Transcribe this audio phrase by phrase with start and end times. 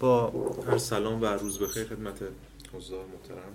[0.00, 0.30] با
[0.66, 2.22] عرض سلام و روز بخیر خدمت
[2.72, 3.52] حضار محترم.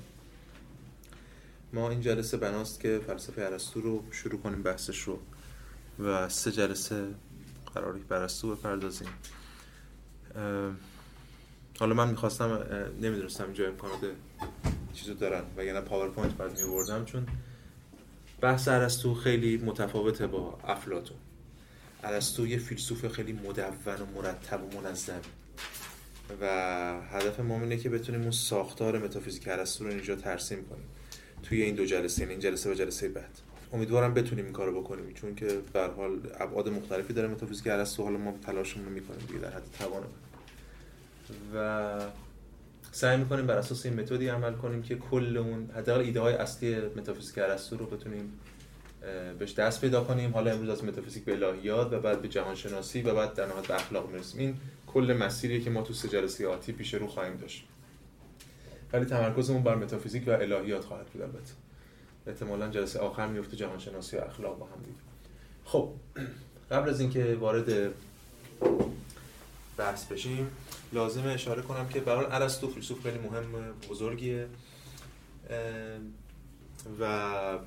[1.74, 5.20] ما این جلسه بناست که فلسفه ارسطو رو شروع کنیم بحثش رو.
[6.00, 7.08] و سه جلسه
[7.76, 9.08] قراره به ارسطو بپردازیم.
[11.80, 12.66] حالا من می‌خواستم
[13.02, 14.00] نمی‌دونستم اینجا امکانات
[14.94, 17.28] چیزو دارن و یعنی پاورپوینت بعد میوردم چون
[18.42, 21.18] بحث ارسطو خیلی متفاوته با افلاطون
[22.04, 25.22] ارسطو یه فیلسوف خیلی مدون و مرتب و منظم
[26.42, 26.46] و
[27.12, 30.86] هدف ما اینه که بتونیم اون ساختار متافیزیک ارسطو رو اینجا ترسیم کنیم.
[31.44, 33.40] توی این دو جلسه یعنی این جلسه و جلسه بعد.
[33.74, 38.18] امیدوارم بتونیم این کارو بکنیم چون که به حال ابعاد مختلفی داره متافیزیک ارسطو حالا
[38.18, 40.12] ما تلاشمون رو می‌کنیم دیگه در حد توانمون
[41.56, 42.00] و
[42.92, 46.76] سعی می‌کنیم بر اساس این متدی عمل کنیم که کل اون حداقل ایده های اصلی
[46.76, 48.34] متافیزیک ارسطو رو بتونیم
[49.40, 50.32] بهش دست پیدا کنیم.
[50.32, 53.68] حالا امروز از متافیزیک به الهیات و بعد به جهان شناسی و بعد در نهایت
[53.68, 54.40] به اخلاق می‌رسیم.
[54.40, 54.58] این
[54.94, 57.64] کل مسیریه که ما تو سه جلسه آتی پیش رو خواهیم داشت.
[58.94, 61.54] ولی تمرکزمون بر متافیزیک و الهیات خواهد بود البته.
[62.28, 64.98] احتمالا جلسه آخر میفته جهان شناسی و اخلاق با هم دیگه.
[65.66, 65.94] خب
[66.72, 67.94] قبل از اینکه وارد
[69.78, 70.52] بحث بشیم
[70.94, 74.48] لازمه اشاره کنم که برای ارسطو فیلسوف خیلی مهم بزرگیه.
[77.00, 77.60] و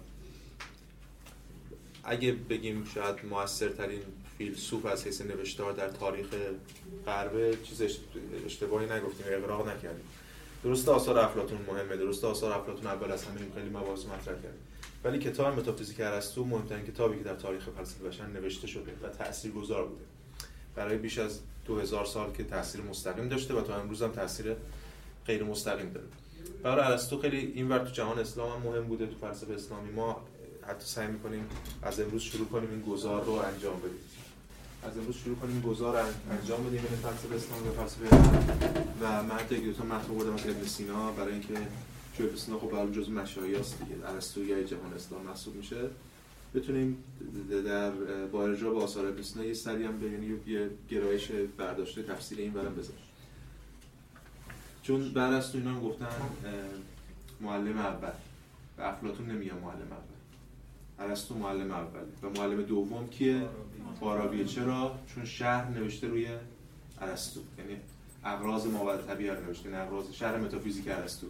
[2.04, 4.02] اگه بگیم شاید موثرترین
[4.38, 6.26] فیلسوف از حیث نوشتار در تاریخ
[7.06, 7.82] غربه چیز
[8.46, 10.04] اشتباهی نگفتیم اقراق نکردیم.
[10.64, 14.54] درست آثار افلاطون مهمه درست آثار افلاطون اول از همه خیلی مباحث مطرح کرد
[15.04, 19.86] ولی کتاب متافیزیک ارسطو مهمترین کتابی که در تاریخ فلسفه بشر نوشته شده و تاثیرگذار
[19.86, 20.04] بوده.
[20.74, 24.56] برای بیش از 2000 سال که تاثیر مستقیم داشته و تا امروز هم تاثیر
[25.26, 26.06] غیر مستقیم داره.
[26.62, 30.24] برای ارسطو خیلی این ور تو جهان اسلام هم مهم بوده تو فلسفه اسلامی ما
[30.62, 31.46] حتی سعی می‌کنیم
[31.82, 34.13] از امروز شروع کنیم این گذار رو انجام بدیم.
[34.86, 35.96] از امروز شروع کنیم گذار
[36.30, 38.16] انجام بدیم بین فلسفه اسلام و فلسفه
[39.00, 41.54] و من دو تا متن بردم از ابن سینا برای اینکه
[42.16, 44.08] چون ابن سینا خب برای جزء مشایخ دیگه.
[44.08, 45.76] ارسطویی جهان اسلام محسوب میشه.
[46.54, 47.04] بتونیم
[47.66, 47.90] در
[48.32, 52.52] با ارجاع به آثار ابن سینا یه سری هم یعنی یه گرایش برداشته تفسیر این
[52.52, 53.04] برام بذاریم.
[54.82, 56.06] چون بر از اینا هم گفتن
[57.40, 58.12] معلم اول.
[58.78, 60.13] و افلاطون نمیگه معلم اول.
[60.98, 63.48] ارسطو معلم اوله و معلم دوم کیه؟
[64.00, 66.28] فارابی چرا؟ چون شهر نوشته روی
[67.00, 67.40] ارسطو.
[67.58, 67.76] یعنی
[68.24, 71.26] اغراض ماورا طبیعه رو نوشته یعنی اغراض شهر متافیزیک ارسطو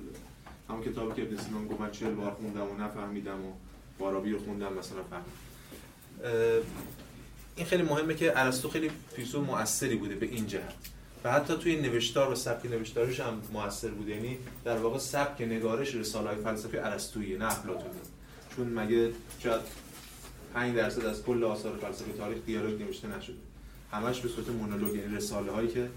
[0.69, 3.53] همون کتابی که ابن سینا گفت من 40 بار خوندم و نفهمیدم و
[3.99, 5.25] فارابی رو خوندم مثلا فهم.
[7.57, 10.75] این خیلی مهمه که ارسطو خیلی فیلسوف مؤثری بوده به این جهت.
[11.25, 14.11] و حتی توی نوشتار و سبک نوشتارش هم موثر بوده.
[14.11, 18.01] یعنی در واقع سبک نگارش رساله های فلسفی ارسطویی نه افلاطونی
[18.57, 19.61] چون مگه شاید
[20.55, 23.37] 5 درصد از کل آثار فلسفه تاریخ دیالوگ نوشته نشده.
[23.93, 25.89] همش به صورت مونولوگ یعنی رساله هایی که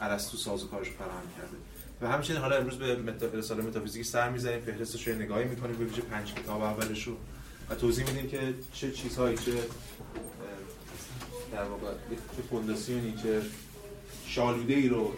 [0.00, 1.56] ارسطو سازوکارش فراهم کرده.
[2.00, 6.02] و همچنین حالا امروز به رساله متافیزیک سر می‌زنیم فهرستش رو نگاهی می‌کنیم به ویژه
[6.02, 7.16] پنج کتاب اولش رو.
[7.70, 9.52] و توضیح میدیم که چه چیزهایی چه
[11.52, 11.92] در واقع
[12.36, 13.42] چه فونداسیونی چه
[14.26, 15.14] شالوده ای رو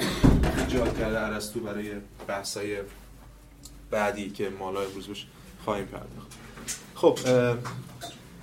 [0.58, 1.92] ایجاد کرده ارسطو برای
[2.26, 2.76] بحثای
[3.90, 5.26] بعدی که مالای امروز بش
[5.64, 6.45] خواهیم پرداخت.
[6.94, 7.18] خب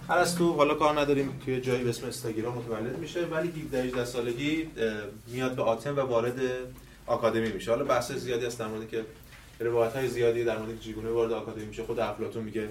[0.09, 4.69] ارسطو حالا کار نداریم توی جایی به اسم استاگیرا متولد میشه ولی 17 سالگی
[5.27, 6.39] میاد به آتن و وارد
[7.05, 7.71] آکادمی میشه.
[7.71, 9.05] حالا بحث زیادی هست در مورد که
[9.59, 11.83] روایت های زیادی در مورد چگونه وارد آکادمی میشه.
[11.83, 12.69] خود افلاطون میگه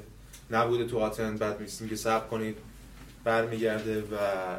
[0.51, 2.57] نبوده تو آتن بعد میگه صبر کنید
[3.25, 4.15] برمیگرده و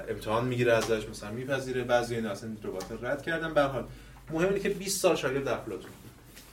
[0.10, 1.84] امتحان می‌گیره ازش مثلا میپذیره.
[1.84, 3.54] بعضی این اصلا روایت رد کردن.
[3.54, 3.86] به حال
[4.32, 5.92] مهم اینه که 20 سال شاگرد افلاطون.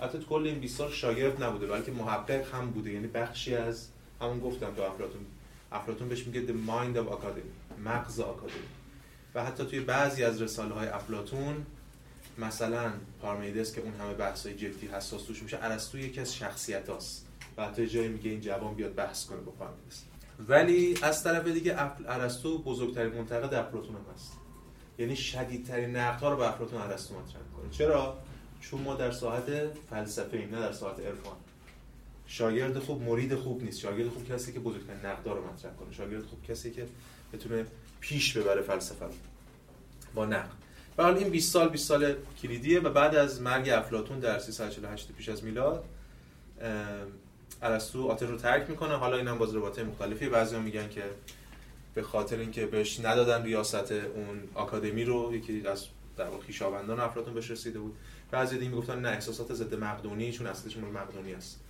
[0.01, 2.91] حتی کل این 20 سال شاگرد نبوده بلکه محقق هم بوده.
[2.91, 3.89] یعنی بخشی از
[4.21, 5.27] همون گفتم تو افلاطون.
[5.73, 8.69] افلاطون بهش میگه the mind of academy مغز آکادمی.
[9.35, 11.67] و حتی توی بعضی از رساله های افلاطون
[12.39, 12.93] مثلا
[13.23, 17.27] پارمیدس که اون همه بحث های جدی حساس توش میشه ارسطو یکی از شخصیت هاست
[17.57, 20.05] و حتی جایی میگه این جوان بیاد بحث کنه با پارمیدس.
[20.49, 21.77] ولی از طرف دیگه
[22.09, 24.33] ارسطو بزرگترین منتقد افلاطون هم هست.
[24.99, 28.19] یعنی شدیدترین نقدها رو به افلاطون ارسطو مطرح کنه چرا؟
[28.61, 29.45] چون ما در ساحت
[29.91, 31.37] فلسفه ایم نه در ساحت عرفان
[32.33, 33.81] شاگرد خوب مرید خوب نیست.
[33.81, 35.93] شاگرد خوب کسی که بزرگترین نقدها رو مطرح کنه.
[35.93, 36.87] شاگرد خوب کسی که
[37.33, 37.67] بتونه
[38.01, 39.13] پیش ببره فلسفه رو.
[40.15, 40.51] با نقد.
[40.97, 45.29] حال این 20 سال 20 سال کلیدیه و بعد از مرگ افلاطون در 348 پیش
[45.29, 45.85] از میلاد
[47.63, 48.95] ارسطو آتن رو ترک می‌کنه.
[48.95, 50.29] حالا اینم باز مختلفی.
[50.29, 51.05] بعضیا میگن که
[51.95, 55.87] به خاطر اینکه بهش ندادن ریاست اون آکادمی رو یکی از
[56.17, 57.97] در واقع خویشاوندان افلاطون بهش رسیده بود.
[58.31, 61.61] بعضی دیگه می‌گفتن نه احساسات ضد مقدونی چون اصلش مقدونی است.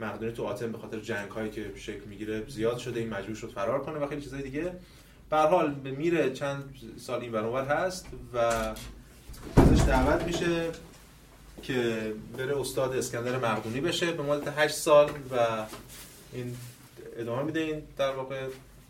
[0.00, 3.50] مقدونی تو آتن به خاطر جنگ هایی که شکل می‌گیره زیاد شده این مجبور شد
[3.50, 4.72] فرار کنه و خیلی چیزای دیگه.
[5.30, 8.38] به حال میره چند سال این برابر هست و
[9.56, 10.70] ازش دعوت میشه
[11.62, 14.12] که بره استاد اسکندر مقدونی بشه.
[14.12, 15.66] به مدت 8 سال و
[16.32, 16.56] این
[17.16, 18.46] ادامه میده این در واقع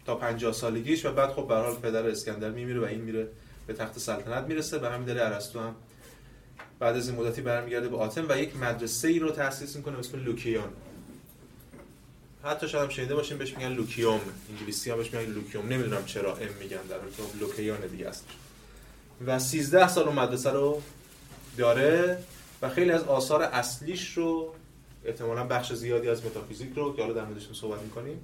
[0.07, 3.29] تا 50 سالگیش و بعد خب به حال پدر اسکندر میمیره و این میره
[3.67, 4.79] به تخت سلطنت می‌رسه.
[4.79, 5.75] به همین دلیل ارسطو هم
[6.79, 10.25] بعد از این مدتی برمیگرده به آتن و یک مدرسه ای رو تأسیس می‌کنه اسم
[10.25, 10.69] لوکیون.
[12.45, 14.21] حتی شاید هم شنیده باشیم بهش میگن لوکیوم.
[14.51, 15.69] انگلیسی هم بهش میگن لوکیوم.
[15.69, 18.27] نمی‌دونم چرا ام میگن در حالی لوکیون دیگه است
[19.27, 20.83] و 13 سال اون مدرسه رو
[21.59, 22.19] داره
[22.63, 24.55] و خیلی از آثار اصلیش رو
[25.05, 28.21] احتمالا بخش زیادی از متافیزیک رو که حالا در موردش صحبت می‌کنیم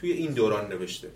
[0.00, 1.08] توی این دوران نوشته.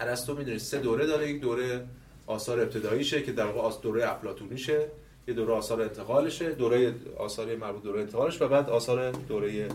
[0.00, 1.30] ارسطو می‌دونید سه دوره داره.
[1.30, 1.86] یک دوره
[2.26, 4.86] آثار ابتداییشه که در واقع دوره افلاطونیشه.
[5.28, 6.50] یه دوره آثار انتقالشه.
[6.50, 9.68] دوره آثار مربوط دوره انتقالش و بعد آثار دوره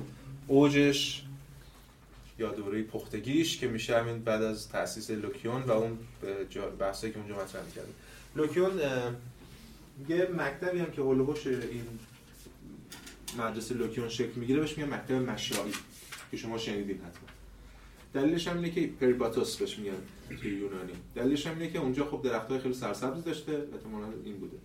[0.47, 1.23] اوجش
[2.41, 5.97] یا دوره پختگیش که میشه همین بعد از تاسیس لوکیون و اون
[6.79, 7.89] بحثایی که اونجا مطرح کرده
[8.35, 8.71] لوکیون
[10.09, 11.85] یه مکتبی هم که حولش این
[13.38, 15.73] مدرسه لوکیون شکل می‌گیره بهش میگن مکتب مشایی
[16.31, 17.29] که شما شنیدین حتما.
[18.13, 19.93] دلیلش هم اینه که پریپاتوس بهش میگن
[20.41, 20.93] توی یونانی.
[21.15, 24.57] دلیلش هم اینه که اونجا خب درختای خیلی سرسبز داشته احتمالاً این بوده.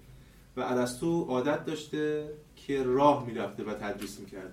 [0.57, 4.53] و ارسطو عادت داشته که راه می‌رفته و تدریس می‌کرده.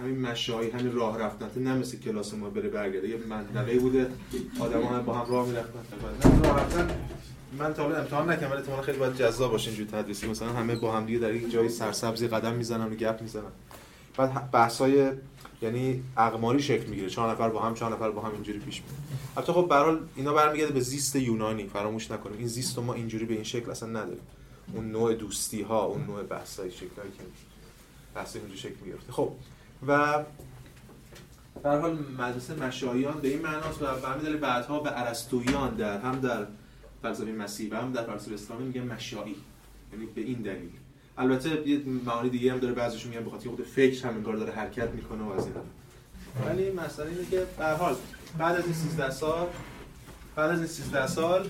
[0.00, 3.08] همین مشایی همین راه رفتن نه مثل کلاس ما بره برگرده.
[3.08, 4.10] یه منطقه بوده
[4.60, 5.78] آدما با هم راه می‌رفتن.
[6.44, 6.90] راه رفتن.
[7.58, 10.26] من تا حالا امتحان نکردم ولی احتمالاً خیلی باید جذاب باشه اینجوری تدریسی.
[10.28, 13.52] مثلا همه با هم دیگه در یک جای سرسبزی قدم می‌زنن و گپ می‌زنن.
[14.16, 15.10] بعد بحثای
[15.62, 17.10] یعنی اقماری شکل می‌گیره.
[17.10, 18.94] چهار نفر با هم چهار نفر با هم اینجوری پیش میره
[19.36, 21.66] البته خب به حال اینا برمیگرده به زیست یونانی.
[21.66, 22.38] فراموش نکنیم.
[22.38, 24.22] این زیست ما اینجوری به این شکل اصلا نداریم.
[24.74, 27.24] اون نوع دوستی ها اون نوع بحثای شکلی که
[28.14, 29.12] بحث اینجوری شکل می‌گرفته.
[29.12, 29.32] خب
[29.86, 30.24] و
[31.64, 36.46] در حال مدرسه مشایان به این معناست و همین بعدها به ارسطویان در هم در
[37.02, 39.36] فلسفه مسیح و هم در فلسفه اسلامی میگن مشایی.
[39.92, 40.70] یعنی به این دلیل.
[41.18, 44.90] البته یه معانی دیگه هم داره بعضیشون میگن بخاطر خود فکر هم انگار داره حرکت
[44.90, 45.54] می‌کنه و از این
[46.46, 47.94] ولی مثلا اینه که به حال
[48.38, 49.46] بعد از این 13 سال
[50.36, 51.48] بعد از این 13 سال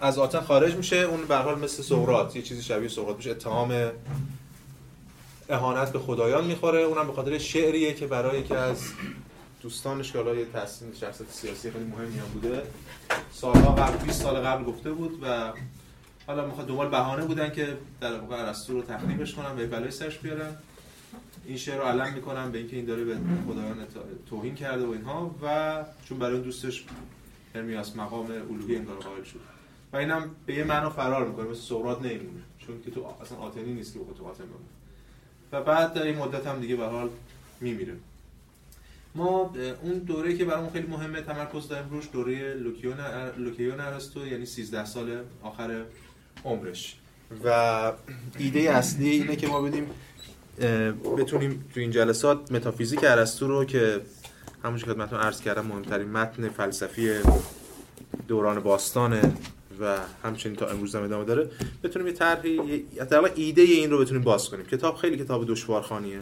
[0.00, 0.96] از آتن خارج میشه.
[0.96, 3.30] اون به حال مثل سقراط یه چیزی شبیه سقراط میشه.
[3.30, 3.90] اتهام
[5.48, 6.80] اهانت به خدایان می‌خوره.
[6.80, 8.82] اونم به خاطر شعریه که برای یکی از
[9.62, 12.62] دوستانش که حالا یه تحسین شخصیت سیاسی خیلی مهمی هم بوده.
[13.32, 15.52] سالها قبل 20 سال قبل گفته بود و
[16.26, 20.18] حالا می‌خواد دنبال بهانه بودن که در واقع ارسطو رو تخریبش کنن و بلای سرش
[20.18, 20.56] بیارن.
[21.46, 23.16] این شعر رو علم می‌کنن به اینکه این داره به
[23.48, 23.86] خدایان
[24.30, 26.84] توهین کرده و اینها و چون برای دوستش
[27.54, 29.40] هرمیاس مقام الوهی انگار قائل شد.
[29.92, 33.72] و اینم به یه معنا فرار می‌کنه مثل سقراط نمیمونه چون که تو اصلا آتنی
[33.72, 34.64] نیست که تو آتن بمونه.
[35.54, 37.08] و بعد در این مدت هم دیگه به حال
[37.60, 37.94] میمیره.
[39.14, 42.96] ما اون دوره که برامون خیلی مهمه تمرکز داریم روش دوره لوکیون
[43.38, 45.82] لوکیون ارسطو یعنی 13 سال آخر
[46.44, 46.96] عمرش.
[47.44, 47.92] و
[48.38, 49.90] ایده اصلی اینه که ما بدیم
[51.18, 54.00] بتونیم تو این جلسات متافیزیک ارسطو رو که
[54.64, 57.10] همون که خدمتتون عرض کردم مهمترین متن فلسفی
[58.28, 59.32] دوران باستانه
[59.80, 61.50] و همچنین تا امروز هم ادامه داره.
[61.82, 64.66] بتونیم یه طرحی حداقل ایده این رو بتونیم باز کنیم.
[64.66, 66.20] کتاب خیلی کتاب دشوارخانیه.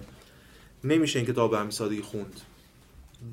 [0.84, 2.40] نمیشه این کتاب به همین سادگی خوند.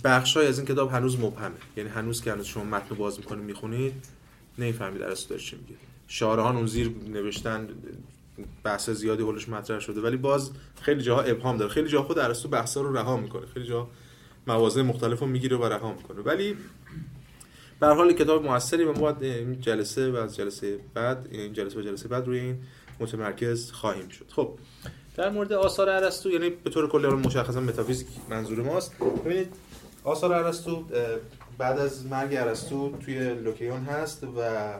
[0.04, 1.56] بخشای از این کتاب هنوز مبهمه.
[1.78, 3.94] یعنی هنوز که هنوز شما متن باز می‌کنید می‌خونید
[4.58, 5.76] نمی‌فهمید ارسطو داره چی میگه.
[6.08, 7.70] شارهان اون زیر نوشتن
[8.64, 10.02] بحث زیادی حولش مطرح شده.
[10.02, 11.72] ولی باز خیلی جاها ابهام داره.
[11.72, 13.46] خیلی جاها خود ارسطو بحثا رو رها می‌کنه.
[13.54, 13.88] خیلی جا
[14.48, 16.22] مواضع مختلف رو می‌گیره و رها می‌کنه.
[16.22, 16.58] ولی
[17.80, 21.82] به حال کتاب موثری و ما این جلسه و از جلسه بعد این جلسه و
[21.82, 22.58] جلسه بعد روی این
[23.00, 24.26] متمرکز خواهیم شد.
[24.30, 24.60] خب
[25.16, 29.00] در مورد آثار ارسطو یعنی به طور کلی مشخصا متافیزیک منظور ماست.
[29.26, 29.54] ببینید
[30.04, 30.86] آثار ارسطو
[31.58, 34.74] بعد از مرگ ارسطو توی لوکیون هست و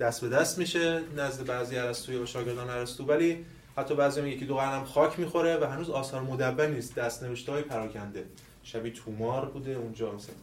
[0.00, 3.04] دست به دست میشه نزد بعضی ارسطوی و شاگردان ارسطو.
[3.04, 3.44] ولی
[3.76, 6.94] حتی بعضی هم یکی دو قرن خاک می‌خوره و هنوز آثار مدون نیست.
[6.94, 8.24] دست نوشته های پراکنده.
[8.62, 10.34] شبیه تومار بوده اونجا مثلا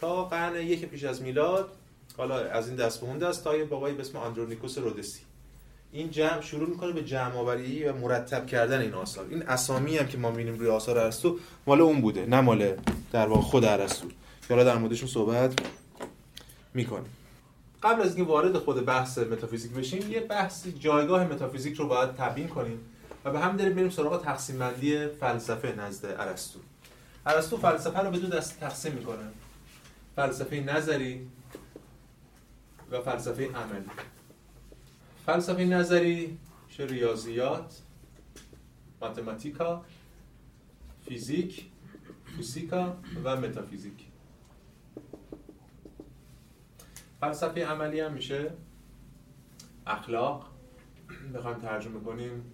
[0.00, 1.68] تا قرن یک پیش از میلاد
[2.16, 5.20] حالا از این دست به اون دست تا یه بابایی به اسم آندرونیکوس رودسی.
[5.92, 9.26] این جمع شروع می‌کنه به جمع آوری و مرتب کردن این آثار.
[9.30, 12.76] این اسامی هم که ما می‌بینیم روی آثار ارسطو مال اون بوده نه مال
[13.12, 14.08] در واقع خود ارسطو.
[14.48, 15.52] که حالا در موردشون صحبت
[16.74, 17.16] می‌کنیم.
[17.82, 22.48] قبل از اینکه وارد خود بحث متافیزیک بشیم یه بحث جایگاه متافیزیک رو باید تبیین
[22.48, 22.80] کنیم
[23.24, 26.58] و به هم داریم بریم سراغ تقسیم بندی فلسفه نزد ارسطو.
[27.26, 29.24] ارسطو فلسفه رو به دو دست تقسیم می‌کنه.
[30.16, 31.28] فلسفه نظری
[32.90, 33.90] و فلسفه عملی.
[35.26, 36.38] فلسفه نظری
[36.68, 37.80] چه ریاضیات؟
[39.00, 39.84] ماتماتیکا
[41.04, 41.66] فیزیک
[42.36, 44.06] فیزیکا و متافیزیک.
[47.20, 48.52] فلسفه عملی هم میشه
[49.86, 50.50] اخلاق.
[51.34, 52.44] بخوایم ترجمه کنیم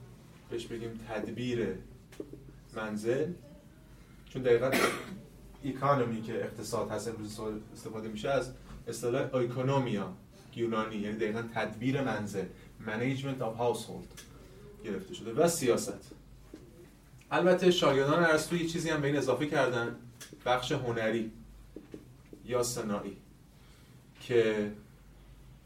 [0.50, 1.78] بهش بگیم تدبیر
[2.76, 3.32] منزل.
[4.28, 4.70] چون دقیقا
[5.66, 7.40] ایکانومی که اقتصاد هست امروز
[7.74, 8.50] استفاده میشه از
[8.88, 10.12] اصطلاح ایکونومیا
[10.56, 12.44] یونانی یعنی دقیقا تدبیر منزل
[12.86, 14.20] management of household
[14.84, 16.12] گرفته شده و سیاست.
[17.30, 19.96] البته شاگردان ارسطو یه چیزی هم به این اضافه کردن
[20.46, 21.32] بخش هنری
[22.44, 23.16] یا صناعی
[24.20, 24.72] که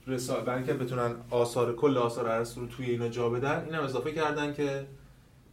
[0.07, 4.13] رسال برای اینکه بتونن آثار کل آثار ارسطو رو توی اینا جا بدن اینم اضافه
[4.13, 4.87] کردن که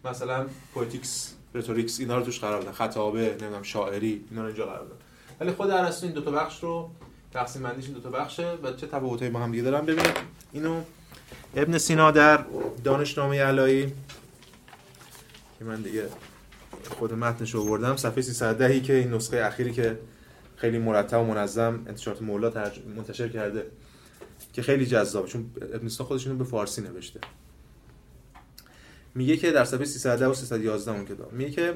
[0.05, 4.85] مثلا Poetics Rhetorics اینا رو توش قرار بدن خطابه نمی‌دونم شاعری اینا رو اینجا قرار
[4.85, 4.95] بدن
[5.39, 6.89] ولی خود ارسطو این دو تا بخش رو
[7.33, 10.17] تقسیم بندیش این دو تا بخشه و چه تفاوتایی با هم دیگه دارن ببینید
[10.53, 10.81] اینو
[11.55, 12.45] ابن سینا در
[12.83, 13.93] دانشنامه علایی
[15.59, 16.09] که من دیگه
[16.89, 19.99] خود متنش رو آوردم صفحه 310 که این نسخه اخیری که
[20.55, 23.65] خیلی مرتب و منظم انتشارات مولا منتشر کرده
[24.53, 25.27] که خیلی جذابه.
[25.27, 27.19] چون ابن سینا خودش به فارسی نوشته.
[29.17, 31.33] میگه که در صفحه 310 و 311 اون کتاب.
[31.33, 31.73] میگه که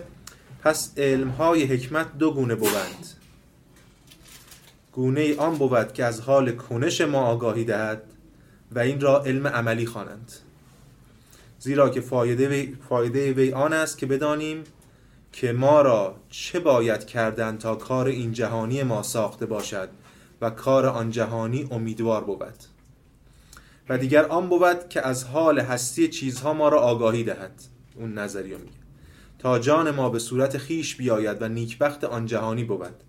[0.63, 3.07] پس علم های حکمت دو گونه بودند.
[4.91, 8.03] گونه آن بود که از حال کنش ما آگاهی دهد
[8.71, 10.31] و این را علم عملی خوانند.
[11.59, 14.63] زیرا که فایده وی, فایده وی آن است که بدانیم
[15.31, 19.89] که ما را چه باید کردن تا کار این جهانی ما ساخته باشد
[20.41, 22.70] و کار آن جهانی امیدوار بود.
[23.89, 27.61] و دیگر آن بود که از حال هستی چیزها ما را آگاهی دهد.
[27.95, 28.71] اون نظریه میگه.
[29.39, 33.03] تا جان ما به صورت خیش بیاید و نیکبخت آن جهانی بود.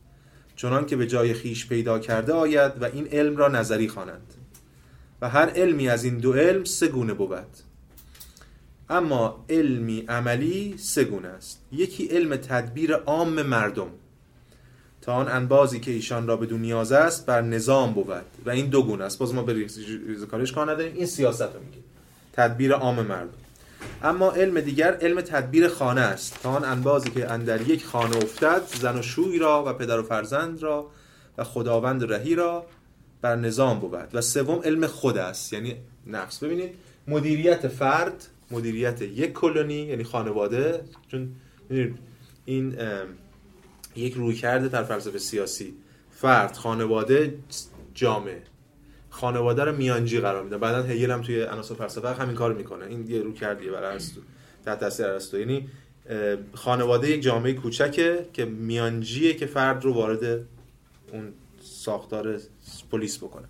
[0.57, 4.35] چنان که به جای خیش پیدا کرده آید و این علم را نظری خوانند.
[5.21, 7.57] و هر علمی از این دو علم سه گونه بود.
[8.91, 11.63] اما علمی عملی سه گونه است.
[11.73, 13.89] یکی علم تدبیر عام مردم.
[15.03, 18.25] تا آن انبازی که ایشان را به نیاز است بر نظام بود.
[18.47, 19.19] و این دو گونه است.
[19.19, 19.53] باز ما به
[20.07, 20.95] ریزکاریش کار نداریم.
[20.97, 21.79] این سیاست رو میگه
[22.33, 23.35] تدبیر عام مردم.
[24.03, 26.43] اما علم دیگر علم تدبیر خانه است.
[26.43, 30.03] تا آن انبازی که اندر یک خانه افتد زن و شوی را و پدر و
[30.03, 30.91] فرزند را
[31.39, 32.67] و خداوند رهی را
[33.23, 34.09] بر نظام بود.
[34.15, 35.53] و سوم علم خود است.
[35.53, 36.45] یعنی نفس.
[36.45, 36.71] ببینید
[37.09, 40.81] مدیریت فرد مدیریت یک کلونی یعنی خانواده.
[41.09, 41.33] چون
[42.45, 42.77] این
[43.97, 45.75] یک روی کرده در فلسفه سیاسی.
[46.11, 47.39] فرد خانواده
[47.95, 48.43] جامعه.
[49.11, 50.59] خانواده رو میانجی قرار میده.
[50.59, 52.85] بعدا هگل هم توی عناصر فلسفه همین کار می‌کنه.
[52.85, 54.21] این یه رو کردیه برای ارسطو.
[54.65, 55.39] تحت تاثیر ارسطو.
[55.39, 55.69] یعنی
[56.55, 60.45] خانواده یک جامعه کوچکه که میانجیه که فرد رو وارد
[61.13, 61.33] اون
[61.63, 62.41] ساختار
[62.91, 63.49] پلیس بکنه.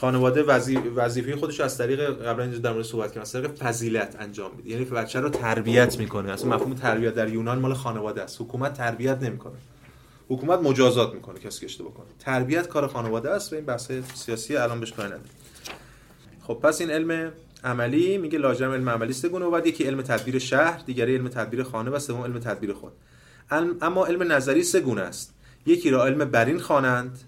[0.00, 0.42] خانواده
[0.96, 4.70] وظیفه خودش از طریق قبلا اینجا در مورد صحبت کردم از طریق فضیلت انجام میده.
[4.70, 6.32] یعنی بچه رو تربیت می‌کنه.
[6.32, 8.40] اصلا مفهوم تربیت در یونان مال خانواده است.
[8.40, 9.54] حکومت تربیت نمی‌کنه.
[10.28, 12.06] حکومت مجازات می‌کنه کسی که اشتباه کنه.
[12.18, 15.12] تربیت کار خانواده است و این بحث سیاسی الان بهش کاری
[16.42, 17.32] خب پس این علم
[17.64, 21.62] عملی میگه لاجرم علم عملی سه گونه بعد یکی علم تدبیر شهر دیگری علم تدبیر
[21.62, 22.92] خانه و سوم علم تدبیر خود.
[23.80, 25.34] اما علم نظری سه گونه است.
[25.66, 27.18] یکی را علم برین خوانند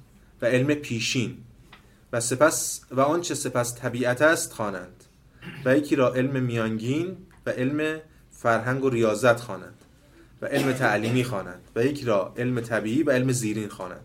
[0.43, 1.37] و علم پیشین.
[2.13, 5.05] و سپس و آنچه سپس طبیعت است خوانند
[5.65, 7.17] و یکی را علم میانگین
[7.47, 8.01] و علم
[8.31, 9.75] فرهنگ و ریاضت خوانند
[10.43, 14.05] و علم تعلیمی خوانند و یکی را علم طبیعی و علم زیرین خوانند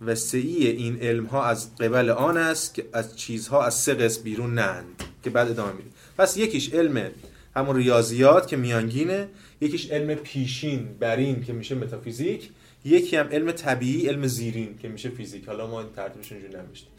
[0.00, 4.22] و سعی این علم ها از قبل آن است که از چیزها از سه قسم
[4.22, 7.10] بیرون نند که بعد ادامه میدیم پس یکیش علم
[7.56, 9.28] همون ریاضیات که میانگینه
[9.60, 12.50] یکیش علم پیشین برین که میشه متافیزیک
[12.84, 15.48] یکی هم علم طبیعی علم زیرین که میشه فیزیک.
[15.48, 16.97] حالا ما این ترتیبش اینجوری نمیشتیم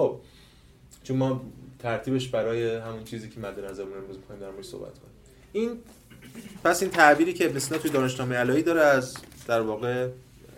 [0.00, 0.16] خب
[1.02, 1.42] چون ما
[1.78, 5.14] ترتیبش برای همون چیزی که مد نظرمون امروز می‌خوایم در صحبت کنیم.
[5.52, 5.78] این
[6.64, 9.16] پس این تعبیری که ابن توی دانشنامه علایی داره از
[9.46, 10.08] در واقع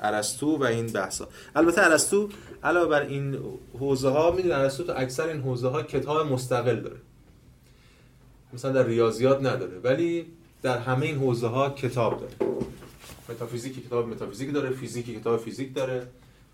[0.01, 2.29] ارسطو و این بحثا البته ارسطو
[2.65, 3.39] علاوه بر این
[3.79, 6.97] حوزه ها می‌دونن ارسطو تو اکثر این حوزه ها کتاب مستقل داره.
[8.53, 10.27] مثلا در ریاضیات نداره ولی
[10.63, 12.53] در همه این حوزه ها کتاب داره.
[13.29, 16.07] متافیزیک کتاب متافیزیک داره فیزیک کتاب فیزیک داره.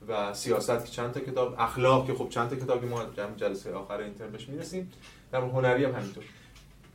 [0.08, 3.74] و سیاست که چند تا کتاب اخلاق که خب چند تا کتابی ما جمع جلسه
[3.74, 4.92] آخر این ترم بهش می‌رسیم.
[5.32, 6.24] در هنری هم همینطور.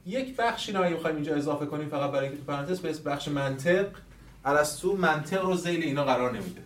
[0.06, 3.88] یک بخشی رو می‌خوایم اینجا اضافه کنیم فقط برای اینکه تو پرانتز به بخش منطق
[4.46, 6.62] ارسطو منطق رو ذیل اینا قرار نمیده.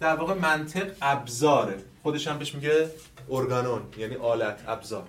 [0.00, 1.76] در واقع منطق ابزاره.
[2.02, 2.90] خودش هم بهش میگه
[3.30, 5.06] ارگانون یعنی آلت ابزار.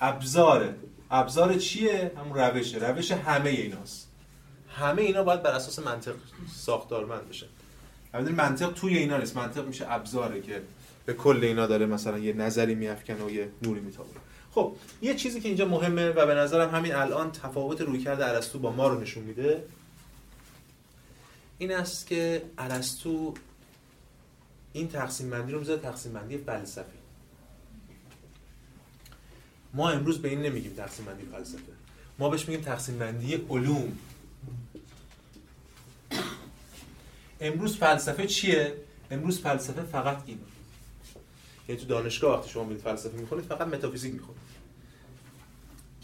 [0.00, 0.74] ابزاره.
[1.10, 2.78] ابزار چیه؟ همون روشه.
[2.78, 4.08] روش همه ایناست.
[4.68, 6.14] همه اینا باید بر اساس منطق
[6.54, 7.46] ساختارمند بشه.
[8.14, 9.36] همین منطق توی اینا نیست.
[9.36, 10.62] منطق میشه ابزاره که
[11.06, 14.20] به کل اینا داره مثلا یه نظری میافکنه و یه نوری میتابونه.
[14.50, 18.72] خب یه چیزی که اینجا مهمه و به نظرم همین الان تفاوت رویکرد ارسطو با
[18.72, 19.64] ما رو نشون میده
[21.58, 23.34] این است که ارسطو
[24.72, 26.98] این تقسیم بندی رو می‌ذاره تقسیم بندی فلسفی.
[29.74, 31.72] ما امروز به این نمیگیم تقسیم بندی فلسفه.
[32.18, 33.98] ما بهش میگیم تقسیم بندی علوم.
[37.42, 38.74] امروز فلسفه چیه؟
[39.10, 40.38] امروز فلسفه فقط این
[41.68, 44.42] یعنی تو دانشگاه وقتی شما میرید فلسفه می‌خونید فقط متافیزیک می‌خونید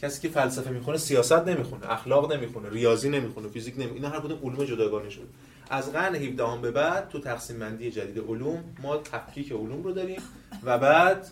[0.03, 3.95] کسی که فلسفه می‌خونه سیاست نمی‌خونه اخلاق نمی‌خونه ریاضی نمی‌خونه فیزیک نمی‌خونه.
[3.95, 5.27] اینا هر کدوم علوم جداگانه شده.
[5.71, 9.93] از قرن 17 هم به بعد تو تقسیم بندی جدید علوم ما تفکیک علوم رو
[9.93, 10.23] داریم
[10.63, 11.31] و بعد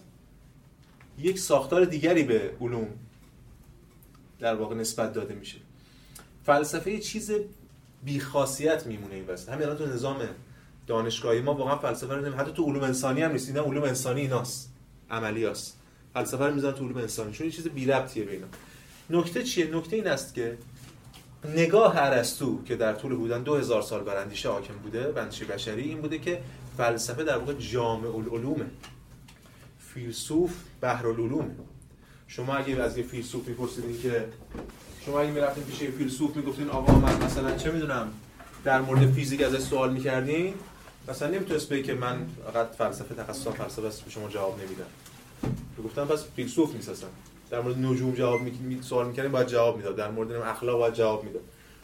[1.19, 2.89] یک ساختار دیگری به علوم
[4.41, 5.59] در واقع نسبت داده میشه.
[6.47, 7.33] فلسفه چیز
[8.07, 9.49] بیخاصیت میمونه این وسط.
[9.49, 10.17] همین الان تو نظام
[10.87, 13.49] دانشگاهی ما واقعا فلسفه رو حتی تو علوم انسانی هم نیست.
[13.49, 14.73] اینا علوم انسانی ایناست.
[15.11, 15.79] عملیاست
[16.15, 17.33] فلسفه رو می‌ذارن تو علوم انسانی.
[17.33, 18.47] چون یه چیز بی ربطیه به اینا.
[19.11, 20.59] نکته چیه؟ نکته این است که
[21.45, 26.01] نگاه ارسطو که در طول بودن 2000 سال بر اندیشه حاکم بوده اندیشه بشری این
[26.01, 26.41] بوده که
[26.77, 28.67] فلسفه در واقع جامع العلومه
[29.79, 31.55] فیلسوف بحر العلومه
[32.29, 34.29] شما اگه از یه فیلسوف میپرسیدین که
[35.07, 38.13] شما اگه می‌رفتین پیش یه فیلسوف می‌گفتین آقا من مثلا چه می‌دونم
[38.65, 40.55] در مورد فیزیک ازش سوال می‌کردین
[41.09, 44.85] مثلا نمی‌تونست بگی که من فقط فلسفه تخصص فلسفه است به شما جواب نمیدم.
[45.85, 47.09] گفتم پس فیلسوف نیست اصلا
[47.51, 49.97] در مورد نجوم جواب می سوال می‌کردیم باید جواب می‌داد.
[49.97, 51.43] در مورد اخلاق باید جواب می‌داد.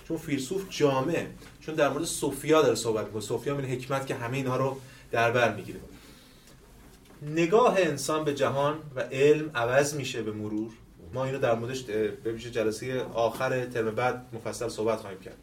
[0.09, 1.27] چون فیلسوف جامعه
[1.61, 3.23] چون در مورد سوفیا داره صحبت می‌کنه.
[3.23, 4.77] سوفیا من حکمت که همه اینها رو
[5.11, 5.81] در بر می‌گیره.
[7.23, 10.71] نگاه انسان به جهان و علم عوض میشه به مرور.
[11.13, 15.37] ما اینو در موردش به جلسه آخر ترم بعد مفصل صحبت خواهیم کرد.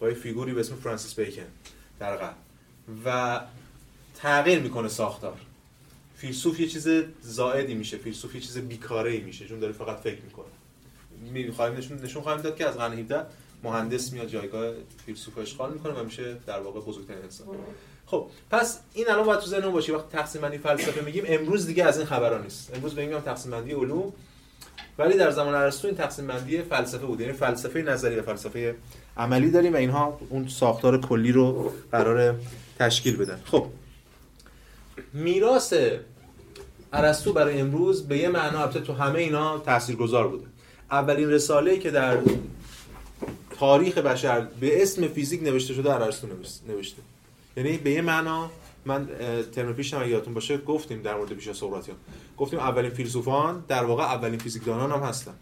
[0.00, 1.42] با یه فیگوری به اسم فرانسیس بیکن
[1.98, 2.34] در غرب
[3.04, 3.40] و
[4.16, 5.36] تغییر می‌کنه ساختار.
[6.16, 6.88] فیلسوف یه چیز
[7.22, 10.46] زائدی میشه فیلسوف یه چیز بیکاره ای میشه چون داره فقط فکر می‌کنه.
[11.32, 13.26] می‌خوایم نشون نشون خواهیم داد که از قرن 17
[13.62, 14.72] مهندس میاد جایگاه
[15.06, 17.46] فیلسوف اشغال می‌کنه و میشه در واقع بزرگترین انسان.
[18.06, 19.92] خب پس این الان باید تو ذهنمون باشه.
[19.92, 22.74] وقتی تقسیم بندی فلسفه میگیم امروز دیگه از این خبرا نیست.
[22.74, 24.12] امروز میگیم تقسیم بندی علوم
[24.98, 27.20] ولی در زمان ارسطو این تقسیم بندی فلسفه بود.
[27.20, 28.74] یعنی فلسفه نظری و فلسفه
[29.16, 32.34] عملی داریم و اینها اون ساختار کلی رو قرار
[32.78, 33.40] تشکیل بدن.
[33.44, 33.66] خب.
[35.12, 35.74] میراث
[36.92, 40.46] ارسطو برای امروز به یه معنا البته تو همه اینا تاثیرگذار بوده.
[40.90, 42.18] اولین رساله که در
[43.58, 46.26] تاریخ بشر به اسم فیزیک نوشته شده ارسطو
[46.68, 47.02] نوشته.
[47.56, 48.50] یعنی به یه معنا
[48.84, 49.08] من
[49.54, 51.96] ترم پیش هم یادتون باشه گفتیم در مورد پیش سقراطیان
[52.38, 55.34] گفتیم اولین فیلسوفان در واقع اولین فیزیکدانان هم هستن.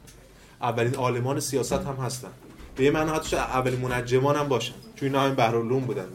[0.60, 2.30] اولین عالمان سیاست هم هستن.
[2.76, 4.74] به معنا حتی اولین منجمان هم باشن.
[4.96, 6.06] چون اینا هم بحرالعلوم بودن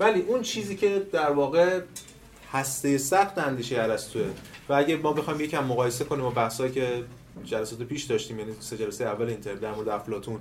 [0.00, 1.80] ولی اون چیزی که در واقع
[2.52, 4.30] هسته سخت اندیشه ارسطوئه
[4.68, 7.04] و اگه ما بخوایم یکم مقایسه کنیم با بحثایی که
[7.44, 10.40] جلسات پیش داشتیم یعنی سه جلسه اول اینتر در مورد افلاطون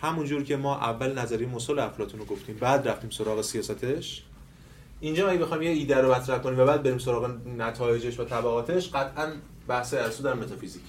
[0.00, 4.22] همونجور که ما اول نظریه مسل افلاطون رو گفتیم بعد رفتیم سراغ سیاستش
[5.00, 8.90] اینجا اگه بخوایم یه ایده رو مطرح کنیم و بعد بریم سراغ نتایجش و طبقاتش
[8.90, 9.32] قطعا
[9.68, 10.82] بحث ارسطو در متافیزیک.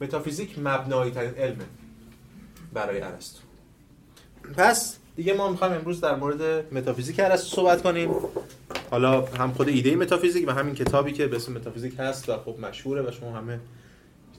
[0.00, 1.64] متافیزیک مبنایی ترین علمه
[2.72, 3.40] برای ارسطو.
[4.56, 8.10] پس دیگه ما می‌خوایم امروز در مورد متافیزیک ارسطو صحبت کنیم.
[8.90, 12.56] حالا هم خود ایده متافیزیک و همین کتابی که به اسم متافیزیک هست و خب
[12.60, 13.60] مشهوره و شما همه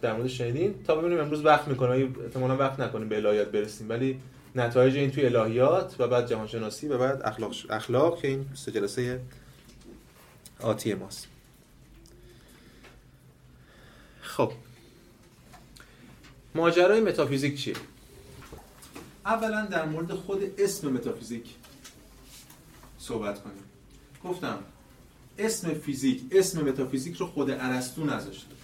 [0.01, 0.75] در موردش شنیدین.
[0.87, 3.89] تا ببینیم امروز وقت می‌کنیم احتمالاً وقت نکنیم به الهیات برسیم.
[3.89, 4.19] ولی
[4.55, 8.71] نتایج این توی الهیات و بعد جهان شناسی و بعد اخلاق اخلاق که این سه
[8.71, 9.21] جلسه
[10.59, 11.27] آتی ماست.
[14.21, 14.51] خب.
[16.55, 17.75] ماجرای متافیزیک چیه؟
[19.25, 21.55] اولا در مورد خود اسم متافیزیک
[22.97, 23.63] صحبت کنیم.
[24.23, 24.57] گفتم
[25.37, 28.55] اسم فیزیک اسم متافیزیک رو خود ارسطو نذاشته.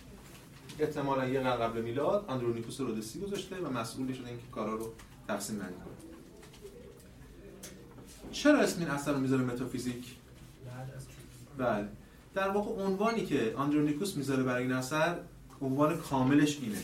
[0.79, 4.93] احتمالا یه قبل میلاد آندرونیکوس رودسی گذاشته و مسئول شده اینکه کارا رو
[5.27, 5.93] تقسیم بندی کنه
[8.31, 10.05] چرا اسم این اثر رو می‌ذاره متافیزیک؟
[11.57, 11.87] بله
[12.33, 15.17] در واقع عنوانی که آندرونیکوس می‌ذاره برای این اثر
[15.61, 16.77] عنوان کاملش اینه.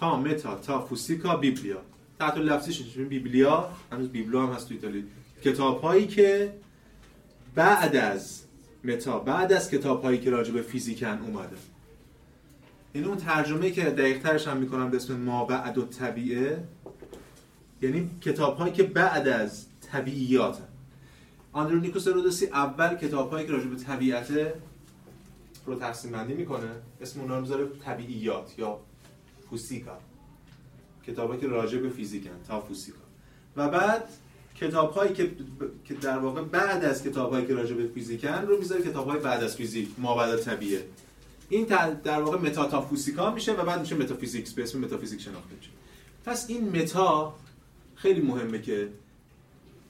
[0.00, 1.82] تا متا تا فوسیکا بیبلیا.
[2.18, 5.04] تحت لفظیش بیبلیا هنوز بیبلو هم هست تو ایتالی.
[5.44, 6.54] کتاب هایی که
[7.54, 8.42] بعد از
[8.84, 11.56] متا بعد از کتاب هایی که راجع به فیزیکن اومده.
[12.94, 16.64] یعنی اون ترجمه که دقیق ترش هم می‌کنم به اسم ما بعد و طبیعه
[17.82, 20.58] یعنی کتاب هایی که بعد از طبیعیات
[21.52, 24.32] آندرونیکوس رودسی اول کتاب هایی که راجع به طبیعت
[25.66, 28.78] رو تقسیم بندی می‌کنه اسم اونها رو می‌ذاره طبیعیات یا
[29.50, 29.98] فوسیکا.
[31.06, 32.98] کتابایی که راجع به فیزیکن تا فوسیکا.
[33.56, 34.08] و بعد
[34.56, 35.30] کتاب هایی که
[35.84, 39.20] که در واقع بعد از کتاب هایی که راجع به فیزیکن رو می‌ذاره کتاب های
[39.20, 40.84] بعد از فیزیک ما بعد طبیعه.
[41.50, 41.64] این
[42.04, 45.70] در واقع متاتافوسیکا میشه و بعد میشه Metaphysics به اسم متافیزیک شناخته میشه.
[46.24, 47.34] پس این متا
[47.94, 48.88] خیلی مهمه که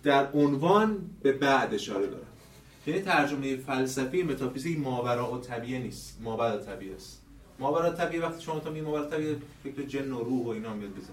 [0.03, 2.25] در عنوان به بعد اشاره داره.
[2.87, 6.19] یعنی ترجمه فلسفی متافیزیک ماورا و طبیعه نیست.
[6.21, 7.21] مابعد طبیعه است.
[7.59, 10.91] ماورا طبیعه وقتی شما تا می ماورا طبیعه فکر جن و روح و اینا میاد
[10.91, 11.13] بزن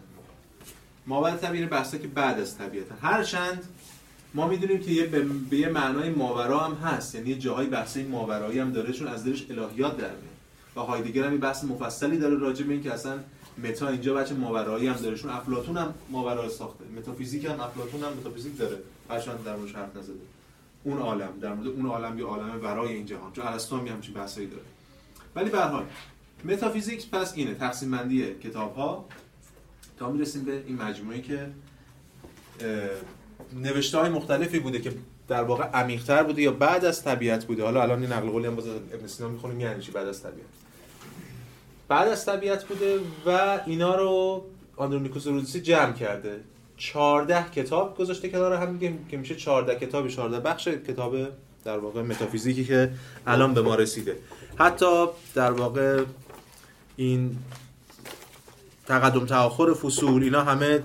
[1.08, 3.64] ماورا طبیعه بحثا که بعد از طبیعت هرچند
[4.34, 5.06] ما می‌دونیم که یه
[5.50, 7.16] به یه معنای ماورا هم هست.
[7.16, 10.37] یعنی جاهای بحث ماورایی هم داره چون از دلش الهیات در میاد.
[10.78, 13.20] و هایدگر هم بحث مفصلی داره راجع به اینکه اصلا
[13.64, 15.18] متا اینجا بچه ماورایی هم داره.
[15.18, 16.86] چون افلاطون هم ماورا ساخته.
[16.98, 18.78] متافیزیک هم افلاطون هم متافیزیک داره.
[19.10, 20.14] هرچند در موردش حرف نزده.
[20.84, 21.40] اون عالم.
[21.42, 23.34] در مورد اون عالم یا عالم ورای این جهان.
[23.34, 24.64] چون ارسطو هم همچین بحثایی داره.
[25.36, 25.86] ولی به حال
[26.46, 27.54] متافیزیک پس اینه.
[27.54, 29.06] تقسیم بندی کتاب ها
[30.00, 31.50] تا می‌رسیم به این مجموعه که
[33.54, 34.94] نوشته های مختلفی بوده که
[35.28, 37.64] در واقع عمیق‌تر بوده یا بعد از طبیعت بوده.
[37.64, 40.48] حالا الان این نقل قولی هم باز ابن سینا می‌خونیم یعنی چی بعد از طبیعت.
[41.88, 44.44] بعد از طبیعت بوده و اینا رو
[44.76, 46.40] آندرونیکوس رودیسی جمع کرده.
[46.78, 48.80] 14 کتاب گذاشته کنار هم
[49.12, 51.16] که میشه 14 کتاب 14 بخش کتاب
[51.66, 52.92] در واقع متافیزیکی که
[53.28, 54.18] الان به ما رسیده.
[54.60, 56.04] حتی در واقع
[56.96, 57.38] این
[58.88, 60.84] تقدم تأخر فصول اینا همه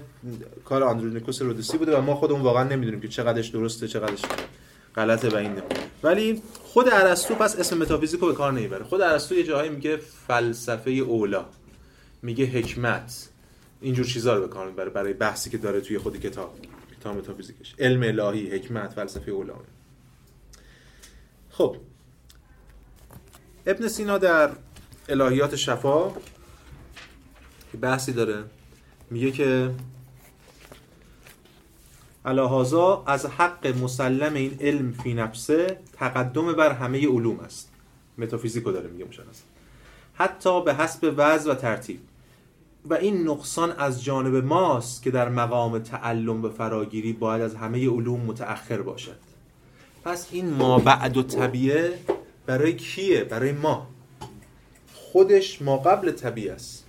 [0.64, 4.22] کار آندرونیکوس رودیسی بوده و ما خودمون واقعا نمی‌دونیم که چقدرش درسته چقدرش
[4.96, 5.62] غلطه و این
[6.02, 8.84] ولی خود ارسطو پس اسم متافیزیک رو به کار نمی‌بره.
[8.84, 11.44] خود ارسطو یه جاهایی میگه فلسفه اولا.
[12.22, 13.28] میگه حکمت.
[13.80, 16.54] اینجور چیزا رو به کار می‌بره برای بحثی که داره توی خود کتاب.
[17.00, 17.74] کتاب متافیزیکش.
[17.78, 19.54] علم الهی حکمت فلسفه اولا.
[21.50, 21.76] خب.
[23.66, 24.50] ابن سینا در
[25.08, 26.12] الهیات شفا
[27.80, 28.44] بحثی داره.
[29.10, 29.70] میگه که
[32.24, 37.70] الهازا از حق مسلم این علم فی نفسه تقدم بر همه علوم است.
[38.18, 39.42] متافیزیکو داره میگه مشخص
[40.14, 42.00] حتی به حسب وضع و ترتیب.
[42.84, 47.88] و این نقصان از جانب ماست که در مقام تعلم به فراگیری باید از همه
[47.88, 49.18] علوم متأخر باشد.
[50.04, 51.98] پس این ما بعد و طبیعه
[52.46, 53.86] برای کیه؟ برای ما.
[54.94, 56.81] خودش ما قبل طبیعه است.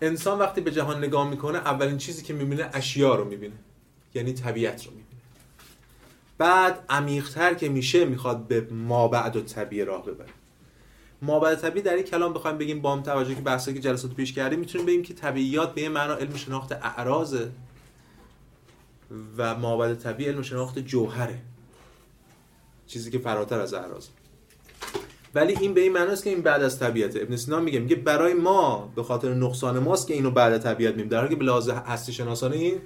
[0.00, 3.56] انسان وقتی به جهان نگاه می‌کنه اولین چیزی که می‌بینه اشیا رو می‌بینه.
[4.14, 5.06] یعنی طبیعت رو می‌بینه.
[6.38, 10.28] بعد عمیقتر که میشه می‌خواد به ما بعد و طبیعه راه ببره.
[11.22, 14.14] ما بعد طبیعه در این کلام بخوایم بگیم با هم توجه که بحثی که جلسات
[14.14, 17.50] پیش کردیم می‌تونیم بگیم که طبیعیات به معنا علم شناخت اعراضه
[19.36, 21.38] و ما بعد طبیعه علم شناخت جوهره.
[22.86, 24.08] چیزی که فراتر از اعراضه.
[25.36, 27.16] ولی این به این معنی است که این بعد از طبیعت.
[27.16, 30.90] ابن سینا میگه میگه برای ما به خاطر نقصان ماست که اینو بعد از طبیعت
[30.90, 31.08] می‌بینیم.
[31.08, 32.78] در حالی که به هستی شناسانه این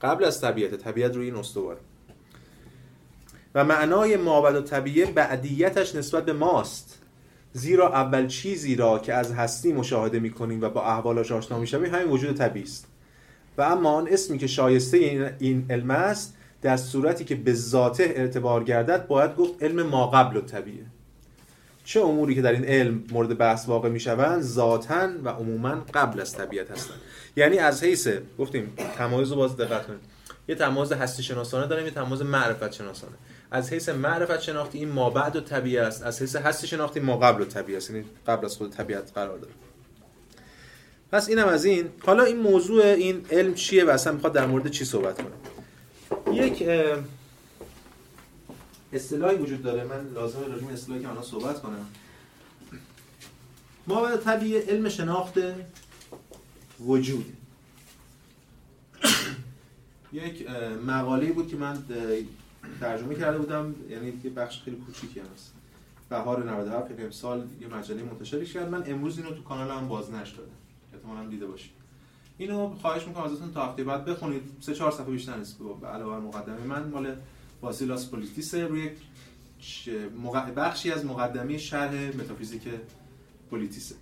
[0.00, 1.78] قبل از طبیعت طبیعت روی این استواره
[3.54, 6.98] و معنای ما و طبیعه بعدیتش نسبت به ماست.
[7.52, 12.08] زیرا اول چیزی را که از هستی مشاهده می‌کنیم و با احوالش آشنا می‌شویم همین
[12.08, 12.86] وجود طبیعی است.
[13.58, 14.96] و اما آن اسمی که شایسته
[15.38, 20.40] این علم است در صورتی که به ذاته اعتبار گردد باید گفت علم ما قبل
[20.40, 20.86] طبیعه.
[21.84, 26.32] چه اموری که در این علم مورد بحث واقع می‌شوند ذاتا و عموما قبل از
[26.32, 27.00] طبیعت هستند.
[27.36, 30.00] یعنی از حیث گفتیم تمایز رو باز دقت کنید.
[30.48, 33.12] یه تمایز هستی شناسانه داریم یه تمایز معرفت شناسانه.
[33.50, 36.02] از حیث معرفت شناختی این ما بعد و طبیعت است.
[36.02, 37.90] از حیث هستی شناختی ما قبل و طبیعت است.
[37.90, 39.52] یعنی قبل از خود طبیعت قرار داره.
[41.12, 41.88] پس اینم از این.
[42.06, 46.68] حالا این موضوع این علم چیه و اصلا می‌خواد در مورد چی صحبت کنه؟ یک
[48.92, 49.84] اصطلاحی وجود داره.
[49.84, 51.86] من لازمه راجع به اصطلاحی که الان صحبت کنم.
[53.86, 55.34] ما طبیعی علم شناخت
[56.80, 57.36] وجود.
[60.12, 60.50] یک
[60.86, 61.84] مقاله بود که من
[62.80, 63.74] ترجمه کرده بودم.
[63.90, 65.52] یعنی یه بخش خیلی کوچیکی هست.
[66.08, 68.68] بهار 97 یعنی امسال یه مجله منتشرش کرد.
[68.68, 70.42] من امروز اینو تو کانال هم باز نشده
[70.94, 71.70] احتمالاً دیده باشید.
[72.38, 74.42] اینو خواهش می‌کنم ازتون تا هفته بعد بخونید.
[74.60, 75.58] سه چهار صفحه بیشتر نیست.
[75.80, 76.64] به علاوه مقدمه.
[76.64, 77.16] من مال
[77.62, 78.90] واسیلاس پولیتیس روی
[80.56, 82.62] بخشی از مقدمه شرح متافیزیک
[83.50, 83.94] پولیتیسه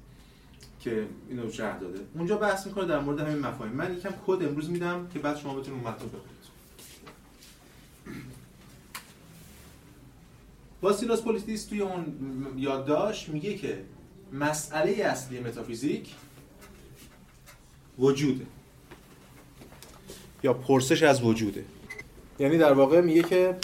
[0.80, 1.98] که اینو شرح داده.
[2.14, 3.72] اونجا بحث می‌کنه در مورد همین مفاهیم.
[3.72, 6.40] من یکم کد امروز میدم که بعد شما بتونید متن بخونید.
[10.82, 12.16] واسیلاس پولیتیس توی اون
[12.56, 13.84] یادداشت میگه که
[14.32, 16.14] مسئله اصلی متافیزیک
[17.98, 18.46] وجوده
[20.42, 21.64] یا پرسش از وجوده.
[22.40, 23.56] یعنی در واقع میگه که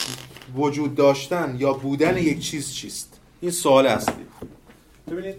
[0.55, 4.27] وجود داشتن یا بودن یک چیز چیست؟ این سوال اصلی.
[5.11, 5.35] ببینید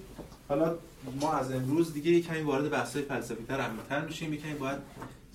[0.49, 0.75] حالا
[1.21, 4.33] ما از امروز دیگه یک کمی وارد بحث‌های فلسفی تر عمیق‌تر میشیم.
[4.33, 4.77] یک کمی باید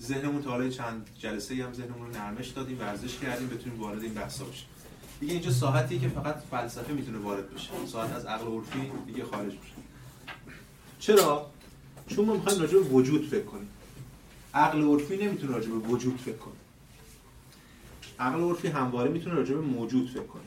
[0.01, 4.13] ذهنمون تا حالا چند جلسه هم ذهنمون رو نرمش دادیم ورزش کردیم بتونیم وارد این
[4.13, 4.67] بحثا بشیم.
[5.19, 7.69] دیگه اینجا ساعتی که فقط فلسفه می‌تونه وارد بشه.
[7.87, 9.73] ساعت از عقل عرفی دیگه خارج بشه
[10.99, 11.49] چرا؟
[12.07, 13.69] چون ما می‌خوایم راجع به وجود فکر کنیم.
[14.53, 16.53] عقل عرفی نمی‌تونه راجع به وجود فکر کنه.
[18.23, 20.41] عقل عرفی همواره می‌تونه راجع به موجود فکر کنه.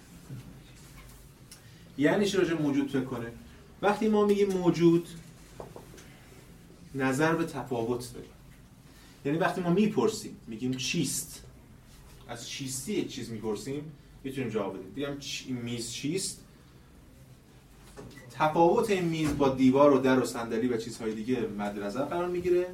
[1.98, 3.32] یعنی چی راجع موجود فکر کنه؟
[3.82, 5.08] وقتی ما میگیم موجود
[6.94, 8.30] نظر به تفاوت داریم
[9.24, 11.42] یعنی وقتی ما می‌پرسیم میگیم چیست؟
[12.28, 13.92] از چیستی یک چیز می‌پرسیم
[14.24, 14.92] می‌تونیم جواب بدیم.
[14.96, 15.16] بگم
[15.62, 16.40] میز چیست؟
[18.30, 22.28] تفاوت این میز با دیوار و در و صندلی و چیزهای دیگه مد نظر قرار
[22.28, 22.66] می‌گیره.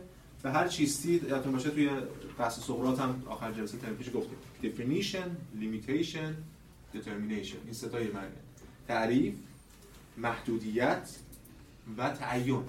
[0.45, 1.91] و هر چیستی یادتون باشه توی
[2.39, 4.37] بحث سقراط هم آخر جلسه ترم پیش گفتیم.
[4.63, 5.29] Definition
[5.61, 6.33] limitation
[6.95, 7.59] determination.
[7.65, 8.35] این سه تای معنی.
[8.89, 9.35] تعریف
[10.17, 11.11] محدودیت
[11.99, 12.63] و تعین.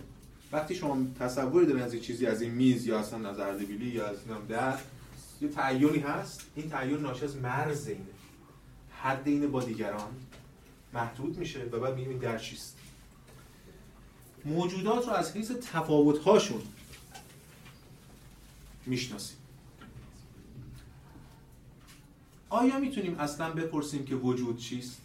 [0.52, 4.08] وقتی شما تصوری دارین از این چیزی از این میز یا اصلا از اردبیلی یا
[4.08, 4.18] از
[4.50, 4.80] در
[5.42, 6.42] یه تعینی هست.
[6.56, 8.02] این تعین ناشی از مرز اینه.
[8.92, 10.12] حد اینه با دیگران.
[10.94, 12.78] محدود میشه و بعد میگیم در چیست.
[14.46, 16.62] موجودات رو از حیث تفاوت هاشون
[18.86, 19.38] می‌شناسیم.
[22.54, 25.02] آیا می‌تونیم اصلا بپرسیم که وجود چیست؟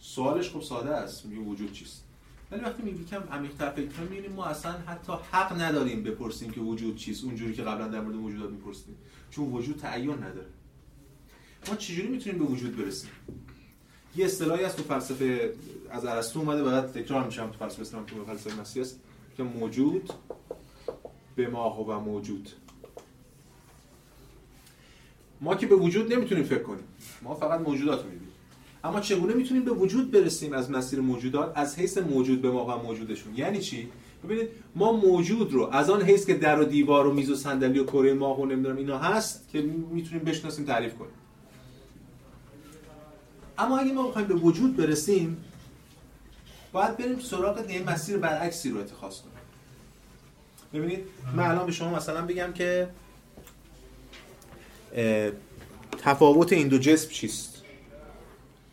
[0.00, 2.04] سوالش خب ساده است میگه وجود چیست؟
[2.50, 6.96] ولی وقتی میگیم کم عمیق‌تر فکر کنیم ما اصلا حتی حق نداریم بپرسیم که وجود
[6.96, 8.94] چیست اونجوری که قبلا در مورد موجودات می‌پرسیم
[9.30, 10.48] چون وجود تعین نداره.
[11.68, 13.10] ما چجوری می‌تونیم به وجود برسیم؟
[14.16, 15.54] یه اصطلاحی از تو فلسفه
[15.90, 19.00] از ارسطو اومده بعد تکرار میشم تو فلسفه اسلام تو فلسفه مسیحی است
[19.36, 20.12] که موجود
[21.36, 22.50] به ما و موجود.
[25.42, 26.84] ما که به وجود نمی‌تونیم فکر کنیم.
[27.22, 28.28] ما فقط موجودات می‌بینیم.
[28.84, 32.82] اما چگونه می‌تونیم به وجود برسیم از مسیر موجودات؟ از حیث موجود به ما و
[32.82, 33.34] موجودشون.
[33.36, 33.88] یعنی چی؟
[34.24, 37.78] ببینید ما موجود رو از آن حیث که در و دیوار و میز و صندلی
[37.78, 41.12] و کره ماه و نمی‌دونم اینا هست که می‌تونیم بشناسیم تعریف کنیم.
[43.58, 45.44] اما اگه ما بخوایم به وجود برسیم
[46.72, 49.32] باید بریم سراغ یه مسیر برعکسی رو اتخاذ کنیم.
[50.74, 51.04] ببینید
[51.36, 52.88] من الان به شما مثلا بگم که
[55.98, 57.62] تفاوت این دو جسم چیست؟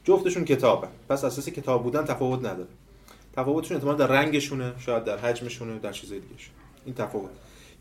[0.04, 0.88] جفتشون کتابه.
[1.10, 2.70] پس اساس کتاب بودن تفاوت نداره.
[3.34, 6.34] تفاوتشون احتمال در رنگشونه شاید در حجمشونه در چیزای دیگه
[6.86, 7.30] این تفاوت.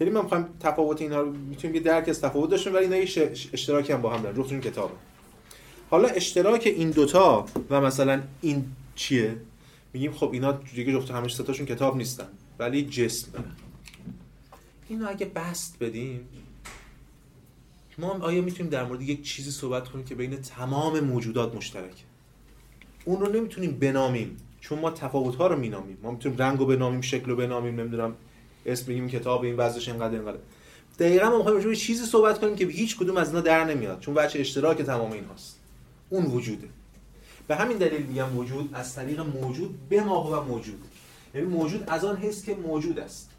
[0.00, 3.32] یعنی ما می‌خوایم تفاوت اینا رو می‌تونیم یه درک از تفاوت داشتیم ولی اینا یه
[3.52, 4.36] اشتراکی هم با هم دارن.
[4.36, 4.94] جفتشون کتابه.
[5.90, 9.36] حالا اشتراک این دوتا و مثلا این چیه؟
[9.92, 13.28] میگیم خب اینا دیگه جفت همش ستاشون کتاب نیستن ولی جسم
[14.88, 16.28] اینو اگه بست بدیم
[17.98, 22.04] ما آیا می‌تونیم در مورد یک چیزی صحبت کنیم که بین تمام موجودات مشترک
[23.04, 25.98] اون رو نمی‌تونیم بنامیم چون ما تفاوت ها رو مینامیم.
[26.02, 28.14] ما می‌تونیم رنگ رو بنامیم شکل رو بنامیم نمی‌دونم
[28.66, 30.38] اسم بگیم کتاب این وضعش اینقدر اینقدر.
[30.98, 34.40] دقیقا ما می‌خوایم چیزی صحبت کنیم که هیچ کدوم از اینا در نمیاد چون بچه
[34.40, 35.58] اشتراک تمام این هست
[36.08, 36.68] اون وجوده.
[37.48, 40.84] به همین دلیل میگم وجود از طریق موجود به ما و موجود
[41.34, 43.30] یعنی موجود از آن حس که موجود است.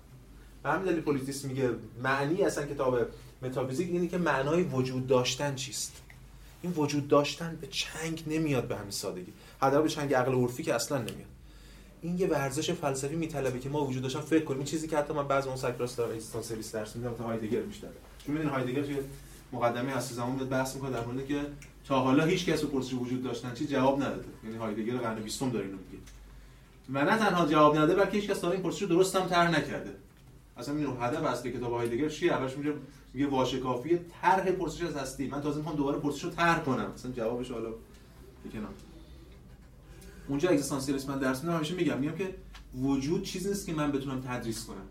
[0.63, 1.69] به همین دلیل پولیتیس میگه
[2.04, 3.00] معنی اصلا کتاب
[3.41, 5.93] متافیزیک اینه که معنای وجود داشتن چیست؟
[6.62, 9.34] این وجود داشتن به چنگ نمیاد به همین سادگی.
[9.62, 11.30] حداقل به چنگ عقل عرفی که اصلا نمیاد.
[12.02, 14.58] این یه ورزش فلسفی میطلبه که ما وجود داشتن فکر کنیم.
[14.58, 17.88] این چیزی که حتی من بعضی اون سایکلاس دارم سرویس درس میدم تا هایدگر بیشتر
[18.26, 18.98] چون می‌دونید هایدگر توی
[19.52, 21.41] مقدمه هستی زمان میاد بحث می‌کنه در مورد که
[21.88, 24.26] تا حالا هیچ کس پرسش وجود داشتن چی جواب نداده.
[24.43, 26.04] یعنی هایدگر قرن 20 داره اینو میگه.
[26.93, 29.91] و نه تنها جواب نداده بلکه هیچ کس این پرسش درست هم طرح نکرده.
[30.60, 32.74] اصلا این هدف اصلی کتاب هایدگر چیه؟ اولش میگه
[33.13, 35.28] میگه واژه کافیه طرح پرسش از هستی.
[35.28, 36.91] من تازه می‌خوام دوباره پرسش رو طرح کنم.
[36.93, 37.69] مثلا جوابش حالا
[38.45, 38.69] بکنم
[40.28, 41.56] اونجا اگزیستانسیالیسم من درس میدم.
[41.56, 42.36] همیشه میگم میگم که
[42.76, 44.88] وجود چیزی نیست که من بتونم تدریس کنم.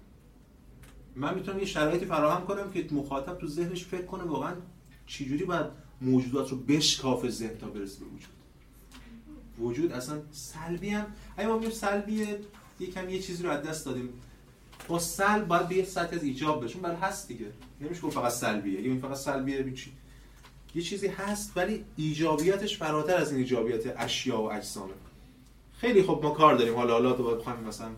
[1.17, 4.55] من می‌تونم یه شرایطی فراهم کنم که مخاطب تو ذهنش فکر کنه واقعا
[5.07, 5.67] چجوری باید
[6.01, 8.29] موجودات رو بشکاف ذهن تا برسه به وجود.
[9.59, 12.41] وجود اصلا سلبی هم اگه ما میگیم سلبیه
[12.81, 14.09] یکم یه چیزی رو از دست دادیم.
[14.89, 17.47] با سلب باید به یه سطح از ایجاب بشون بله هست دیگه.
[17.81, 18.81] نمیشه گفت فقط سلبیه.
[18.81, 19.93] این فقط سلبیه چی.
[20.75, 24.93] یه چیزی هست ولی ایجابیتش فراتر از این ایجابیت اشیا و اجسامه.
[25.81, 26.75] خیلی خب ما کار داریم.
[26.75, 27.89] حالا حالا تو بخوایم مثلا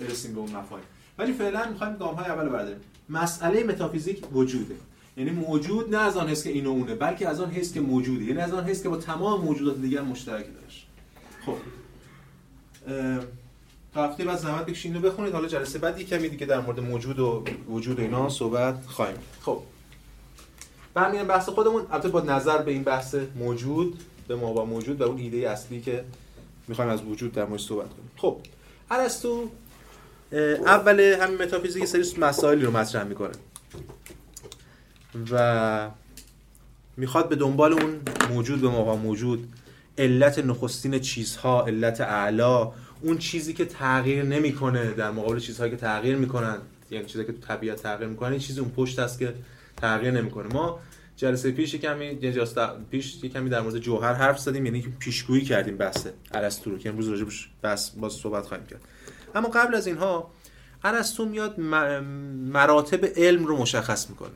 [0.00, 0.86] برسیم به اون مفاهیم.
[1.18, 2.80] ولی فعلا می‌خوایم گام های اول برداریم.
[3.08, 4.76] مسئله متافیزیک وجوده.
[5.16, 8.24] یعنی موجود نه از آن حس که اینو اونه بلکه از آن حس که موجوده.
[8.24, 10.86] یعنی از آن حس که با تمام موجودات دیگر مشترک داشت.
[11.46, 11.56] خب.
[14.04, 15.32] هفته بعد زحمت بکشید اینو بخونید.
[15.32, 19.16] حالا جلسه بعد یک کمی دیگه در مورد موجود و وجود و اینا صحبت خواهیم.
[19.42, 19.62] خب.
[20.94, 21.82] برمیگردیم بحث خودمون.
[21.90, 25.80] البته با نظر به این بحث موجود به ما با موجود و اون ایده اصلی
[25.80, 26.04] که
[26.68, 28.10] می‌خوایم از وجود در مورد صحبت کنیم.
[28.16, 28.36] خب.
[28.90, 29.50] ارسطو
[30.66, 33.34] اول همین متافیزیک سری مسائلی رو مطرح می‌کنه
[35.30, 35.90] و
[36.96, 39.48] می‌خواد به دنبال اون موجود به ما موجود
[39.98, 42.72] علت نخستین چیزها علت اعلا
[43.06, 46.58] اون چیزی که تغییر نمی‌کنه در مقابل چیزهایی که تغییر می‌کنن
[46.90, 49.34] یعنی چیزی که تو طبیعت تغییر می‌کنه چیزی اون پشت است که
[49.76, 50.54] تغییر نمی‌کنه.
[50.54, 50.80] ما
[51.16, 52.14] جلسه پیش کمی
[52.90, 57.08] پیش کمی در مورد جوهر حرف زدیم یعنی پیشگویی کردیم بحث ارسطو رو که امروز
[57.08, 58.80] راجبش بس باز صحبت خواهیم کرد.
[59.34, 60.30] اما قبل از اینها
[60.84, 64.30] ارسطو میاد مراتب علم رو مشخص می‌کنه.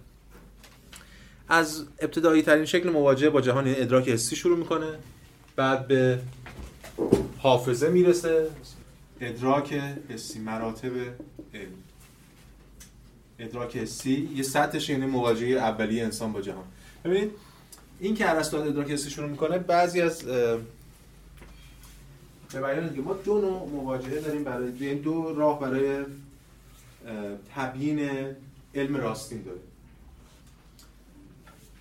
[1.48, 4.87] از ابتدایی ترین شکل مواجهه با جهان یعنی ادراک حسی شروع می‌کنه
[5.56, 6.18] بعد به
[7.42, 8.50] حافظه می‌رسه.
[9.20, 9.72] ادراک
[10.09, 10.92] حسی مراتب
[11.55, 11.72] علم.
[13.38, 16.64] ادراک حسی یه سطحش یعنی مواجهه اولیه انسان با جهان.
[17.05, 17.31] ببینید
[18.00, 20.61] این که ارسطو ادراک حسی شروع می‌کنه بعضی از به
[22.53, 26.05] بیان ما دو نوع مواجهه داریم برای یعنی دو راه برای
[27.55, 28.11] تبیین
[28.74, 29.62] علم راستین داریم.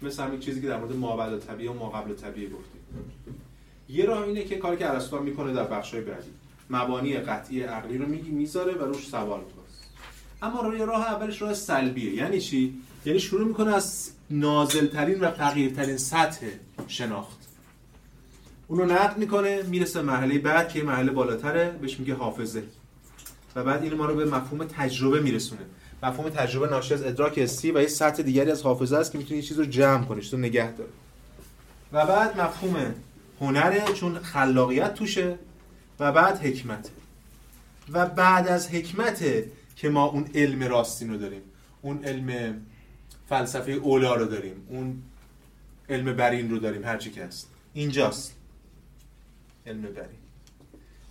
[0.01, 2.81] مثل همین چیزی که در مورد مابعد طبیعه و ما قبل طبیعه گفتیم.
[3.89, 6.29] یه راه اینه که کاری که ارسطو می‌کنه در بخشای بعدی.
[6.69, 9.65] مبانی قطعی عقلی رو میگی می‌ذاره و روش سوال می‌کنه.
[10.41, 12.13] اما روی راه اولش راه سلبیه.
[12.13, 12.73] یعنی چی؟
[13.05, 16.45] یعنی شروع می‌کنه از نازلترین و فقیرترین سطح
[16.87, 17.37] شناخت.
[18.67, 22.63] اونو نقد می‌کنه می‌رسه مرحله بعد که مرحله بالاتره بهش میگه حافظه.
[23.55, 25.61] و بعد این ما رو به مفهوم تجربه میرسونه.
[26.03, 29.35] مفهوم تجربه ناشی از ادراک حسی و یه سطح دیگری از حافظه است که می‌تونه
[29.37, 30.89] یه چیز رو جمع کنه چیز رو نگه داره
[31.93, 32.93] و بعد مفهوم
[33.41, 35.35] هنره چون خلاقیت توشه
[35.99, 36.89] و بعد حکمت.
[37.91, 39.43] و بعد از حکمت
[39.75, 41.41] که ما اون علم راستین رو داریم
[41.81, 42.61] اون علم
[43.29, 45.01] فلسفه اولا رو داریم اون
[45.89, 47.49] علم برین رو داریم هرچی که هست.
[47.73, 48.35] اینجاست
[49.67, 50.19] علم برین.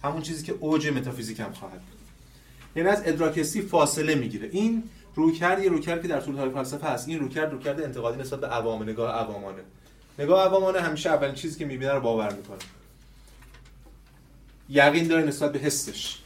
[0.05, 1.99] همون چیزی که اوج متافیزیک هم خواهد بود.
[2.77, 4.49] یعنی از ادراک فاصله می‌گیره.
[4.53, 4.83] این
[5.15, 7.09] رویکرد یه رویکرد که در طول تاریخ فلسفه هست.
[7.09, 9.63] این رویکرد رویکرد انتقادی نسبت به عوام نگاه عوامانه.
[10.19, 12.59] نگاه عوامانه همیشه اولین چیزی که می‌بینه رو باور می‌کنه.
[14.69, 16.19] یقین داره نسبت به حسش.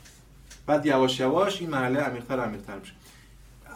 [0.66, 2.92] بعد یواش یواش این مرحله عمیق‌تر عمیق‌تر میشه.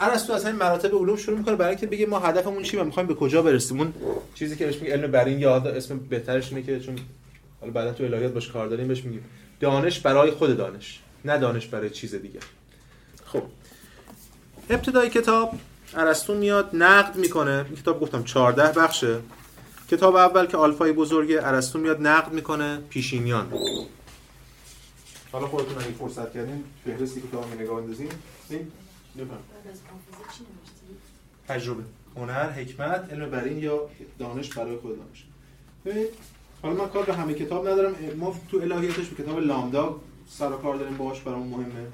[0.01, 3.07] ارسطو از همین مراتب علوم شروع می‌کنه برای اینکه بگه ما هدفمون چی و می‌خوایم
[3.07, 3.81] به کجا برسیم.
[3.81, 3.93] اون
[4.35, 6.99] چیزی که بهش میگه علم برین یا اسم بهترش اینه که چون
[7.61, 9.25] حالا بعدا تو الهیات باش کار داریم بهش میگیم.
[9.61, 12.41] دانش برای خود دانش نه دانش برای چیز دیگه.
[13.25, 13.43] خب.
[14.71, 15.55] ابتدای کتاب
[15.95, 17.65] ارسطو میاد نقد می‌کنه.
[17.69, 19.19] این کتاب گفتم 14 بخشه.
[19.90, 23.53] کتاب اول که آلفای بزرگه ارسطو میاد نقد می‌کنه پیشینیان.
[25.33, 28.09] حالا خودتون اگه فرصت کردین فهرستی که می نگاه اندازین.
[31.49, 31.83] تجربه.
[32.16, 35.25] هنر حکمت علم برین یا دانش برای خود دانش.
[36.62, 37.94] حالا من کار به همه کتاب ندارم.
[38.16, 41.87] ما تو الهیاتش به کتاب لامدا سر و کار داریم باهاش برامون مهمه.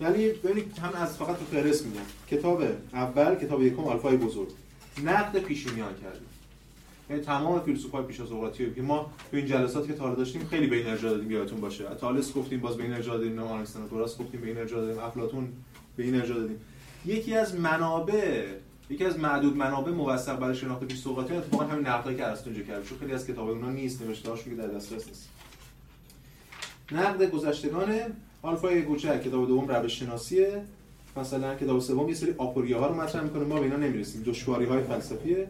[0.00, 2.62] یعنی ببینید هم از فقط تو فهرست میگم کتاب
[2.92, 4.48] اول کتاب یکم آلفای بزرگ.
[5.04, 6.20] نقد پیشینیان کرده
[7.12, 10.66] یعنی تمام فیلسوفای پیش از اوقاتی که ما تو این جلسات که تا داشتیم خیلی
[10.66, 11.84] به این ارجاع دادیم یادتون باشه.
[12.00, 15.48] تالس گفتیم باز به این ارجاع دادیم آنکسناتوراس گفتیم به این ارجاع دادیم افلاطون
[15.96, 16.60] به این ارجاع دادیم.
[17.06, 18.44] یکی از منابع
[18.90, 22.64] یکی از معدود منابع موثق برای شناخت پیش اوقاتی اتفاقا همین نقدی که ارسطو اینجا
[22.64, 25.28] کرد چون خیلی از کتاب اونها نیست نوشته‌هاشون که در دسترس نیست.
[26.92, 28.06] نقد گذشتگانه
[28.42, 30.62] آلفای کوچک کتاب دوم روش شناسیه
[31.16, 34.22] مثلا کتاب سوم یه سری آپوریاها رو مطرح می‌کنه ما به اینا نمی‌رسیم.
[34.22, 35.48] دشواری های فلسفیه.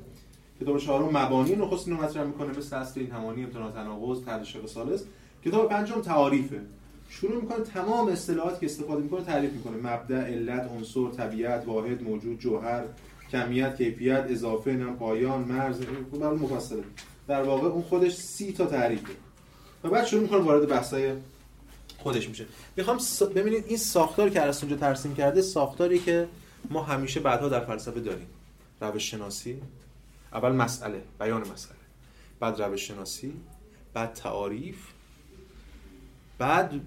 [0.62, 5.04] کتاب چهارم مبانی نخستین رو مطرح می‌کنه مثل اصل این همانی امتناع تناقض طرح سالس.
[5.44, 6.60] کتاب پنجم تعاریفه.
[7.08, 9.76] شروع می‌کنه تمام اصطلاحاتی که استفاده می‌کنه تعریف می‌کنه.
[9.76, 12.84] مبدا علت عنصر طبیعت واحد موجود جوهر
[13.30, 15.80] کمیت کیفیت اضافه نم پایان مرز
[16.20, 16.84] برای مفصله.
[17.28, 19.12] در واقع اون خودش سی تا تعریفه.
[19.84, 21.12] و بعد شروع می‌کنه وارد بحثای
[21.98, 22.46] خودش میشه.
[22.76, 22.98] می‌خوام
[23.34, 26.28] ببینید این ساختار که ارسطو اونجا ترسیم کرده ساختاری که
[26.70, 28.26] ما همیشه بعدها در فلسفه داریم.
[28.80, 29.56] روش شناسی
[30.34, 31.76] اول مسئله بیان مسئله.
[32.40, 33.32] بعد روش شناسی
[33.94, 34.76] بعد تعاریف
[36.38, 36.80] بعد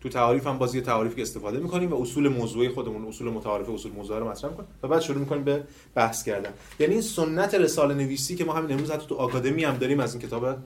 [0.00, 3.92] تو تعاریف هم بازی تعاریف که استفاده می‌کنیم و اصول موضوعی خودمون اصول متعارف اصول
[3.92, 5.64] موضوع رو مطرح می‌کنیم و بعد شروع می‌کنیم به
[5.94, 6.50] بحث کردن.
[6.78, 10.14] یعنی این سنت رساله نویسی که ما همین امروز حتی تو آکادمی هم داریم از
[10.14, 10.56] این کتاب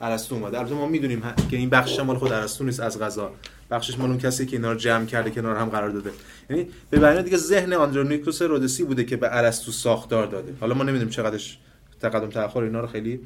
[0.00, 0.58] ارسطو اومده.
[0.58, 3.32] البته ما می‌دونیم که این بخش مال خود ارسطو نیست از غذا.
[3.72, 6.10] بخشش مال اون کسی که اینا رو جمع کرده کنار هم قرار داده.
[6.50, 10.54] یعنی به بیان دیگه ذهن آندرونیکوس رودسی بوده که به ارسطو ساختار داده.
[10.60, 11.58] حالا ما نمی‌دونیم چقدرش
[12.00, 13.20] تقدم تاخر اینا رو خیلی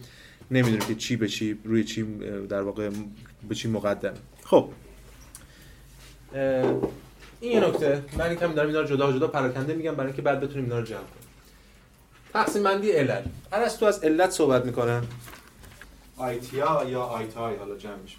[0.50, 2.02] نمی‌دونیم که چی به چی روی چی
[2.48, 2.90] در واقع
[3.48, 4.14] به چی مقدم.
[4.44, 4.68] خب.
[7.40, 8.02] این یه نکته.
[8.18, 10.84] من یکم دارم اینا رو جدا جدا پراکنده میگم برای اینکه بعد بتونیم اینا رو
[10.84, 11.28] جمع کنیم.
[12.32, 13.22] تقسیم بندی علل.
[13.52, 15.02] ارسطو از علت صحبت می‌کنه.
[16.16, 18.16] آیتیا یا آیتای حالا جمع میشه.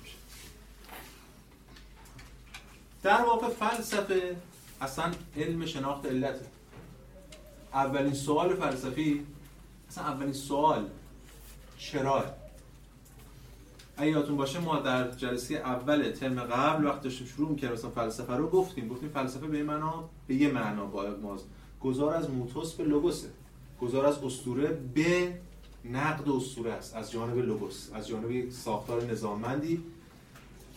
[3.07, 4.35] در واقع فلسفه
[4.81, 6.45] اصلا علم شناخت علته.
[7.73, 9.25] اولین سوال فلسفی
[9.89, 10.89] اصلا اولین سوال
[11.77, 12.25] چرا؟
[13.97, 18.33] اگه یادتون باشه ما در جلسه اول ترم قبل وقت داشتیم شروع می‌کردیم مثلا فلسفه
[18.33, 21.43] رو گفتیم گفتیم فلسفه به معنا به یه معنا باید ماز
[21.81, 23.27] گذار از موتوس به لوگوسه.
[23.81, 25.39] گذار از اسطوره به
[25.85, 26.95] نقد اسطوره است.
[26.95, 29.83] از جانب لوگوس از جانب ساختار نظاممندی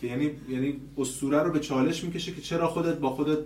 [0.01, 3.39] که یعنی یعنی اسطوره رو به چالش می‌کشه که چرا خودت با خودت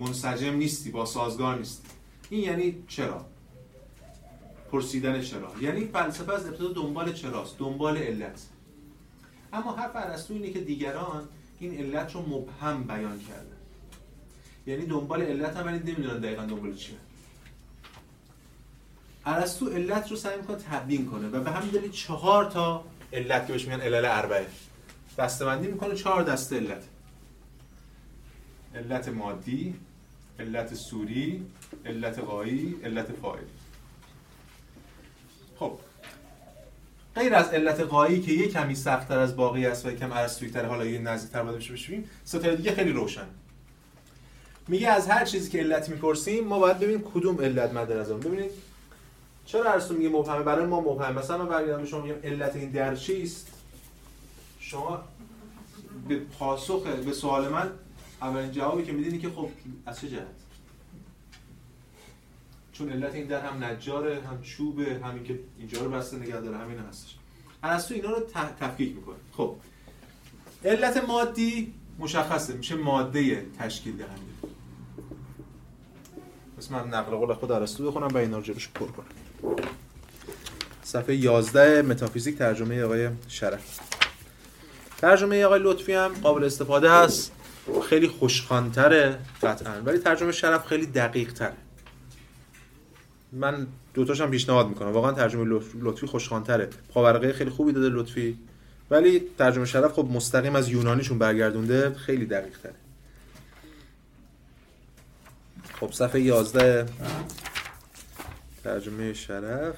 [0.00, 1.88] منسجم نیستی با سازگار نیستی.
[2.30, 3.26] این یعنی چرا؟
[4.72, 8.42] پرسیدن چرا؟ یعنی فلسفه از ابتدا دنبال چراست؟ دنبال علت.
[9.52, 11.28] اما حرف ارسطو اینه که دیگران
[11.60, 13.56] این علت رو مبهم بیان کرده
[14.66, 16.96] یعنی دنبال علت هم ولی نمی‌دونن دقیقا دنبال چیه.
[19.26, 23.52] ارسطو علت رو سعی می‌کنه تبیین کنه و به همین دلیل چهار تا علت که
[23.52, 24.46] بهش میگن علل اربعه.
[25.18, 26.82] دستبندی می‌کنه چهار دسته علت.
[28.74, 29.74] علت مادی
[30.40, 31.46] علت سوری
[31.86, 33.46] علت قایی علت فاعلی
[35.58, 35.78] خب.
[37.14, 40.64] غیر از علت قایی که یه کمی سختتر از باقی است و کم ارسطویی تر
[40.64, 43.26] حالا یه نزدیکتر باید بشیم سه دیگه خیلی روشن.
[44.68, 48.14] میگه از هر چیزی که علت می‌پرسیم ما باید ببینیم کدوم علت مد نظر.
[48.14, 48.50] ببینید
[49.46, 52.96] چرا ارسطو میگه مبهمه برای ما مبهمه مثلا من برگردم شما میگم علت این در
[52.96, 53.59] چیست؟
[54.70, 55.04] شما
[56.08, 57.70] به پاسخ به سوال من
[58.22, 59.48] اولین جوابی که میدینی که خب
[59.86, 60.26] از چه جهت؟
[62.72, 66.58] چون علت این در هم نجاره هم چوبه همین که اینجا رو بسته نگه داره
[66.58, 67.16] همین هستش.
[67.62, 68.20] ارسطو اینا رو
[68.60, 69.16] تفکیک می‌کنه.
[69.32, 69.56] خب.
[70.64, 74.54] علت مادی مشخصه میشه ماده تشکیل دهنده.
[76.58, 79.06] بس من نقل قول خود ارسطو بخونم و اینا رو جلوش پر کنم.
[80.82, 83.89] صفحه 11 متافیزیک ترجمه آقای شرف.
[85.00, 87.32] ترجمه آقای لطفی هم قابل استفاده هست.
[87.88, 91.52] خیلی خوشخانتره قطعا ولی ترجمه شرف خیلی دقیق تره
[93.32, 94.92] من دوتاشم پیشنهاد می‌کنم.
[94.92, 98.38] واقعا ترجمه لطفی خوشخانتره پاورقه خیلی خوبی داده لطفی
[98.90, 102.74] ولی ترجمه شرف خب مستقیم از یونانیشون برگردونده خیلی دقیق تره
[105.80, 106.86] خب صفحه 11
[108.64, 109.76] ترجمه شرف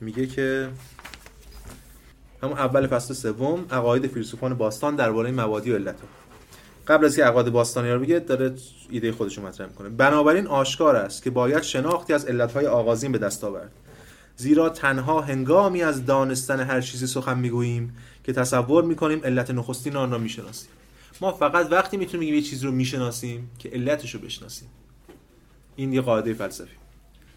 [0.00, 0.68] میگه که
[2.42, 6.08] همون اول فصل سوم عقاید فیلسوفان باستان درباره مبادی و علتها.
[6.88, 8.54] قبل از که عقاید باستانی رو بگه داره
[8.90, 9.88] ایده خودش رو مطرح می‌کنه.
[9.88, 13.72] بنابراین آشکار است که باید شناختی از علتهای آغازین به دست آورد.
[14.36, 20.10] زیرا تنها هنگامی از دانستن هر چیزی سخن می‌گوییم که تصور می‌کنیم علت نخستین آن
[20.10, 20.70] را می‌شناسیم.
[21.20, 24.68] ما فقط وقتی می‌تونیم یه چیز رو می‌شناسیم که علتش رو بشناسیم.
[25.76, 26.76] این یه قاعده فلسفی.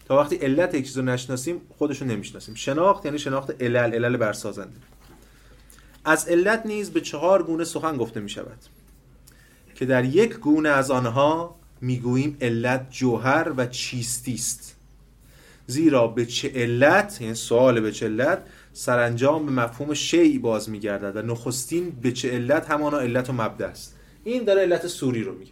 [0.08, 2.54] تا وقتی علت یک چیز رو نشناسیم خودش رو نمی‌شناسیم.
[2.54, 4.76] شناخت یعنی شناخت علل علل برسازنده.
[6.04, 8.58] از علت نیز به چهار گونه سخن گفته می شود
[9.74, 14.76] که در یک گونه از آنها می‌گوییم علت جوهر و چیستی است
[15.66, 18.42] زیرا به چه علت یعنی سوال به چه علت
[18.72, 23.66] سرانجام به مفهوم شیعی باز میگردد و نخستین به چه علت همانا علت و مبدا
[23.66, 23.96] است.
[24.24, 25.50] این داره علت سوری رو میگه.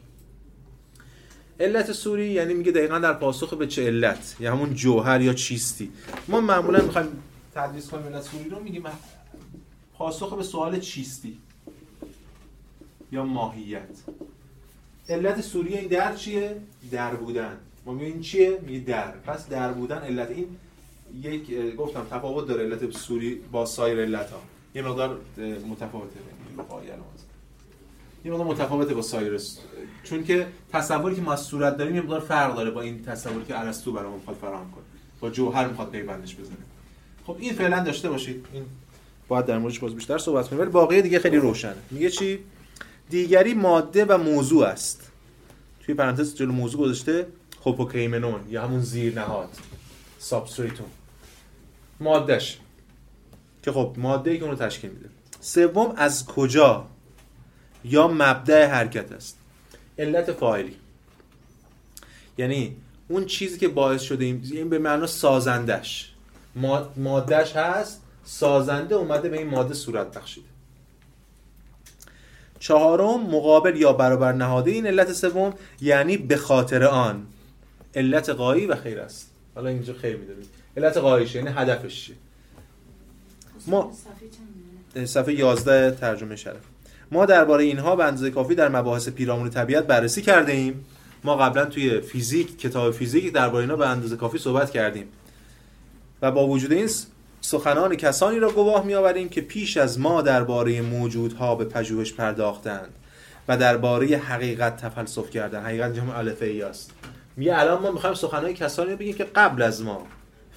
[1.61, 5.91] علت سوری یعنی میگه دقیقا در پاسخ به چه علت یا همون جوهر یا چیستی.
[6.29, 7.09] ما معمولا می‌خوایم
[7.55, 8.83] تدریس کنیم علت سوری رو میگیم
[10.03, 11.39] پاسخ به سوال چیستی؟
[13.13, 13.99] یا ماهیت؟
[15.09, 16.57] علت سوری این در چیه؟
[16.91, 17.57] در بودن.
[17.87, 19.11] ما میگیم این چیه؟ میگه در.
[19.11, 20.47] پس در بودن علت این
[21.23, 24.43] یک گفتم تفاوت داره علت سوری با سایر علت ها
[24.75, 25.21] یه مقدار
[25.71, 26.21] متفاوته.
[28.25, 29.41] یه مقدار متفاوته با سایر
[30.05, 33.45] چون که تصوری که ما از صورت داریم یه مقدار فرق داره با این تصوری
[33.45, 34.85] که ارسطو برامون می‌خواد فراهم کنه.
[35.21, 36.57] با جوهر می‌خواد پیوندش بزنه.
[37.27, 38.47] خب این فعلا داشته باشید.
[38.53, 38.65] این
[39.29, 41.77] باید در موردش باز بیشتر صحبت کنیم ولی باقی دیگه خیلی روشنه.
[41.91, 42.39] میگه چی؟
[43.11, 45.11] دیگری ماده و موضوع است.
[45.81, 47.27] توی پرانتز جلو موضوع گذاشته
[47.65, 49.49] هوپوکیمنون یا همون زیر نهاد
[50.19, 50.87] سابستریتون
[52.01, 52.59] مادهش.
[53.63, 55.09] که خب ماده ای که اونو تشکیل میده.
[55.41, 56.87] سوم از کجا
[57.85, 59.39] یا مبدع حرکت است؟
[59.99, 60.77] علت فاعلی.
[62.39, 62.77] یعنی
[63.09, 66.13] اون چیزی که باعث شده این به معنا سازندش
[66.97, 70.47] مادهش هست سازنده اومده به این ماده صورت بخشیده
[72.59, 77.27] چهارم مقابل یا برابر نهاده این علت سوم یعنی به خاطر آن.
[77.95, 79.31] علت قایی و خیر است.
[79.55, 80.47] حالا اینجا خیر می‌دونید
[80.77, 82.17] علت قاییش یعنی هدفش چیه؟
[83.67, 83.93] ما
[85.05, 86.63] صفحه 11 ترجمه شرف.
[87.11, 90.85] ما درباره اینها به اندازه کافی در مباحث پیرامون طبیعت بررسی کرده ایم.
[91.25, 95.09] ما قبلا توی فیزیک کتاب فیزیک درباره اینا به اندازه کافی صحبت کردیم.
[96.23, 96.89] و با وجود این
[97.45, 102.95] سخنان کسانی را گواه میآوریم که پیش از ما درباره موجودها به پژوهش پرداختند
[103.49, 106.91] و درباره حقیقت تفلسف کردن حقیقت جمع الفه است.
[107.37, 110.07] میگه الان ما می‌خوایم سخنان کسانی رو بگیم که قبل از ما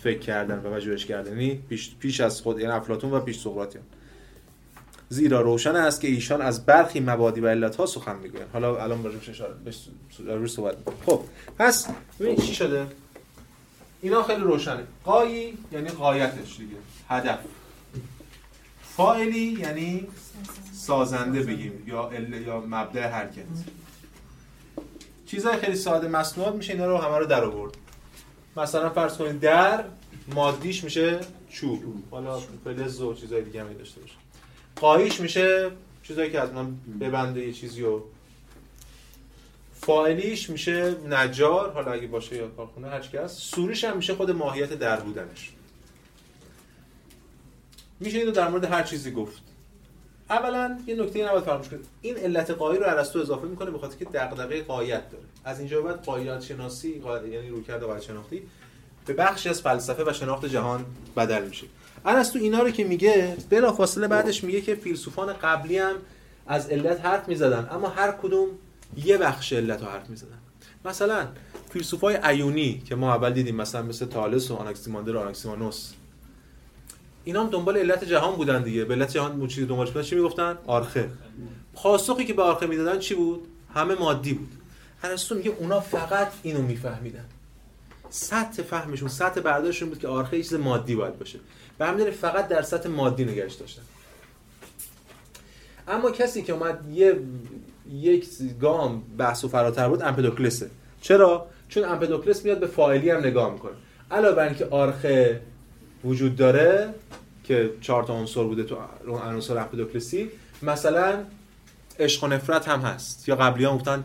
[0.04, 1.32] فکر کردن و پژوهش کردن.
[1.32, 3.84] یعنی پیش, پیش از خود یعنی افلاطون و پیش سقراطیان.
[5.10, 8.48] زیرا روشن است که ایشان از برخی مبادی و علت ها سخن می‌گویند.
[8.54, 10.76] حالا الان برای اشاره صحبت
[11.06, 11.22] خب
[11.60, 11.88] پس
[12.20, 12.86] ببینید چی شده؟
[14.06, 14.84] اینا خیلی روشنه.
[15.03, 16.76] قایی یعنی قایتش دیگه.
[17.10, 17.39] هدف.
[18.82, 20.08] فاعلی یعنی
[20.74, 23.45] سازنده بگیم یا ال یا مبدع حرکت.
[25.26, 27.78] چیزای خیلی ساده مصنوعات میشه اینا رو همه رو در آورد.
[28.58, 29.84] مثلا فرض کنید در
[30.28, 34.16] مادیش میشه چوب حالا فلز و چیزای دیگه هم داشته باشه.
[34.76, 35.72] قایش میشه
[36.03, 38.03] چیزایی که از من ببنده یه چیزی رو
[39.86, 43.38] فاعلیش میشه نجار حالا اگه باشه یا کارخونه هر هست.
[43.38, 45.52] سوریش هم میشه خود ماهیت در بودنش.
[48.00, 49.42] میشه اینو در مورد هر چیزی گفت.
[50.30, 53.98] اولا یه نکته نباید فراموش کنید این علت قایی رو ارسطو اضافه می‌کنه به خاطر
[53.98, 55.24] که دغدغه قایت داره.
[55.46, 58.44] از اینجا بعد قایت شناسی یعنی رویکرد قایت شناختی
[59.06, 60.86] به بخشی از فلسفه و شناخت جهان
[61.18, 61.68] بدل میشه.
[62.06, 65.96] ارسطو اینا رو که میگه بلافاصله بعدش میگه که فیلسوفان قبلی هم
[66.48, 67.68] از علت حرف می‌زدن.
[67.72, 68.48] اما هر کدوم
[68.98, 70.38] یه بخش علت رو حرف می‌زدن
[70.86, 71.28] مثلا
[71.70, 75.94] فیلسوفای ایونی که ما اول دیدیم مثلا مثل تالس و آناکسیماندر و آناکسیمانوس.
[77.24, 78.86] اینا هم دنبال علت جهان بودن دیگه.
[78.86, 81.10] به علت جهان بود چیزی دنبالش بودن چی می‌گفتن؟ آرخه.
[81.74, 84.52] پاسخی که به آرخه می‌دادن چی بود؟ همه مادی بود.
[85.04, 87.26] ارسطو میگه اونا فقط اینو میفهمیدن.
[88.10, 91.40] سطح فهمشون سطح برداشتشون بود که آرخه چیز مادی باید باشه.
[91.78, 93.82] به همین فقط در سطح مادی نگهش داشتن.
[95.88, 97.20] اما کسی که اومد یه
[97.92, 98.26] یک
[98.62, 100.70] گام بحث و فراتر بود امپدوکلسه
[101.02, 103.72] چرا؟ چون امپدوکلس میاد به فاعلی هم نگاه می‌کنه.
[104.12, 105.42] علاوه بر اینکه آرخه
[106.04, 106.94] وجود داره
[107.44, 108.76] که چهار تا عنصر بوده تو
[109.08, 110.30] عناصر امپدوکلسی
[110.62, 111.14] مثلا
[112.00, 113.30] عشق و نفرت هم هست.
[113.30, 114.04] یا قبلی ها گفتن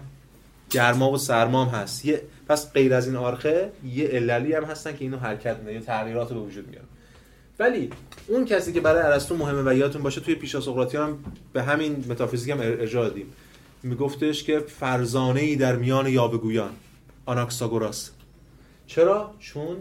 [0.70, 2.04] گرما و سرما هم هست.
[2.04, 5.80] یه پس غیر از این آرخه یه عللی هم هستن که اینو حرکت میدن یا
[5.80, 6.86] تغییرات به وجود میارن.
[7.58, 7.90] ولی
[8.28, 11.18] اون کسی که برای ارسطو مهمه و یادتون باشه توی پیشا سقراطی هم
[11.52, 13.26] به همین متافیزیک هم ارجاع دادیم.
[13.82, 16.70] میگفتش که فرزانه ای در میان یابگویان
[17.26, 18.10] آناکساگوراس.
[18.86, 19.76] چرا؟ چون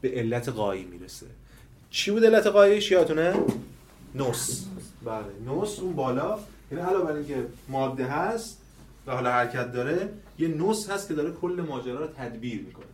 [0.00, 1.26] به علت قایی می‌رسه.
[1.90, 3.34] چی بود علت قاییش یادتونه؟
[4.14, 4.64] نوس
[5.04, 6.38] بله نوس اون بالا.
[6.72, 8.58] یعنی علاوه بر اینکه ماده هست
[9.06, 10.08] و حالا حرکت داره
[10.38, 12.84] یه نوس هست که داره کل ماجرا رو تدبیر می‌کنه.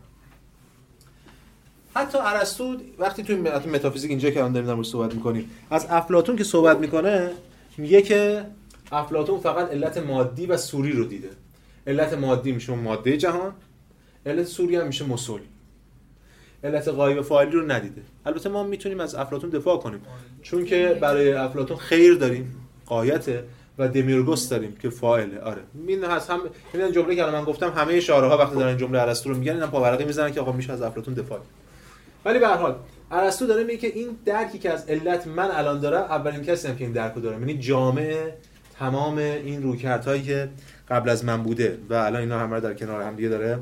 [1.94, 3.36] حتی ارسطو وقتی توی
[3.72, 7.32] متافیزیک اینجا که الان داریم صحبت می‌کنیم از افلاطون که صحبت می‌کنه
[7.76, 8.46] میگه که
[8.92, 11.30] افلاطون فقط علت مادی و سوری رو دیده.
[11.86, 13.52] علت مادی میشه ماده جهان
[14.26, 15.38] علت سوری هم میشه مسل
[16.64, 18.02] علت غایب فاعلی رو ندیده.
[18.26, 20.00] البته ما می‌تونیم از افلاطون دفاع کنیم.
[20.42, 23.44] چون که برای افلاطون خیر داریم قایته
[23.78, 25.40] و دمیرگوس داریم که فاعله.
[25.40, 25.62] آره.
[25.86, 26.40] این هست هم
[26.74, 29.66] این جمله که من گفتم همه شاره ها وقتی دارن جمله ارسطو رو میگن اینا
[29.66, 31.38] پاورقی می‌زنن که آقا میشه از افلاطون دفاع
[32.24, 32.76] ولی به هر حال
[33.10, 36.84] ارسطو داره میگه که این درکی که از علت من الان دارم اولین کسی که
[36.84, 37.38] این درکو داره.
[37.38, 38.34] یعنی جامعه
[38.80, 40.48] تمام این رویکردهایی که
[40.88, 43.58] قبل از من بوده و الان اینا همه در کنار هم دیگه داره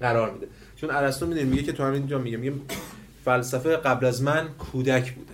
[0.00, 0.46] قرار میده.
[0.76, 2.52] چون ارسطو میگه که تو همین اینجا میگه میگه
[3.24, 5.32] فلسفه قبل از من کودک بوده.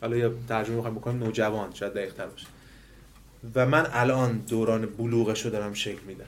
[0.00, 2.46] حالا یا ترجمه می‌خوایم بکنیم نوجوان شاید دقیق تر باشه.
[3.54, 6.24] و من الان دوران بلوغش رو دارم شکل میدم.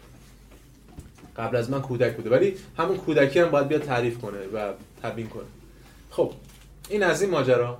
[1.37, 2.31] قبل از من کودک بوده.
[2.31, 4.73] ولی همون کودکی هم باید بیاد تعریف کنه و
[5.03, 5.45] تبیین کنه.
[6.11, 6.33] خب
[6.89, 7.79] این از این ماجرا.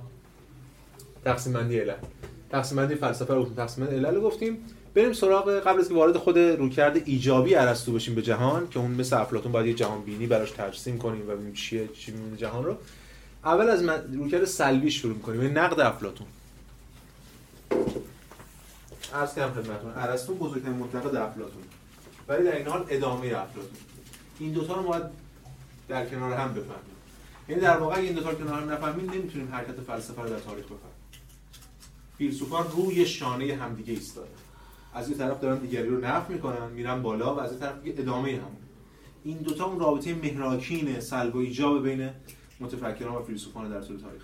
[1.25, 1.93] تقسیم بندی علل
[2.53, 4.57] تقسیم بندی فلسفه رو تقسیم علل گفتیم.
[4.95, 8.91] بریم سراغ قبل از که وارد خود رویکرد ایجابی ارسطو بشیم به جهان که اون
[8.91, 12.65] مثل افلاطون باید یه جهان بینی براش ترسیم کنیم و ببینیم چیه چی میمونه جهان
[12.65, 12.77] رو.
[13.45, 13.83] اول از
[14.13, 15.41] رویکرد سلبی شروع می‌کنیم.
[15.41, 16.27] یعنی نقد افلاطون.
[19.13, 21.63] عرض کردم خدمتتون ارسطو بزرگترین منتقد افلاطون.
[22.27, 23.77] ولی در این حال ادامه افلاطون.
[24.39, 25.03] این دوتا رو باید
[25.87, 26.95] در کنار هم بفهمیم.
[27.49, 30.65] یعنی در واقع این دوتا رو کنار هم نفهمیم نمی‌تونیم حرکت فلسفه رو در تاریخ
[30.65, 30.92] بفهمیم.
[32.17, 34.29] فیلسوفان روی شانه همدیگه ایستاده
[34.93, 38.31] از این طرف دارن دیگری رو نفی می‌کنن میرن بالا و از این طرف ادامه
[38.31, 38.51] هم.
[39.23, 42.09] این دوتا اون رابطه مهراکین سلب و ایجاب بین
[42.59, 44.23] متفکران و فیلسوفان در طول تاریخ.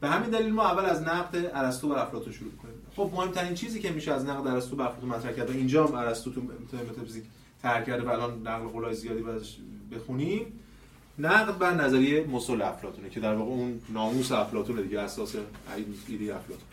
[0.00, 3.80] به همین دلیل ما اول از نقد ارسطو و افلاطون شروع کنیم خب مهمترین چیزی
[3.80, 6.40] که میشه از نقد ارسطو و افلاطون مطرح کرد اینجا هم ارسطو تو
[6.76, 7.24] متافیزیک
[7.62, 9.56] طرح کرده و الان نقل قولای زیادی بازش
[9.92, 10.60] بخونیم
[11.18, 15.34] نقد بر نظریه مسل افلاطونه که در واقع اون ناموس افلاطونه دیگه اساس
[16.08, 16.68] ایده افلاطون.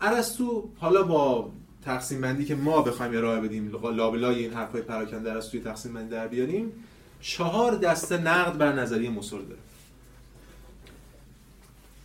[0.00, 1.50] ارسطو حالا با
[1.84, 6.28] تقسیم بندی که ما بخوایم ارائه بدیم لابلای این حرفای پراکنده ارسطوی تقسیم بندی در
[6.28, 6.72] بیاریم
[7.20, 9.60] چهار دسته نقد بر نظریه مسل داره.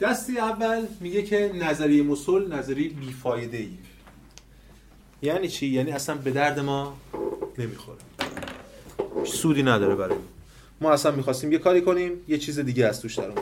[0.01, 3.78] دستی اول میگه که نظریه مسل نظریه بیفایده ای
[5.22, 6.97] یعنی چی؟ یعنی اصلا به درد ما
[7.57, 7.97] نمی‌خوره.
[9.24, 10.18] سودی نداره برای
[10.82, 10.91] ما.
[10.91, 13.41] اصلا می‌خواستیم یه کاری کنیم یه چیز دیگه از توش در اومده.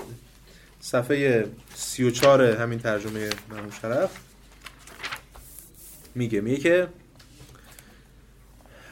[0.79, 1.45] صفحه
[1.75, 4.11] 34 همین ترجمه مرحوم شرف
[6.15, 6.87] میگه میگه که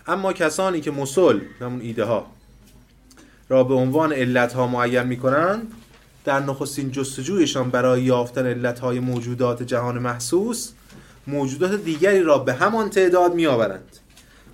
[0.07, 2.27] اما کسانی که مسل همون ایده ها
[3.49, 5.73] را به عنوان علتها معین می‌کنند
[6.25, 10.71] در نخستین جستجویشان برای یافتن علتهای موجودات جهان محسوس
[11.27, 13.97] موجودات دیگری را به همان تعداد میآورند.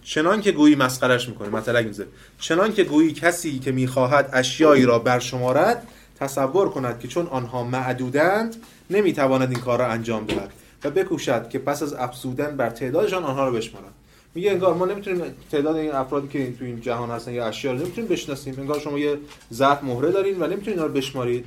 [0.08, 1.50] چنان که گویی مسخرش می‌کنه.
[1.50, 2.08] مثلا میزه
[2.40, 5.88] چنان که گویی کسی که می‌خواهد اشیایی را برشمارد
[6.20, 8.56] تصور کند که چون آنها معدودند
[8.90, 10.52] نمی‌تواند این کار را انجام دهد
[10.84, 13.94] و بکوشد که پس از افزودن بر تعدادشان آنها را بشمارد
[14.36, 17.78] میگه انگار ما نمی‌تونیم تعداد این افرادی که تو این جهان هستن یا اشیا رو
[17.78, 18.56] نمی‌تونیم بشناسیم.
[18.58, 19.18] انگار شما یه
[19.54, 21.46] ظرف مهره دارین و نمی‌تونید اینا رو بشمارید.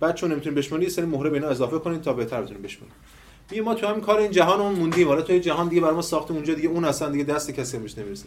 [0.00, 2.94] بعد چون نمی‌تونید بشمارید سری مهره به اینا اضافه کنید تا بهتر بتونید بشمارید.
[3.52, 5.08] میگه ما تو همین کار این جهانمون موندیم.
[5.08, 7.98] حالا تو جهان دیگه برای ما ساختیم اونجا دیگه اون اصلا دیگه دست کسی بهش
[7.98, 8.24] نمی‌رسه.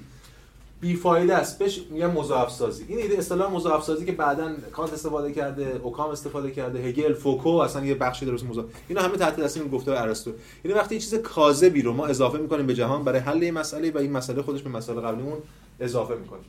[0.82, 1.60] بیفایده است.
[1.60, 6.10] بهش میگن مضاعف سازی این ایده اصطلاح مضاعف سازی که بعدا کانت استفاده کرده اوکام
[6.10, 8.68] استفاده کرده هگل فوکو اصلا یه بخشی درست مضاعف.
[8.88, 10.32] اینا همه تحت تاثیر این گفته ارسطو.
[10.66, 13.92] یعنی وقتی یه چیز کاذبی رو ما اضافه می‌کنیم به جهان برای حل این مسئله
[13.92, 15.38] و این مسئله خودش به مسئله قبلیمون
[15.80, 16.46] اضافه می‌کنیم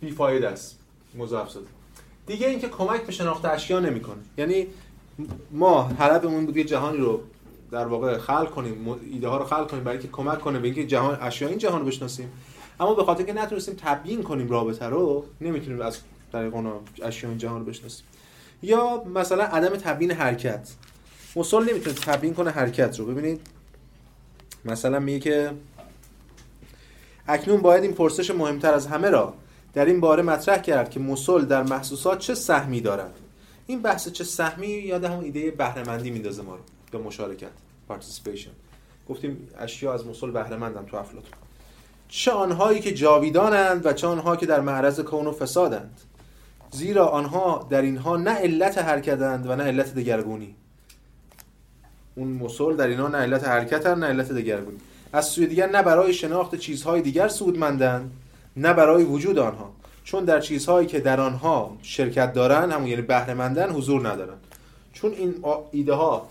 [0.00, 0.78] بیفایده است.
[1.18, 1.66] مضاعف سازی
[2.26, 4.22] دیگه اینکه کمک به شناخت اشیا نمی‌کنه.
[4.38, 4.66] یعنی
[5.50, 7.20] ما هدفمون بود یه جهانی رو
[7.74, 10.86] در واقع خلق کنیم ایده ها رو خلق کنیم برای اینکه کمک کنه به اینکه
[10.86, 12.32] جهان اشیا این جهان رو بشناسیم.
[12.80, 15.98] اما به خاطر که نتونستیم تبیین کنیم رابطه رو نمی‌تونیم از
[16.32, 16.72] طریق اون
[17.02, 18.06] اشیاء این جهان رو بشناسیم.
[18.62, 20.70] یا مثلا عدم تبیین حرکت.
[21.36, 23.06] مسل نمی‌تونه تبیین کنه حرکت رو.
[23.06, 23.40] ببینید
[24.64, 25.50] مثلا میگه که
[27.28, 29.34] اکنون باید این پرسش مهمتر از همه را
[29.74, 33.14] در این باره مطرح کرد که مسل در محسوسات چه سهمی دارد.
[33.66, 37.63] این بحث چه سهمی یاد همون ایده بهرهمندی میندازه ما رو به مشارکت.
[37.90, 38.50] Participation.
[39.08, 41.30] گفتیم اشیا از مسل بهرهمندن تو افلاطون.
[42.08, 46.00] چه آنهایی که جاویدانند و چه آنها که در معرض کون و فسادند.
[46.70, 50.54] زیرا آنها در اینها نه علت حرکتند و نه علت دگرگونی.
[52.14, 54.78] اون مسل در اینها نه علت حرکتند نه علت دگرگونی.
[55.12, 58.12] از سوی دیگر نه برای شناخت چیزهای دیگر سودمندند
[58.56, 59.72] نه برای وجود آنها.
[60.04, 64.40] چون در چیزهایی که در آنها شرکت دارند همون یعنی بهره حضور ندارند.
[64.92, 66.28] چون این ایده ها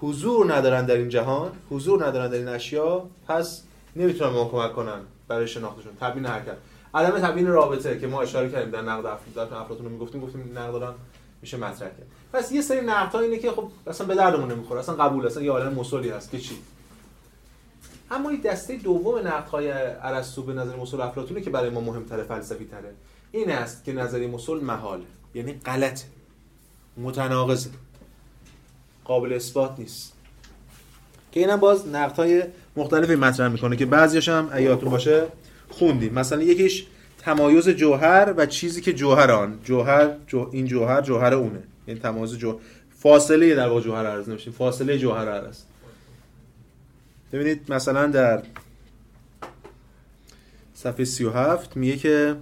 [0.00, 3.62] حضور ندارن در این جهان حضور ندارن در این اشیا پس
[3.96, 5.92] نمی‌تونن ما کمک کنن برای شناختشون.
[6.00, 6.56] تبیین حرکت.
[6.94, 10.72] عدم تبیین رابطه که ما اشاره کردیم در نقد افراد افلاطون رو می‌گفتیم گفتیم نقد
[10.72, 10.94] دارن
[11.42, 14.80] میشه مطرح کرد پس یه سری نقد ها اینه که خب اصلا به دردمون نمی‌خوره
[14.80, 16.56] اصلا قبول اصلا یه عالم مسلی هست که چی؟
[18.10, 22.22] اما این دسته دوم نقد های ارسطو به نظر مسل افلاطونه که برای ما مهمتره
[22.22, 22.94] فلسفی تره
[23.32, 25.02] این است که نظری مسل محال
[25.34, 26.02] یعنی غلط
[26.96, 27.70] متناقضه.
[29.06, 30.12] قابل اثبات نیست.
[31.32, 32.42] که اینم باز نقد های
[32.76, 35.26] مختلفی مطرح می‌کنه که بعضیش هم ایاتون باشه
[35.68, 36.14] خوندیم.
[36.14, 36.86] مثلا یکیش
[37.18, 39.58] تمایز جوهر و چیزی که جوهر آن.
[39.64, 41.62] جوهر جو این جوهر جوهر اونه.
[41.86, 42.58] یعنی تمایز جو
[42.98, 44.50] فاصله در واقع جوهر عرض نمیشه.
[44.50, 45.62] فاصله جوهر عرض.
[47.32, 48.42] ببینید مثلا در
[50.74, 52.36] صفحه 37 میگه که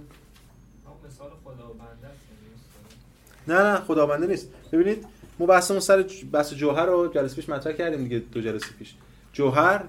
[3.47, 4.49] نه نه خداونده نیست.
[4.71, 5.05] ببینید
[5.39, 8.93] ما بحثمون سر بحث جوهر رو جلسه پیش مطرح کردیم دیگه دو جلسه پیش.
[9.33, 9.83] جوهر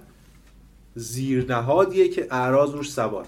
[0.95, 3.27] زیرنهادیه که اعراض روش سوار.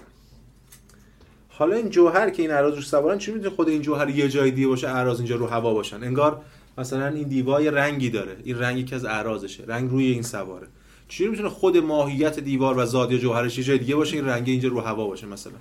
[1.49, 4.51] حالا این جوهر که این اعراض روش سوارن چی می‌تونه خود این جوهر یه جای
[4.51, 6.41] دیگه باشه اعراض اینجا رو هوا باشن؟ انگار
[6.77, 8.37] مثلا این دیوار رنگی داره.
[8.43, 9.63] این رنگی که از اعراضشه.
[9.67, 10.67] رنگ روی این سواره.
[11.07, 14.69] چجوری می‌تونه خود ماهیت دیوار و یا جوهرش یه جای دیگه باشه این رنگ اینجا
[14.69, 15.53] رو هوا باشه مثلا.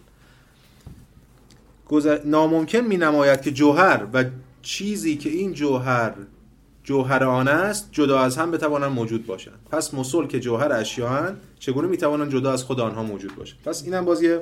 [2.25, 4.25] ناممکن می نماید که جوهر و
[4.63, 6.15] چیزی که این جوهر
[6.89, 9.59] جوهر آن است جدا از هم بتوانند موجود باشند.
[9.71, 14.05] پس مسل که جوهر اشیاء چگونه می‌توانند جدا از خود آنها موجود باشند؟ پس اینم
[14.05, 14.41] باز یه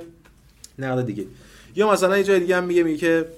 [0.79, 1.25] نقد دیگه.
[1.77, 3.29] یا مثلا یه جای دیگه هم میگه میگه که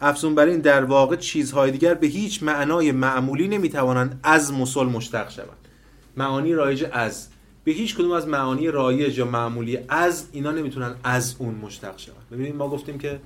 [0.00, 5.30] افزون بر این در واقع چیزهای دیگر به هیچ معنای معمولی نمی‌توانند از مسل مشتق
[5.30, 5.68] شوند.
[6.16, 7.28] معانی رایج از.
[7.64, 12.26] به هیچ کدوم از معانی رایج یا معمولی از اینا نمی‌تونن از اون مشتق شوند.
[12.32, 13.20] ببینید ما گفتیم که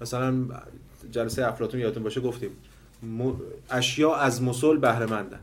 [0.00, 0.34] مثلا
[1.10, 2.50] جلسه افلاطون یادتون باشه گفتیم
[3.70, 5.40] اشیا از مسل بهره مندن.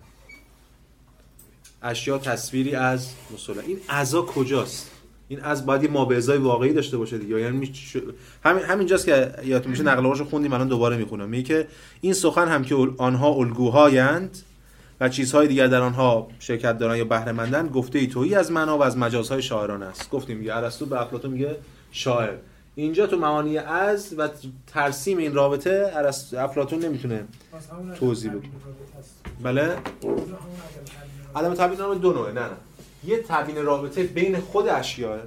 [1.82, 3.60] اشیا تصویری از مسل.
[3.68, 4.92] این ازا کجاست؟
[5.28, 7.40] این از باید یه مابعضای واقعی داشته باشه دیگه.
[7.40, 7.72] یعنی
[8.44, 11.30] همین همینجاست که یادتون میشه نقل قولش خوندیم الان دوباره می‌خونم.
[11.30, 11.68] میگه که
[12.02, 14.38] این سخن هم که آنها الگوهایند
[15.00, 18.78] و چیزهای دیگر در آنها شرکت دارن یا بهره مندن گفته ای تویی از معنا
[18.78, 20.10] و از مجازهای شاعران است.
[20.10, 21.56] گفتیم میگه ارسطو به افلاطون میگه
[21.92, 22.34] شاعر.
[22.78, 24.30] اینجا تو معانی از و
[24.68, 25.92] ترسیم این رابطه
[26.38, 27.26] افلاطون نمی‌تونه
[27.96, 28.48] توضیح بده.
[29.44, 29.78] بله؟
[31.36, 32.50] عدم تبیین نام دو نوعه نه نه.
[33.04, 35.20] یه تبیین رابطه بین خود اشیاء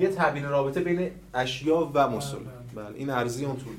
[0.00, 2.36] یه تبیین رابطه بین اشیا و مسل.
[2.74, 2.86] بله.
[2.94, 3.76] این ارزی اون طولی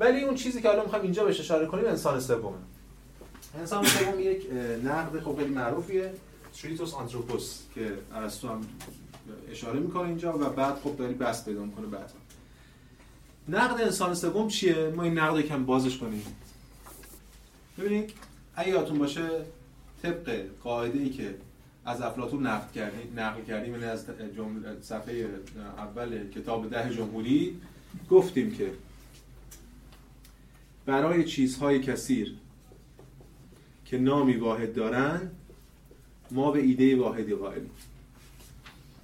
[0.00, 2.56] ولی اون چیزی که الان می‌خوایم اینجا بهش اشاره کنیم انسان سومه
[3.58, 4.46] انسان سوم یک
[4.84, 6.12] نقد خب خیلی معروفیه.
[6.62, 8.60] تریتوس آنتروپوس که ارسطو هم
[9.50, 12.10] اشاره می‌کنه اینجا و بعد خب داری بس پیدا می‌کنه بعد.
[13.48, 16.22] نقد انسان سوم چیه؟ ما این نقد یکم بازش کنیم.
[17.78, 18.12] ببینید
[18.56, 19.28] اگه یادتون باشه
[20.02, 21.34] طبق قاعده ای که
[21.84, 24.06] از افلاطون نقد کردیم نقل کردیم یعنی از
[24.82, 25.28] صفحه
[25.78, 27.60] اول کتاب ده جمهوری
[28.10, 28.70] گفتیم که
[30.86, 32.34] برای چیزهای کثیر
[33.84, 35.30] که نامی واحد دارن
[36.30, 37.70] ما به ایده واحدی قائلیم.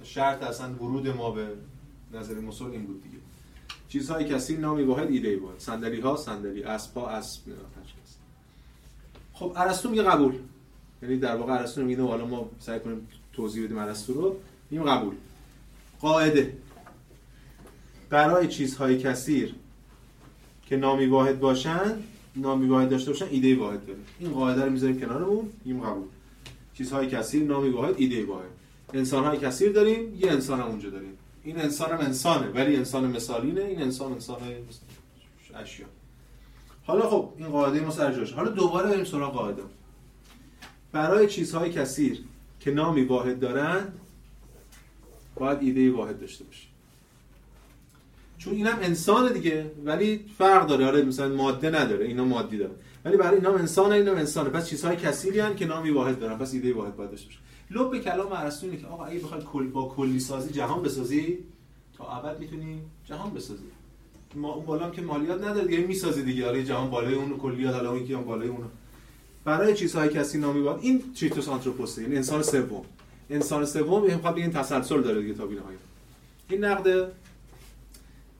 [0.09, 1.47] شرط اصلا ورود ما به
[2.13, 3.17] نظر مسل این بود دیگه.
[3.89, 7.41] چیزهای کثیر نامی واحد ایده واحد صندلی ها صندلی اسب ها اسب
[9.33, 10.33] خب ارسطو میگه قبول.
[11.01, 14.35] یعنی در واقع ارسطو میگه حالا ما سعی کنیم توضیح بدیم ارسطو رو.
[14.71, 15.13] میگیم قبول.
[15.99, 16.57] قاعده.
[18.09, 19.55] برای چیزهای کثیر
[20.65, 21.95] که نامی واحد باشن
[22.35, 25.49] نامی واحد داشته باشن ایده واحد داره این قاعده رو می‌ذاریم کنارمون.
[25.65, 26.07] میگیم قبول.
[26.73, 28.58] چیزهای کثیر نامی واحد ایده واحد.
[28.93, 31.17] انسان های کثیر داریم یه انسان هم اونجا داریم.
[31.43, 34.37] این انسان هم انسانه ولی انسان مثالینه این انسان انسان
[35.55, 35.85] اشیا.
[36.85, 38.33] حالا خب این قاعده ما سر جاش.
[38.33, 39.61] حالا دوباره بریم سراغ قاعده.
[40.91, 42.23] برای چیزهای کثیر
[42.59, 43.99] که نامی واحد دارند
[45.35, 46.67] باید ایده واحد داشته باشه
[48.37, 50.85] چون اینم انسان دیگه ولی فرق داره.
[50.85, 52.71] آره مثلا ماده نداره اینا مادی داره
[53.05, 54.49] ولی برای اینا انسان اینا انسانه.
[54.49, 56.37] پس چیزهای کثیری هن که نامی واحد دارن.
[56.37, 57.39] پس ایده واحد باید داشته باشه
[57.71, 61.37] لب کلام ارسطو اینه که آقا اگه بخوای کل با کلی سازی جهان بسازی
[61.97, 63.63] تا ابد می‌تونی جهان بسازی.
[64.35, 66.47] ما اون بالا که مالیات نداره دیگه می‌سازی دیگه.
[66.47, 68.65] آره جهان بالای اون کلیات حالا اون که بالای اون
[69.45, 72.85] برای چیزهای کسی نامی باید این چیتوس آنتروپوسه یعنی انسان سوم.
[73.29, 75.75] انسان سوم می‌خواد این تسلسل داره دیگه تا بینهای
[76.49, 77.11] این نقد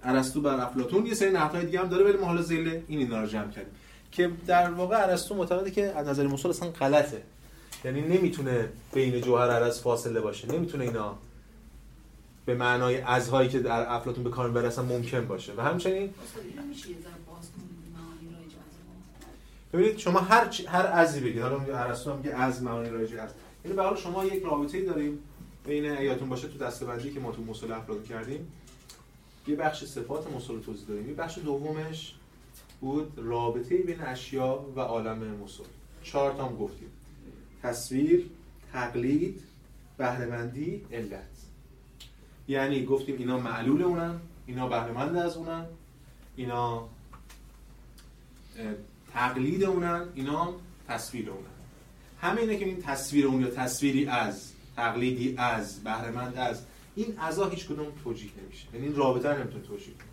[0.04, 3.22] ارسطو بر افلاطون یه سری نقدهای دیگه هم داره ولی ما حالا زیل این اینا
[3.22, 3.74] رو جمع کردیم.
[4.12, 7.24] که در واقع ارسطو معتقده که از نظر مسل اصلا غلطه.
[7.84, 10.52] یعنی نمی‌تونه بین جوهر عرض فاصله باشه.
[10.52, 11.18] نمی‌تونه اینا
[12.46, 15.54] به معنای ازهایی که در افلاطون به کار برسن ممکن باشه.
[15.58, 16.14] و همچنین
[19.74, 21.42] ببینید شما هر چی هر ازی بگید.
[21.42, 25.20] حالا میگه ارسطو میگه از معانی رایج است یعنی به شما یک رابطه‌ای داریم
[25.68, 28.52] بین یادتون باشه تو دسته‌بندی که ما تو مصول افراد کردیم.
[29.48, 32.16] یه بخش صفات مصول توضیح داریم یه بخش دومش
[32.82, 35.66] بود رابطه بین اشیا و عالم مصول
[36.04, 36.90] چهار تا هم گفتیم.
[37.64, 38.30] تصویر
[38.74, 39.42] تقلید
[39.98, 41.24] بهرهمندی علت.
[42.48, 45.66] یعنی گفتیم اینا معلول اونن اینا بهرهمند از اونن
[46.36, 46.90] اینا
[49.14, 50.54] تقلید اونن اینا
[50.88, 51.46] تصویر اونن.
[52.22, 56.62] همه اینه که این تصویر اون یا تصویری از تقلیدی از بهرهمند از
[56.96, 58.68] این اعضا هیچ کدوم توجیه نمیشه.
[58.74, 60.06] یعنی این رابطه رو نمی‌تونه توجیه کنه.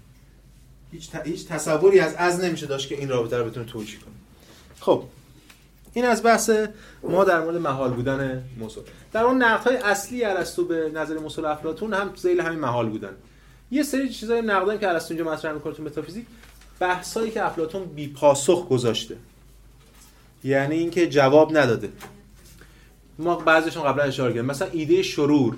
[0.93, 4.15] هیچ, هیچ تصوری از از نمیشه داشت که این رابطه رو بتونه توجیه کنه.
[4.81, 5.05] خب
[5.97, 6.51] این از بحث
[7.03, 11.95] ما در مورد محال بودن موصول در اون نقدهای اصلی ارسطو به نظر موصول افلاطون
[11.95, 13.13] هم ذیل همین محال بودن.
[13.71, 16.27] یه سری چیزای نقدی که ارسطو اینجا مطرح می‌کنه تو متافیزیک
[16.81, 19.17] بحثایی که افلاطون بی پاسخ گذاشته.
[20.45, 21.89] یعنی اینکه جواب نداده.
[23.19, 24.51] ما بعضیشون قبلا اشاره کردیم.
[24.51, 25.57] مثلا ایده شرور.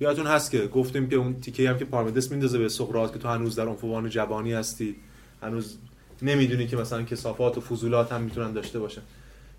[0.00, 3.28] یادتون هست که گفتیم که اون تیکه هم که پارمیدس میندازه به سقراط که تو
[3.28, 4.96] هنوز در عنفوان جوانی هستی.
[5.42, 5.76] هنوز
[6.22, 9.02] نمی‌دونی که مثلا کسافات و فضولات هم می‌تونن داشته باشن.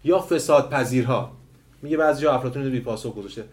[0.04, 1.32] یا فساد پذیرها
[1.82, 3.44] میگه بعضی جا افلاطون رو بی پاسخ گذاشته.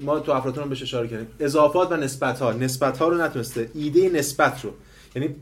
[0.00, 1.26] ما تو افلاطون بهش اشاره کردیم.
[1.40, 3.70] اضافات و نسبت ها نسبت ها رو نتونسته.
[3.74, 4.72] ایده نسبت رو.
[5.16, 5.34] یعنی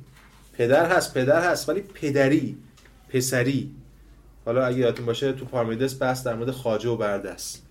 [0.52, 2.56] پدر هست پدر هست ولی پدری
[3.08, 3.70] پسری.
[4.44, 7.62] حالا اگه یادتون باشه تو پارمیدس بحث در مورد خاجه و بردست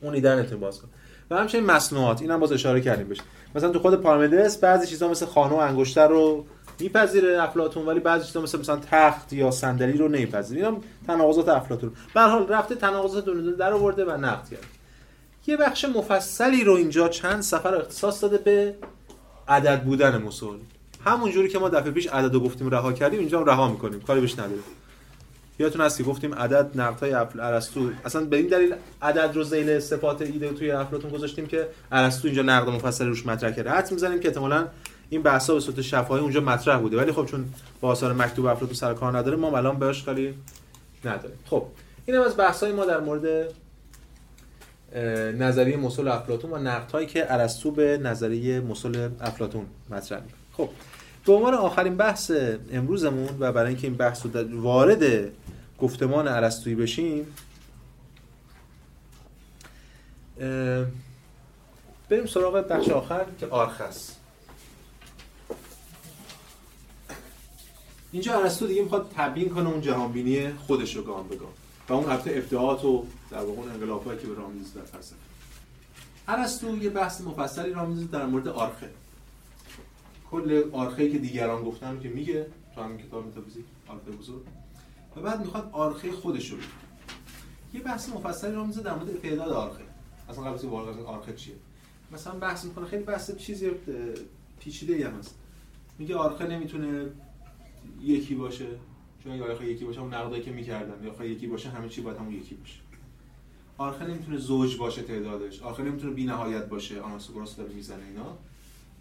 [0.00, 0.88] اون ایده نتون باز کن
[1.30, 2.22] و همچنین مصنوعات.
[2.22, 3.18] اینم باز اشاره کردیم بهش.
[3.54, 6.44] مثلا تو خود پارمیدس بعضی چیزا مثل خانه و انگشتر رو
[6.80, 10.66] میپذیره افلاطون ولی بعضی چیزا مثل مثلا تخت یا صندلی رو نمیپذیره.
[10.66, 11.92] اینا تناقضات افلاطون.
[12.14, 14.66] به حال رفته تناقضات دونه در آورده و نقد کرد
[15.46, 18.74] یه بخش مفصلی رو اینجا چند سفر اختصاص داده به
[19.48, 20.46] عدد بودن مسل
[21.04, 24.00] همون جوری که ما دفعه پیش عدد رو گفتیم رها کردیم اینجا هم رها می‌کنیم.
[24.00, 24.60] کاری بهش نداره
[25.60, 30.22] یادتون هست که گفتیم عدد نقطای ارسطو اصلا به این دلیل عدد رو ذیل صفات
[30.22, 33.70] ایده توی افلاطون گذاشتیم که ارسطو اینجا نقد مفصل روش مطرح کرده.
[33.70, 34.66] حد می‌زنیم که احتمالاً
[35.10, 36.96] این بحثا به صورت شفاهی اونجا مطرح بوده.
[36.96, 37.44] ولی خب چون
[37.80, 40.34] با آثار مکتوب افلاطون سر کار نداره ما الان بهش خیلی
[41.04, 41.38] نداریم.
[41.46, 41.66] خب
[42.06, 43.54] این هم از بحثای ما در مورد
[45.38, 50.36] نظریه مسل افلاطون و نقدهایی که ارسطو به نظریه مسل افلاطون مطرح می‌کنه.
[50.52, 50.68] خب
[51.24, 52.32] به عنوان آخرین بحث
[52.72, 55.32] امروزمون و برای اینکه این بحث رو وارد
[55.78, 57.26] گفتمان ارسطویی بشیم
[62.08, 64.16] بریم سراغ بخش آخر که آرخس.
[68.12, 71.48] اینجا ارسطو دیگه می‌خواد تبیین کنه اون جهانبینی خودش رو گام به گام
[71.88, 75.16] و اون البته ابداعات و در واقع انقلابایی که به راه در فلسفه
[76.28, 78.90] ارسطو یه بحث مفصلی راه در مورد آرخه.
[80.30, 84.42] کل آرخه که دیگران گفتن که میگه تو همین کتاب متافیزیک آرخه بزرگ.
[85.16, 86.58] و بعد می‌خواد آرخه خودش رو
[87.74, 89.82] یه بحث مفصلی رو میزه در مورد تعداد آرخه.
[90.28, 91.54] اصلا قبل از وارد آرخه چیه.
[92.12, 93.70] مثلا بحث می‌کنه خیلی بحث چیزی
[94.60, 95.34] پیچیده ای هم هست.
[95.98, 97.06] میگه آرخه نمی‌تونه
[98.02, 98.66] یکی باشه.
[99.24, 102.00] چون اگه آرخه یکی باشه اون نقدایی که می‌کردن یا آرخه یکی باشه همه چی
[102.00, 102.78] باید همون یکی باشه.
[103.78, 105.62] آرخه نمی‌تونه زوج باشه تعدادش.
[105.62, 108.38] آرخه نمی‌تونه بی نهایت باشه آناسوگراس داره می‌زنه اینا.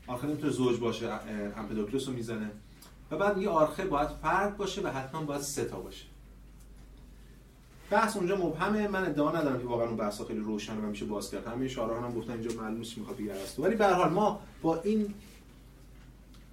[0.10, 1.10] آرخه نمی‌تونه زوج باشه
[1.57, 2.51] امپدوکلس رو می‌زنه.
[3.12, 6.05] و بعد میگه آرخه باید فرد باشه و حتما باید سه تا باشه.
[7.89, 8.88] بحث اونجا مبهمه.
[8.88, 11.47] من ادعا ندارم که واقعا اون بحثا خیلی روشن و میشه باز کرد.
[11.47, 13.64] همه اشاره هم گفتن اینجا معلوم نیست می‌خواد بگه ارسطو.
[13.64, 15.14] ولی به هر حال ما با این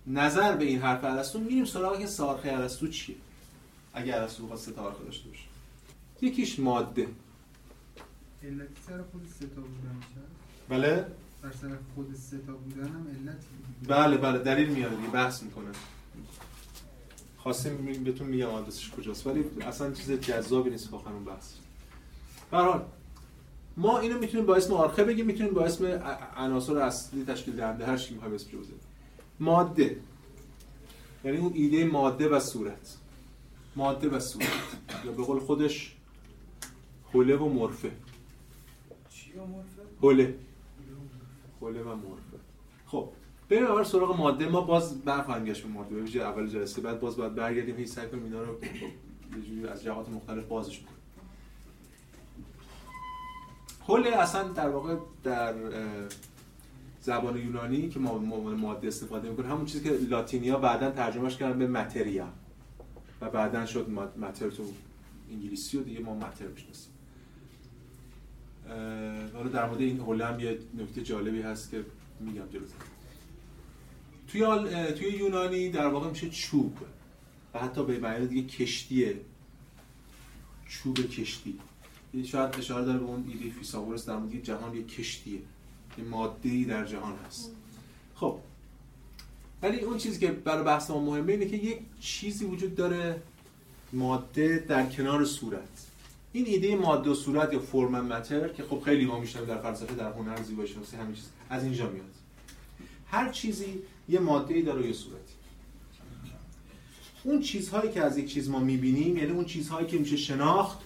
[0.07, 3.17] نظر به این حرف ارسطو میریم سراغ که سارخه ارسطو چیه؟
[3.95, 5.45] اگر ارسطو بخواد سه تا داشته باشه.
[6.21, 7.09] یکیش ماده.
[8.45, 10.01] علت سر خود سه تا بودن
[10.69, 11.07] بله.
[11.47, 13.45] بر سر خود سه تا بودن هم علت
[13.89, 15.71] بله بله دلیل میاره بحث می‌کنه.
[17.37, 21.53] خواستیم بهتون میگم آدرسش کجاست ولی اصلا چیز جذابی نیست واقعا اون بحث.
[22.51, 22.85] حال
[23.77, 25.87] ما اینو می‌تونیم با اسم آرخه بگیم می‌تونیم با اسم
[26.37, 28.81] عناصر اصلی تشکیل دهنده هر چی می‌خوایم اسمش بزنیم.
[29.41, 30.01] ماده.
[31.25, 32.97] یعنی اون ایده ماده و صورت.
[33.77, 34.47] ماده و صورت.
[35.05, 35.97] یا به قول خودش
[37.13, 37.93] حوله و مرفه.
[39.11, 40.35] چی مرفه؟ حوله
[41.67, 42.39] حوله و مرفه
[42.87, 43.09] خب
[43.49, 44.49] بریم اول سراغ ماده.
[44.49, 45.95] ما باز برخواهیم گشت به ماده.
[45.95, 46.81] ببینید اول جلسه.
[46.81, 50.97] بعد باز باید برگردیم هیچ سعی کنیم اینا رو خب از جهات مختلف بازش کنیم.
[53.87, 55.55] کل اصلا در واقع در
[57.01, 61.67] زبان یونانی که ما ماده استفاده می‌کنیم همون چیزی که لاتینیا بعدا ترجمهش کردن به
[61.67, 62.29] متریا
[63.21, 64.63] و بعدا شد ماتر تو
[65.31, 66.93] انگلیسی و دیگه ما ماتر می‌شناسیم.
[69.35, 71.85] حالا در مورد این حوله هم یه نکته جالبی هست که
[72.21, 72.75] میگم جلوتر.
[74.29, 74.41] توی
[74.93, 76.79] توی یونانی در واقع میشه چوب.
[77.55, 79.21] و حتی به معنی دیگه کشتیه
[80.69, 81.59] چوب کشتی.
[82.25, 85.41] شاید اشاره داره به اون ایده فیثاغورس در مورد جهان یه کشتیه.
[85.99, 87.51] یه ماده در جهان هست.
[88.15, 88.39] خب.
[89.63, 93.23] ولی اون چیزی که برای بحث ما مهمه اینه که یک چیزی وجود داره
[93.93, 95.86] ماده در کنار صورت.
[96.37, 99.95] این ایده ماده و صورت یا فرم متر که خب خیلی ما میشنم در فلسفه
[99.95, 102.05] در هنر زیبایی شناسی همین چیز از اینجا میاد.
[103.07, 105.33] هر چیزی یه ماده ای داره یه صورتی.
[107.25, 110.79] اون چیزهایی که از یک چیز ما می‌بینیم یعنی اون چیزهایی که میشه شناخت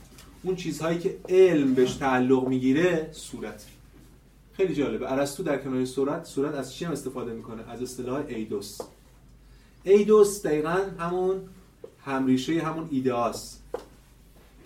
[0.43, 3.67] اون چیزهایی که علم بهش تعلق می‌گیره صورت.
[4.53, 5.13] خیلی جالبه.
[5.13, 8.79] ارسطو در کنار صورت صورت از چی استفاده می‌کنه؟ از اصطلاح ایدوس.
[9.85, 11.41] ایدوس دقیقا همون
[12.05, 13.60] همریشه همون ایدئاست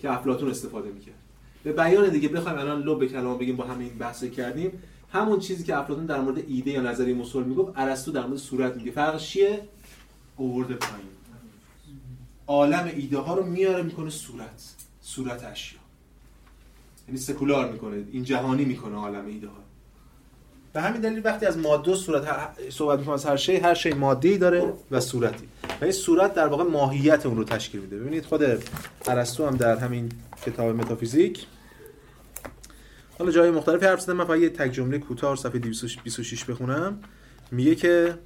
[0.01, 1.15] که افلاتون استفاده می‌کرد.
[1.63, 4.71] به بیان دیگه بخوایم الان لب کلام بگیم با همین بحث کردیم.
[5.11, 8.75] همون چیزی که افلاطون در مورد ایده یا نظریه مسل می‌گفت ارسطو در مورد صورت
[8.75, 8.91] میگه.
[8.91, 9.61] فرق چیه؟
[10.37, 11.07] اوورده پایین.
[12.47, 15.79] عالم ایده ها رو میاره می‌کنه صورت صورت اشیا.
[17.07, 19.53] یعنی سکولار می‌کنه این جهانی می‌کنه عالم ایده ها
[20.73, 22.27] به همین دلیل وقتی از ماده و صورت
[22.69, 25.47] صحبت می‌کنم از هر شی هر شی ماده ای داره و صورتی.
[25.81, 27.97] و این صورت در واقع ماهیت اون رو تشکیل میده.
[27.99, 28.43] ببینید خود
[29.07, 30.11] ارسطو هم در همین
[30.45, 31.45] کتاب متافیزیک
[33.19, 34.13] حالا جای مختلفی حرف زدم.
[34.13, 36.99] من فقط یه تک جمله کوتاه صفحه 226 بخونم.
[37.51, 38.17] میگه که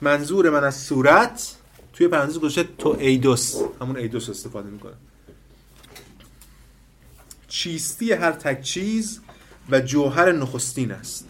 [0.00, 1.56] منظور من از صورت
[1.92, 4.94] توی پرانتز گذاشته تو ایدوس همون ایدوس استفاده می‌کنه.
[7.48, 9.20] چیستی هر تک چیز
[9.70, 11.28] و جوهر نخستین است.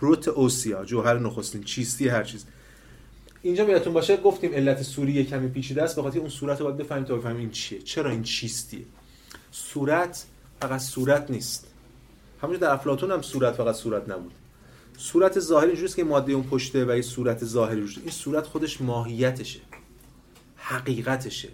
[0.00, 2.44] پروت اوسیا جوهر نخستین چیستی هر چیز.
[3.42, 7.04] اینجا بیاتون باشه گفتیم علت سوری کمی پیچیده است بخاطر اون صورت رو باید بفهمیم
[7.04, 7.78] تا بفهمیم این چیه.
[7.78, 8.84] چرا این چیستیه؟
[9.50, 10.24] صورت
[10.60, 11.66] فقط صورت نیست.
[12.42, 14.32] همونجا در افلاطون هم صورت فقط صورت نبود.
[14.98, 18.80] صورت ظاهری اینجوریه که ماده اون پشته و این صورت ظاهری وجود این صورت خودش
[18.80, 19.60] ماهیتشه.
[20.56, 21.48] حقیقتشه.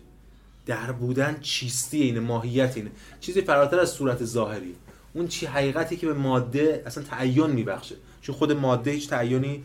[0.66, 2.90] در بودن چیستی اینه ماهیت اینه.
[3.20, 4.74] چیزی فراتر از صورت ظاهری.
[5.14, 7.94] اون چی حقیقتی که به ماده اصلا تعین میبخشه.
[8.24, 9.64] چون خود ماده هیچ تعیینی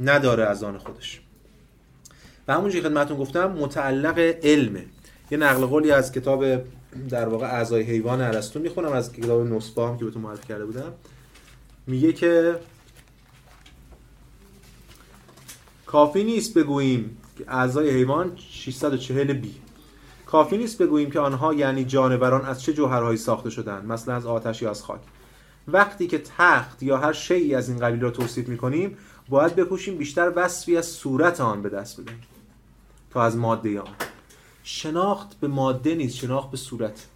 [0.00, 1.20] نداره از آن خودش.
[2.48, 4.84] و همونجوری خدمتتون گفتم متعلق علمه
[5.30, 6.44] یه نقل قولی از کتاب
[7.08, 10.92] در واقع اعضای حیوان ارسطو می‌خونم از کتاب نصبا هم که بهتون معرفی کرده بودم.
[11.86, 12.56] میگه که
[15.86, 19.54] کافی نیست بگوییم که اعضای حیوان 640 بی.
[20.26, 24.62] کافی نیست بگوییم که آنها یعنی جانوران از چه جوهرهایی ساخته شدند مثلا از آتش
[24.62, 25.00] یا از خاک.
[25.68, 28.96] وقتی که تخت یا هر شیعی از این قبیل را توصیف می‌کنیم
[29.28, 32.22] باید بکوشیم بیشتر وصفی از صورت آن به دست بدهیم
[33.10, 33.94] تا از ماده آن.
[34.64, 37.06] شناخت به ماده نیست شناخت به صورت.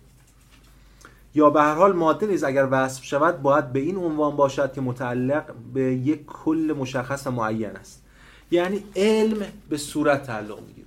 [1.34, 4.80] یا به هر حال ماده نیز اگر وصف شود باید به این عنوان باشد که
[4.80, 8.02] متعلق به یک کل مشخص و معین است.
[8.50, 10.86] یعنی علم به صورت تعلق می‌گیره.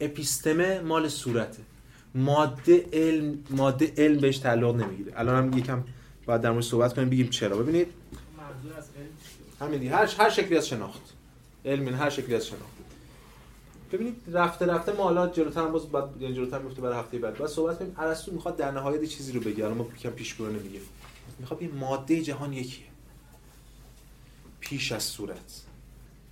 [0.00, 1.62] اپیستمه مال صورته.
[2.14, 5.12] ماده علم ماده علم بهش تعلق نمی‌گیره.
[5.16, 5.82] الان هم یکم
[6.30, 7.56] باید در مورد صحبت کنیم بگیم چرا.
[7.56, 7.86] ببینید
[8.38, 9.96] منظور از علم چیه؟ همین دیگه.
[9.96, 11.02] هر هر شکلی از شناخت.
[11.64, 12.72] علم یعنی هر شکلی از شناخت.
[13.92, 17.38] ببینید رفته رفته ما حالا جلوتر باز بعد یعنی جلوتر میفته برای هفته بعد.
[17.38, 17.94] بعد صحبت کنیم.
[17.98, 19.68] ارسطو می‌خواد در نهایت چیزی رو بگه.
[19.68, 20.80] ما یکم پیشگویانه میگه
[21.38, 22.86] می‌خواد این ماده جهان یکیه.
[24.60, 25.62] پیش از صورت.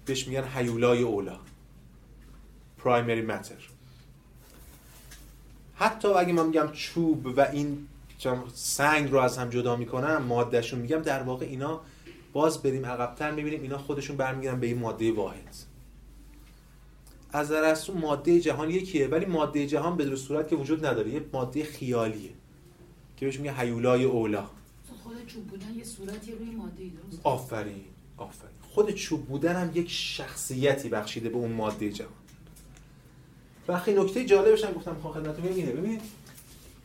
[0.06, 1.38] بهش میگن هیولای اولا.
[2.78, 3.54] پرایمری ماتر
[5.74, 7.88] حتی اگه من میگم چوب و این
[8.54, 10.98] سنگ رو از هم جدا می‌کنم مادهشون میگم.
[10.98, 11.80] در واقع اینا
[12.32, 15.54] باز بریم عقبتر می‌بینیم اینا خودشون برمیگردن به این ماده واحد.
[17.32, 21.10] از ارسطو ماده جهان یکیه ولی ماده جهان بدون صورت که وجود نداره.
[21.10, 22.30] یه ماده خیالیه
[23.16, 24.44] که بهش میگه هیولای اولا.
[25.02, 27.84] خود چوب بودن یه صورتی روی ماده درست آفرین
[28.16, 28.54] آفرین.
[28.70, 32.12] خود چوب بودن هم یک شخصیتی بخشیده به اون ماده جهان.
[33.68, 36.00] وقتی نکته جالبش هم گفتم خواهم خدمتتون بگم اینه ببینید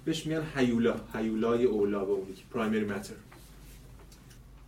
[0.05, 3.13] بهش میگن هیولا هیولای اولا به اون پرایمری ماتر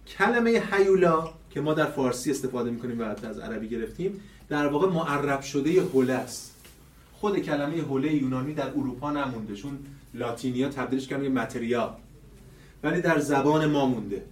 [0.07, 5.41] کلمه هیولا که ما در فارسی استفاده می‌کنیم و از عربی گرفتیم در واقع معرب
[5.41, 6.55] شده هوله است.
[7.13, 9.79] خود کلمه هوله یونانی در اروپا نمونده چون
[10.13, 11.97] لاتینیا تبدیلش کردن به متریا
[12.83, 14.23] ولی در زبان ما مونده.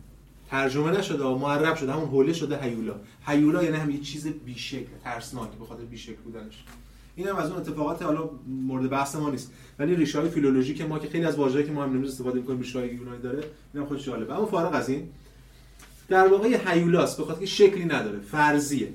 [0.49, 2.95] ترجمه نشده و معرب شده همون حوله شده هیولا.
[3.25, 6.63] هیولا یعنی هم یه چیز بیشکل ترسناک به خاطر بیشکل بودنش.
[7.15, 9.51] این هم از اون اتفاقات حالا مورد بحث ما نیست.
[9.79, 12.59] ولی ریشه های فیلولوژیک ما که خیلی از واژه‌ای که ما هم امروز استفاده می‌کنیم
[12.59, 13.43] ریشه های یونانی داره
[13.73, 14.33] اینم خودش جالبه.
[14.33, 15.09] اما فارغ از این
[16.07, 16.49] در واقع
[17.17, 18.93] به خاطر که شکلی نداره فرضیه.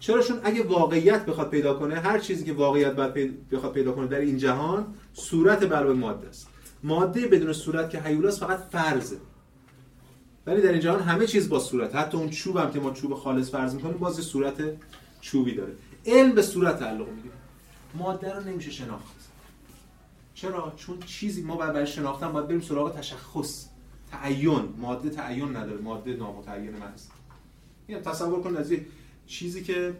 [0.00, 4.06] چرا چون اگه واقعیت بخواد پیدا کنه هر چیزی که واقعیت پی- بخواد پیدا کنه
[4.06, 6.48] در این جهان صورت برای ماده است.
[6.82, 9.16] ماده بدون صورت که هیولاست فقط فرضه.
[10.46, 11.96] ولی در این جهان همه چیز با صورت.
[11.96, 14.54] حتی اون چوب هم که ما چوب خالص فرض می‌کنیم باز صورت
[15.20, 15.72] چوبی داره.
[16.08, 17.34] علم به صورت تعلق می‌گیره.
[17.94, 19.14] ماده رو نمیشه شناخت.
[20.34, 23.66] چرا؟ چون چیزی ما برای شناختن باید بریم سراغ تشخص.
[24.10, 24.74] تعین.
[24.78, 25.80] ماده تعین نداره.
[25.80, 27.06] ماده نامتعین محض
[27.86, 28.72] این تصور کن از
[29.26, 29.94] چیزی که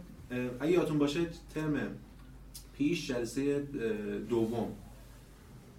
[0.60, 1.74] اگه یادتون باشه ترم
[2.78, 3.60] پیش جلسه
[4.28, 4.72] دوم.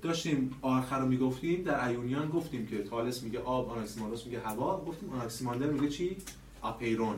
[0.02, 4.86] داشتیم آخر رو می‌گفتیم در ایونیان گفتیم که تالس میگه آب آناکسیماندروس میگه هوا.
[4.86, 6.18] گفتیم آناکسیماندر میگه چی؟
[6.62, 7.16] آپیرون.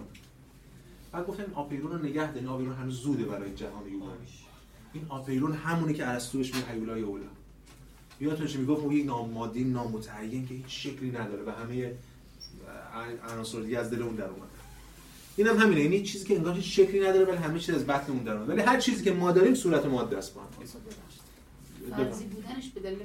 [1.12, 4.28] بعد گفتیم آپیرون رو نگه دارین آپیرون هنوز زوده برای جهان یونانی
[4.93, 7.24] این آپیرون همونه که ارسطو بهش میگه هیولای اولا.
[8.20, 11.93] یادتونش می‌گفت اون یک نامادی نامتعین که هیچ شکلی نداره و همه
[13.34, 14.51] عناصر دیگه از دل اون در اومده
[15.36, 18.12] این هم همینه یعنی چیزی که انگار هیچ شکلی نداره ولی همه چیز از بطن
[18.12, 20.47] اون در اومده ولی هر چیزی که ما داریم صورت ماده است با هم.
[21.89, 22.97] فرضی بودنش به دلیل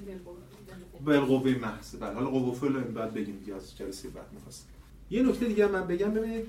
[1.04, 1.56] بالقوه.
[1.58, 1.96] محض.
[1.96, 4.64] بله حالا قوه فعل رو بعد بگیم دیگه از جلسه بعد مفصل.
[5.10, 6.46] یه نکته دیگه من بگم ببینید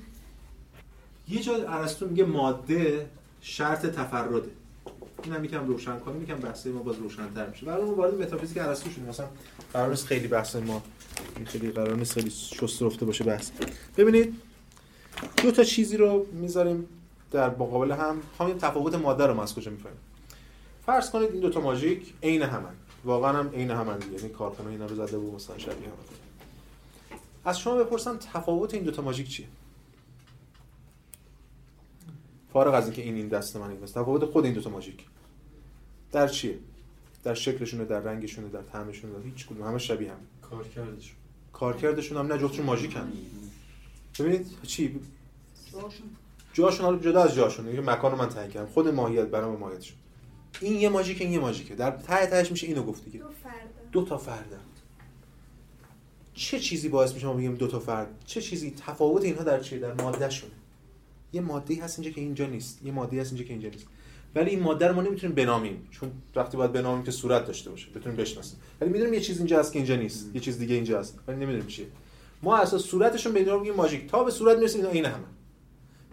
[1.30, 3.10] یه جا ارسطو میگه ماده
[3.42, 4.50] شرط تفرده.
[5.24, 7.66] این هم روشن کنیم یکم بحث ما باز روشن‌تر میشه.
[7.66, 9.06] برای ما وارد متافیزیک ارسطو شدیم.
[9.06, 9.28] مثلا
[9.74, 10.84] قرار نیست خیلی بحث ما
[11.46, 13.50] خیلی قرار نیست خیلی شست رفته باشه بحث.
[13.98, 14.34] ببینید
[15.44, 16.88] دو تا چیزی رو می‌ذاریم
[17.32, 18.22] در مقابل هم.
[18.40, 19.98] همین تفاوت ماده رو ما از کجا می‌فهمیم؟
[20.86, 22.74] فرض کنید این دو تا ماژیک عین همن.
[23.06, 25.94] واقعا هم عین همن یعنی کارخونه اینا رو زده و مثلا شبیه هم
[27.46, 29.48] از شما بپرسم تفاوت این دو تا ماژیک چیه؟
[32.58, 35.06] فارغ از اینکه این این دست من این دست تفاوت خود این دو تا ماژیک
[36.12, 36.60] در چیه؟
[37.24, 40.18] در شکلشونه در رنگشونه در طعمشونه در هیچ کدوم همه شبیه هم.
[40.42, 41.16] کار کردش
[41.54, 43.12] کارکردشون هم نه جفتشون ماژیک هم.
[44.20, 45.00] ببینید چی؟
[45.74, 46.08] جاشون.
[46.54, 48.72] جاشون حالا جدا از جاشون یه مکان رو من تعیین کردم.
[48.72, 49.98] خود ماهیت برام ماهیتشون
[50.62, 53.22] این یه ماژیک این یه ماژیکه در ته تهش میشه اینو گفت دیگه.
[53.92, 54.60] دو تا فردن
[56.34, 59.80] چه چیزی باعث میشه ما بگیم دو تا فرد؟ چه چیزی؟ تفاوت اینها در چیه؟
[59.80, 60.57] در ماده شونه
[61.34, 62.80] یه ماده هست اینجا که اینجا نیست.
[62.86, 63.86] یه ماده هست اینجا که اینجا نیست.
[64.36, 65.88] ولی این ماده رو ما نمی‌تونیم بنامیم.
[65.92, 67.88] چون وقتی باید بنامیم که صورت داشته باشه.
[67.96, 68.60] بتونیم بشناسیم.
[68.82, 70.30] ولی می‌دونیم یه چیز اینجا هست که اینجا نیست.
[70.34, 71.20] یه چیز دیگه اینجا هست.
[71.28, 71.86] ولی نمی‌دونیم چیه.
[72.44, 74.10] ما اساس صورتشون به میگیم ماژیک.
[74.10, 75.24] تا به صورت می‌رسیم اینا این همه.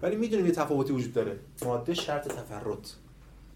[0.03, 1.39] ولی می‌دونیم یه تفاوتی وجود داره.
[1.65, 2.91] ماده شرط تفرد.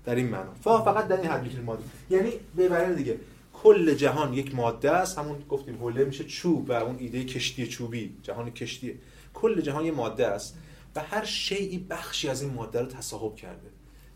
[0.04, 0.54] در این معنا.
[0.60, 1.82] فا فقط در این حد می‌تونیم ماده.
[2.10, 3.18] یعنی به بیان دیگه.
[3.52, 5.18] کل جهان یک ماده است.
[5.18, 8.14] همون گفتیم حوله میشه چوب و اون ایده کشتی چوبی.
[8.22, 8.94] جهان کشتیه.
[9.34, 10.56] کل جهان یه ماده است.
[10.96, 13.68] و هر شیعی بخشی از این ماده رو تصاحب کرده.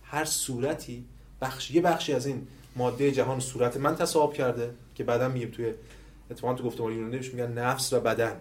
[0.03, 1.05] هر صورتی
[1.41, 2.47] بخش یه بخشی از این
[2.77, 5.73] ماده جهان صورت من تصاحب کرده که بعدا میگیم توی
[6.31, 8.41] اتفاقا تو گفتمان یونانی بهش میگن نفس و بدن.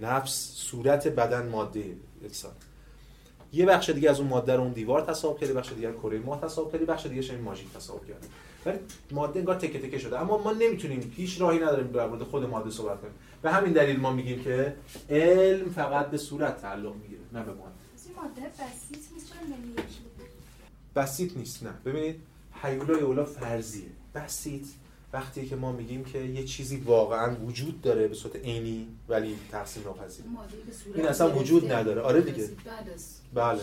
[0.00, 2.52] نفس صورت بدن ماده انسان
[3.52, 6.40] یه بخش دیگه از اون ماده رو اون دیوار تصاحب کرده بخش دیگه کره ماه
[6.40, 8.26] تصاحب کرده بخش دیگه این ماژیک تصاحب کرده.
[8.66, 8.78] ولی
[9.10, 10.20] ماده انگار تکه تکه شده.
[10.20, 13.12] اما ما نمی‌تونیم هیچ راهی نداریم در مورد خود ماده صحبت کنیم.
[13.44, 14.74] به همین دلیل ما میگیم که
[15.10, 17.74] علم فقط به صورت تعلق می‌گیره نه به ماده
[20.96, 22.20] بسیط نیست نه ببینید
[22.62, 24.66] حیولا اولا فرضیه بسیط
[25.12, 29.82] وقتی که ما میگیم که یه چیزی واقعا وجود داره به صورت عینی ولی تقسیم
[29.84, 31.72] ناپذیر ماده به صورت این اصلا وجود.
[31.72, 32.00] نداره.
[32.00, 32.48] آره دیگه.
[33.34, 33.62] بله.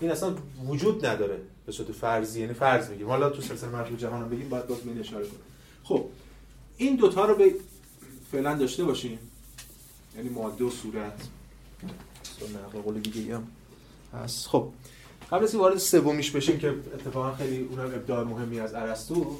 [0.00, 0.34] این اصلا
[0.66, 4.48] وجود نداره به صورت فرضی یعنی فرض میگیم حالا تو سلسله مربوط جهان هم بگیم
[4.48, 5.40] باید باز به این اشاره کنیم
[5.84, 6.04] خب
[6.76, 7.54] این دوتا رو به
[8.32, 9.18] فعلا داشته باشیم.
[10.16, 11.28] یعنی ماده و صورت.
[12.54, 13.46] نقل قول دیگه هم
[14.14, 14.46] هست.
[14.46, 14.72] خب
[15.32, 19.38] قبل از وارد سومیش بشیم که اتفاقا خیلی اونم ابداع مهمی از ارسطو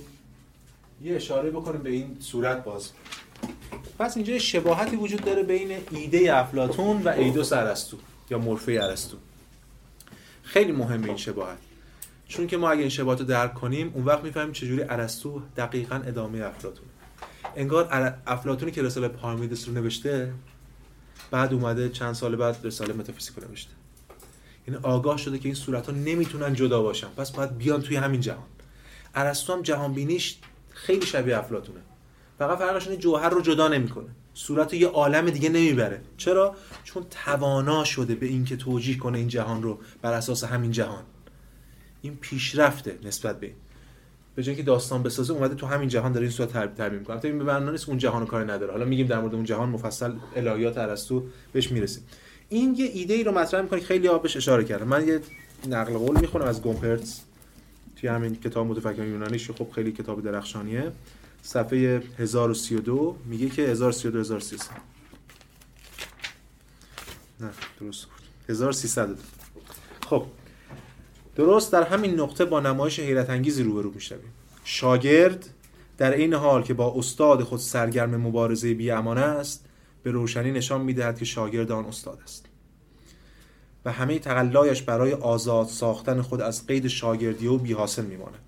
[1.03, 2.91] یه اشاره بکنیم به این صورت باز.
[3.99, 7.97] پس اینجا شباهتی وجود داره بین ایده افلاطون و ایدوس ارسطو
[8.31, 9.17] یا مورفه ارسطو.
[10.43, 11.59] خیلی مهمه این شباهت.
[12.29, 15.97] چون که ما اگه این شباهت رو درک کنیم اون وقت می‌فهمیم چجوری ارسطو دقیقا
[15.97, 16.87] ادامه افلاطون.
[17.59, 20.33] انگار ار- افلاطونی که رساله پارمیدس رو نوشته.
[21.31, 23.73] بعد اومده چند سال بعد رساله متافیزیک رو نوشته.
[24.69, 27.07] یعنی آگاه شده که این صورت ها نمی‌تونن جدا باشن.
[27.17, 28.47] پس باید بیان توی همین جهان.
[29.15, 30.39] ارسطو هم جهان بینیش
[30.71, 31.81] خیلی شبیه افلاطونه.
[32.39, 34.09] فقط فرقش اینه جوهر رو جدا نمی‌کنه.
[34.35, 36.01] صورت یه عالم دیگه نمی‌بره.
[36.17, 41.05] چرا؟ چون توانا شده به اینکه توجیه کنه این جهان رو بر اساس همین جهان.
[42.03, 43.57] این پیشرفته نسبت به این.
[44.39, 47.13] به جای اینکه داستان بسازه اومده تو همین جهان داره این صورت تربیت تعبیر می‌کنه.
[47.13, 48.73] البته این به معنی نیست اون جهان رو کاری نداره.
[48.73, 51.23] حالا میگیم در مورد اون جهان مفصل الهیات ارسطو
[51.53, 52.03] بهش می‌رسیم.
[52.49, 55.21] این یه ایده ای رو مطرح می‌کنه خیلی بهش اشاره کردن من یه
[55.69, 57.21] نقل قول می‌خونم از گومپرتس
[57.97, 59.51] توی همین کتاب متفکران یونانیش.
[59.51, 60.93] خب خیلی کتاب درخشانیه.
[61.43, 64.71] صفحه 1032 میگه که 1032 1300
[67.41, 69.23] نه درست گفت 1302
[70.07, 70.25] خب
[71.39, 74.33] درست در همین نقطه با نمایش حیرت انگیزی روبرو می‌شویم
[74.65, 75.49] شاگرد
[75.99, 79.65] در این حال که با استاد خود سرگرم مبارزه بی است
[80.03, 82.47] به روشنی نشان می‌دهد که شاگرد آن استاد است.
[83.85, 88.39] و همه تقلایش برای آزاد ساختن خود از قید شاگردی و بی حاصل میماند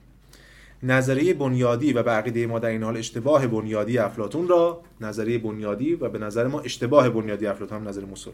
[0.82, 5.95] نظریه بنیادی و به عقیده ما در این حال اشتباه بنیادی افلاطون را نظریه بنیادی
[5.95, 8.30] و به نظر ما اشتباه بنیادی افلاطون هم نظر مسل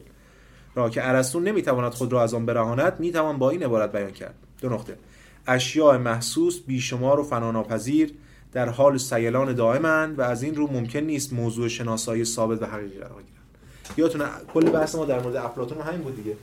[0.75, 4.46] را که ارسطو نمی‌تواند خود را از آن برهاند می‌توان با این عبارت بیان کرد.
[4.61, 4.99] دو نقطه.
[5.47, 8.15] اشیاء محسوس بیشمار و فناناپذیر
[8.53, 12.99] در حال سیلان دائمند و از این رو ممکن نیست موضوع شناسایی ثابت و حقیقی
[12.99, 13.47] قرار گیرند
[13.97, 16.37] یادتونه کل بحث ما در مورد افلاطون همین بود دیگه.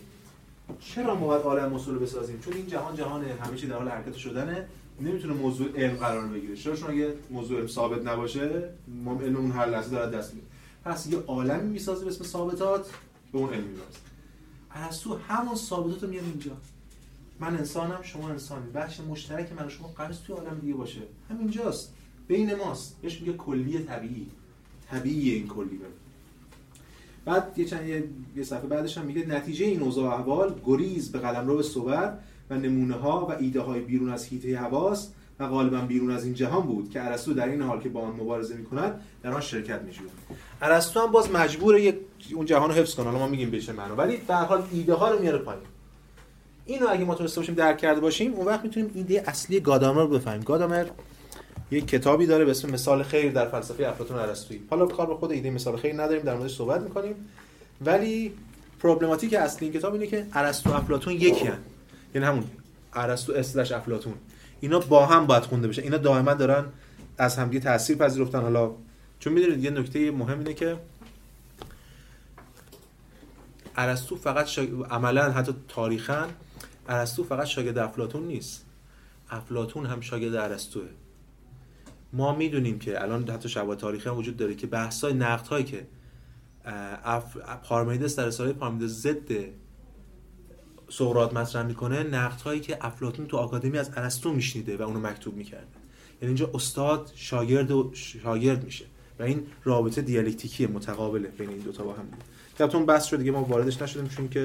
[0.79, 4.13] چرا ما باید عالم اصول بسازیم؟ چون این جهان جهان همه چی در حال حرکت
[4.13, 4.67] شدنه.
[5.01, 6.55] نمی‌تونه موضوع علم قرار بگیره.
[6.55, 8.69] چرا؟ چون اگه موضوع علم ثابت نباشه
[9.03, 10.47] ما علم اون هر لحظه داره دست میده.
[10.85, 12.89] پس یه عالمی می‌سازه به اسم ثابتات
[13.31, 13.99] به اون علم میبرسه
[14.71, 16.51] ارسطو همون ثابتات رو میاره اینجا.
[17.39, 18.69] من انسانم شما انسانی.
[18.75, 21.01] بخش مشترک من و شما نیست توی عالم دیگه باشه.
[21.29, 21.93] همینجاست
[22.27, 22.97] بین ماست.
[23.01, 24.27] بهش میگه کلی طبیعی.
[24.91, 25.89] طبیعی این کلی بره.
[27.25, 27.87] بعد یه چند
[28.35, 32.17] یه, صفحه بعدش هم میگه نتیجه این اوضاع احوال گریز به قلمرو صور
[32.49, 35.09] و نمونه ها و ایده های بیرون از حیطه حواس
[35.39, 38.15] و غالبا بیرون از این جهان بود که ارسطو در این حال که با آن
[38.15, 40.11] مبارزه می‌کند در آن شرکت می‌جوید.
[40.61, 41.95] ارسطو هم باز مجبوره یک
[42.35, 43.05] اون جهان رو حفظ کنه.
[43.05, 45.63] حالا ما میگیم به چه معنا ولی به هر حال ایده ها رو میاره پایین.
[46.65, 50.07] اینو اگه ما تونسته باشیم درک کرده باشیم اون وقت می‌تونیم ایده اصلی گادامر رو
[50.07, 50.41] بفهمیم.
[50.41, 50.85] گادامر
[51.71, 55.31] یک کتابی داره به اسم مثال خیر در فلسفه افلاطون ارسطویی حالا کار به خود
[55.31, 57.15] ایده مثال خیر نداریم در موردش صحبت می‌کنیم.
[57.81, 58.33] ولی
[58.79, 61.57] پروبلماتیک اصلی این کتاب اینه که ارسطو افلاطون یکی هن.
[62.15, 62.43] یعنی همون
[62.93, 64.13] ارسطو اسلش افلاطون.
[64.61, 66.65] اینا با هم باید خونده بشه اینا دائما دارن
[67.17, 68.41] از همدیگه تاثیر پذیرفتن.
[68.41, 68.71] حالا
[69.19, 70.77] چون می‌دونید یه نکته مهم اینه که
[73.77, 74.61] ارسطو فقط شا...
[74.91, 76.27] عملا حتی تاریخا
[76.87, 78.65] ارسطو فقط شاگرد افلاطون نیست.
[79.29, 80.87] افلاطون هم شاگرد ارسطوه.
[82.13, 85.87] ما می‌دونیم که الان حتی شواهد تاریخی هم وجود داره که بحث‌های نقدهایی که.
[87.63, 89.31] پارمیدس در رساله پارمیدس ضد
[90.89, 95.67] سقراط مطرح می‌کنه نقدهایی که افلاطون تو آکادمی از ارسطو میشنیده و اونو مکتوب می‌کرده.
[96.21, 98.85] یعنی اینجا استاد شاگرد و شاگرد میشه
[99.19, 102.07] و این رابطه دیالکتیکی متقابله بین این دوتا با هم
[102.59, 104.39] البته بحث شده دیگه ما واردش نشدیم چون که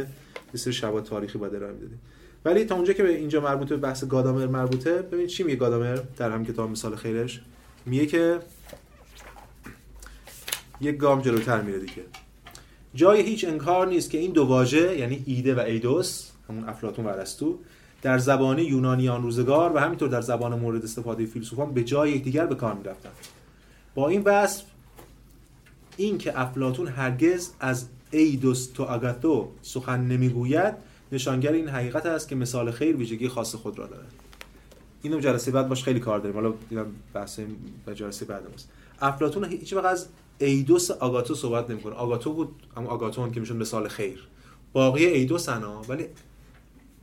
[0.54, 2.00] یه سری شواهد تاریخی باید ارائه می‌دادیم
[2.48, 5.98] ولی تا اونجا که به اینجا مربوطه به بحث گادامر مربوطه ببینید چی میگه گادامر
[6.16, 7.40] در هم کتاب مثال خیرش
[7.86, 8.38] میگه که
[10.80, 12.02] یک گام جلوتر میره دیگه.
[12.94, 17.08] جای هیچ انکار نیست که این دو واژه یعنی ایده و ایدوس همون افلاطون و
[17.08, 17.58] ارسطو
[18.02, 22.54] در زبان یونانیان روزگار و همینطور در زبان مورد استفاده فیلسوفان به جای یکدیگر به
[22.54, 23.10] کار می‌رفتن.
[23.94, 24.64] با این وصف
[25.96, 32.34] این که افلاطون هرگز از ایدوس تو آگاتو سخن نمی‌گوید نشانگر این حقیقت است که
[32.34, 34.12] مثال خیر ویژگی خاص خود را دارد.
[35.02, 36.34] اینو جلسه بعد باش خیلی کار داریم.
[36.34, 37.40] حالا اینم بحث
[37.86, 38.70] به جلسه بعد ماست.
[39.00, 40.08] افلاطون هیچ وقت از
[40.38, 41.94] ایدوس آگاتو صحبت نمی‌کنه.
[41.94, 44.28] آگاتو بود اما آگاتون که میشون مثال خیر.
[44.72, 46.06] باقی ایدوس انا ولی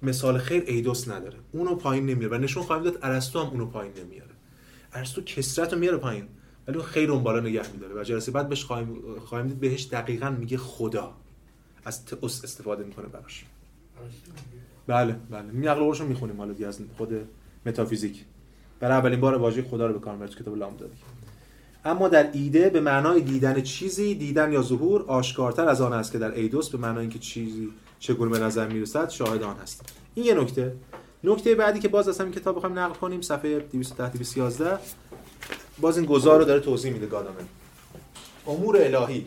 [0.01, 1.37] مثال خیر ایدوس نداره.
[1.51, 4.31] اونو پایین نمیاره و نشون خواهیم داد ارسطو هم اونو پایین نمیاره.
[4.93, 6.27] ارسطو کسرت رو میاره پایین
[6.67, 8.01] ولی اون خیر اون بالا نگه میداره.
[8.01, 11.13] و جلسه بعد بهش خواهیم خواهیم دید بهش دقیقا میگه خدا.
[11.85, 13.45] از تئوس استفاده می‌کنه براش.
[14.87, 15.45] بله بله.
[15.53, 17.27] این قولش رو می‌خونیم حالا دیگه از خود
[17.65, 18.25] متافیزیک.
[18.79, 20.93] برای اولین بار واژه خدا رو به کار تو کتاب لام دادی.
[21.85, 26.17] اما در ایده به معنای دیدن چیزی دیدن یا ظهور آشکارتر از آن است که
[26.17, 27.69] در ایدوس به معنای اینکه چیزی
[27.99, 30.75] چگونه به نظر می‌رسد شاهد آن هست این یه نکته.
[31.23, 34.79] نکته بعدی که باز از همین کتاب بخوایم نقل کنیم صفحه 210 211
[35.79, 37.45] باز این گزار رو داره توضیح میده گادامن.
[38.47, 39.25] امور الهی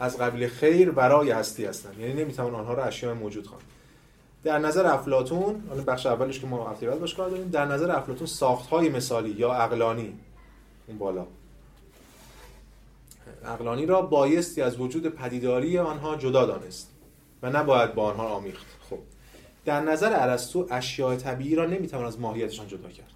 [0.00, 3.64] از قبیل خیر برای هستی هستند یعنی نمی‌توان آنها رو اشیاء موجود خواند.
[4.48, 7.90] در نظر افلاطون حالا بخش اولش که ما هفته بعد باش کار داریم در نظر
[7.90, 10.14] افلاطون ساختهای مثالی یا عقلانی
[10.86, 11.26] اون بالا.
[13.44, 16.90] عقلانی را بایستی از وجود پدیداری آنها جدا دانست
[17.42, 18.66] و نباید با آنها آمیخت.
[18.90, 18.98] خب
[19.64, 23.14] در نظر ارسطو اشیاء طبیعی را نمی‌توان از ماهیتشان جدا کرد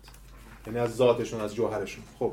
[0.66, 2.04] یعنی از ذاتشون از جوهرشون.
[2.18, 2.32] خب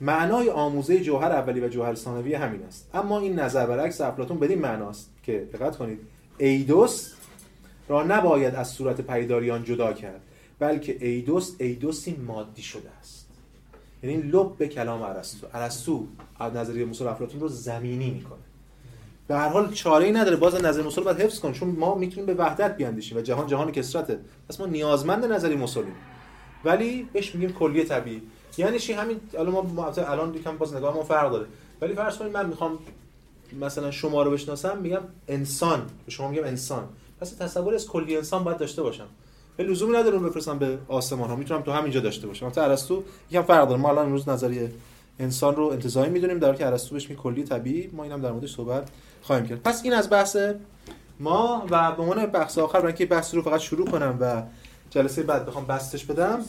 [0.00, 2.90] معنای آموزه جوهر اولی و جوهر ثانوی همین است.
[2.94, 5.98] اما این نظر برعکس افلاطون بدین معناست که دقت کنید
[6.38, 7.13] ایدوس
[7.88, 10.20] را نباید از صورت پیداریان جدا کرد
[10.58, 13.28] بلکه ایدوس ایدوسی مادی شده است.
[14.02, 16.06] یعنی لب به کلام ارسطو ارسطو
[16.40, 18.38] از نظریه موسی افلاطون رو زمینی می‌کنه.
[19.28, 22.26] به هر حال چاره ای نداره باز نظر رو باید حفظ کنیم چون ما می‌تونیم
[22.26, 24.18] به وحدت بیاندیشیم و جهان جهان کسرته.
[24.48, 25.94] پس ما نیازمند نظری موسولیم
[26.64, 28.22] ولی بهش میگیم کلیه طبیعی.
[28.58, 31.46] یعنی چی؟ همین الان ما الان یکم باز نگاه ما فرق داره.
[31.80, 32.78] ولی فرض کنید من می‌خوام
[33.60, 35.82] مثلا شما رو بشناسم میگم انسان.
[36.06, 36.88] به شما میگم انسان.
[37.24, 39.06] پس تصور از کلی انسان باید داشته باشم.
[39.56, 41.36] به لزومی نداره اون بفرستم به آسمان ها.
[41.36, 42.46] می‌تونم تو همینجا داشته باشم.
[42.46, 43.80] مثلا ارسطو یکم فرق داره.
[43.80, 44.72] ما الان امروز نظریه
[45.18, 46.38] انسان رو انتزاعی می‌دونیم.
[46.38, 47.90] در حالی که ارسطو بهش میگه کلی طبیعی.
[47.92, 48.88] ما اینم در موردش صحبت
[49.22, 49.62] خواهیم کرد.
[49.62, 50.36] پس این از بحث
[51.20, 54.42] ما و به عنوان بحث آخر برای اینکه بحث رو فقط شروع کنم و
[54.90, 56.44] جلسه بعد بخوام بستش بدم.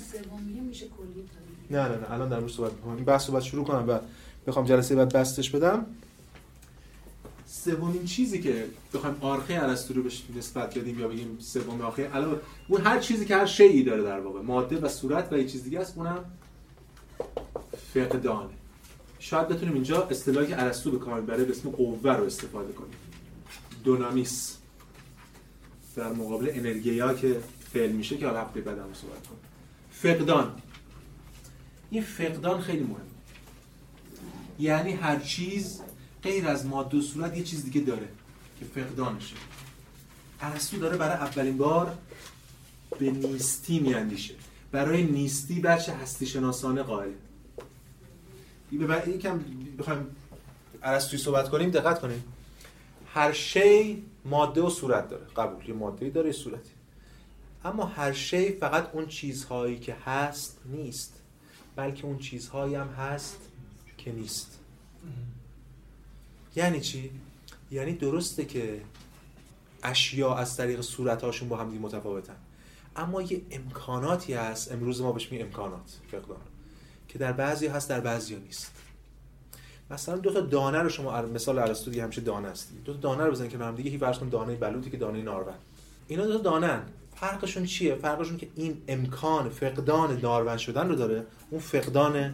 [0.67, 1.25] میشه کلی
[1.69, 2.13] نه نه نه.
[2.13, 2.95] الان در مورد صحبت می‌کنم.
[2.95, 3.99] این بحث رو بعد شروع کنم و
[4.47, 5.85] بخوام جلسه بعد بستش بدم.
[7.47, 12.39] سومین چیزی که بخوایم آرخه ارسطو رو بهش نسبت بدیم یا بگیم سوم آرخه علاوه
[12.67, 15.63] اون هر چیزی که هر شیئی داره در واقع ماده و صورت و یه چیز
[15.63, 16.25] دیگه است اونم
[17.93, 18.49] فقدانه
[19.19, 22.97] شاید بتونیم اینجا اصطلاحی که ارسطو به کار می‌بره به اسم قوه رو استفاده کنیم.
[23.83, 24.57] دونامیس.
[25.95, 27.41] در مقابل انرژیا که
[27.73, 29.39] فعل میشه که حالا هفته صحبت کنیم.
[29.91, 30.61] فقدان.
[31.89, 32.95] این فقدان خیلی مهمه.
[34.59, 35.81] یعنی هر چیز
[36.25, 38.07] غیر از ماده و صورت یه چیز دیگه داره
[38.59, 39.35] که فقدانشه
[40.41, 41.97] ارسطو داره برای اولین بار
[42.99, 44.33] به نیستی میاندیشه.
[44.71, 47.11] برای نیستی بچه هستی شناسانه قائل
[48.71, 49.39] یکم
[49.79, 50.07] بخوایم
[50.83, 52.23] ارسطویی صحبت کنیم دقت کنیم.
[53.13, 55.25] هر شی ماده و صورت داره.
[55.25, 55.69] قبول.
[55.69, 56.71] یه ماده داره یه صورتی.
[57.65, 61.21] اما هر شی فقط اون چیزهایی که هست نیست
[61.75, 63.37] بلکه اون چیزهایی هم هست
[63.97, 64.59] که نیست.
[66.55, 67.11] یعنی چی؟
[67.71, 68.81] یعنی درسته که
[69.83, 72.35] اشیا از طریق صورتهاشون با هم دیگه متفاوتن.
[72.95, 76.37] اما یه امکاناتی هست امروز ما بهش میگیم امکانات فقدان
[77.07, 78.71] که در بعضی هست در بعضی نیست.
[79.91, 82.71] مثلا دو تا دانه رو شما مثال ارسطو دیگه همیشه دانه است.
[82.85, 85.53] دو تا دانه رو بزنید که هم دیگه هی فرض دانه بلوطی که دانه نارون
[86.07, 86.81] اینا دو تا دانه
[87.15, 92.33] فرقشون چیه؟ فرقشون که این امکان فقدان نارون شدن رو داره اون فقدان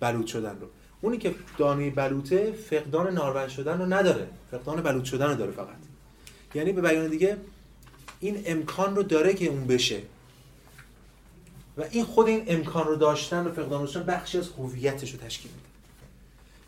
[0.00, 0.68] بلوط شدن رو.
[1.00, 4.28] اونی که دانه بلوطه فقدان نارون شدن رو نداره.
[4.50, 5.76] فقدان بلوط شدن رو داره فقط.
[6.54, 7.36] یعنی به بیان دیگه
[8.20, 10.00] این امکان رو داره که اون بشه.
[11.76, 15.50] و این خود این امکان رو داشتن و فقدان داشتن بخشی از هویتش رو تشکیل
[15.50, 15.66] میده.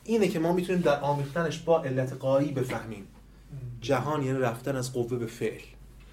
[0.05, 3.07] اینه که ما می‌تونیم در آمیختنش با علت قایی بفهمیم.
[3.81, 5.61] جهان یعنی رفتن از قوه به فعل.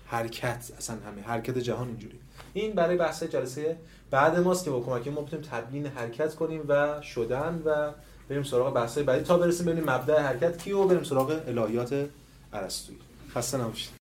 [0.07, 1.21] حرکت اصلا همه.
[1.21, 2.19] حرکت جهان اینجوری.
[2.53, 3.77] این برای بحث جلسه
[4.15, 7.91] بعد ماست که با کمک ما بتونیم تبیین حرکت کنیم و شدن و
[8.29, 9.23] بریم سراغ بحث بعدی.
[9.23, 12.05] تا برسیم ببینیم مبدأ حرکت کیه و بریم سراغ الهیات
[12.53, 12.99] ارسطویی.
[13.35, 13.89] خسته نباشید.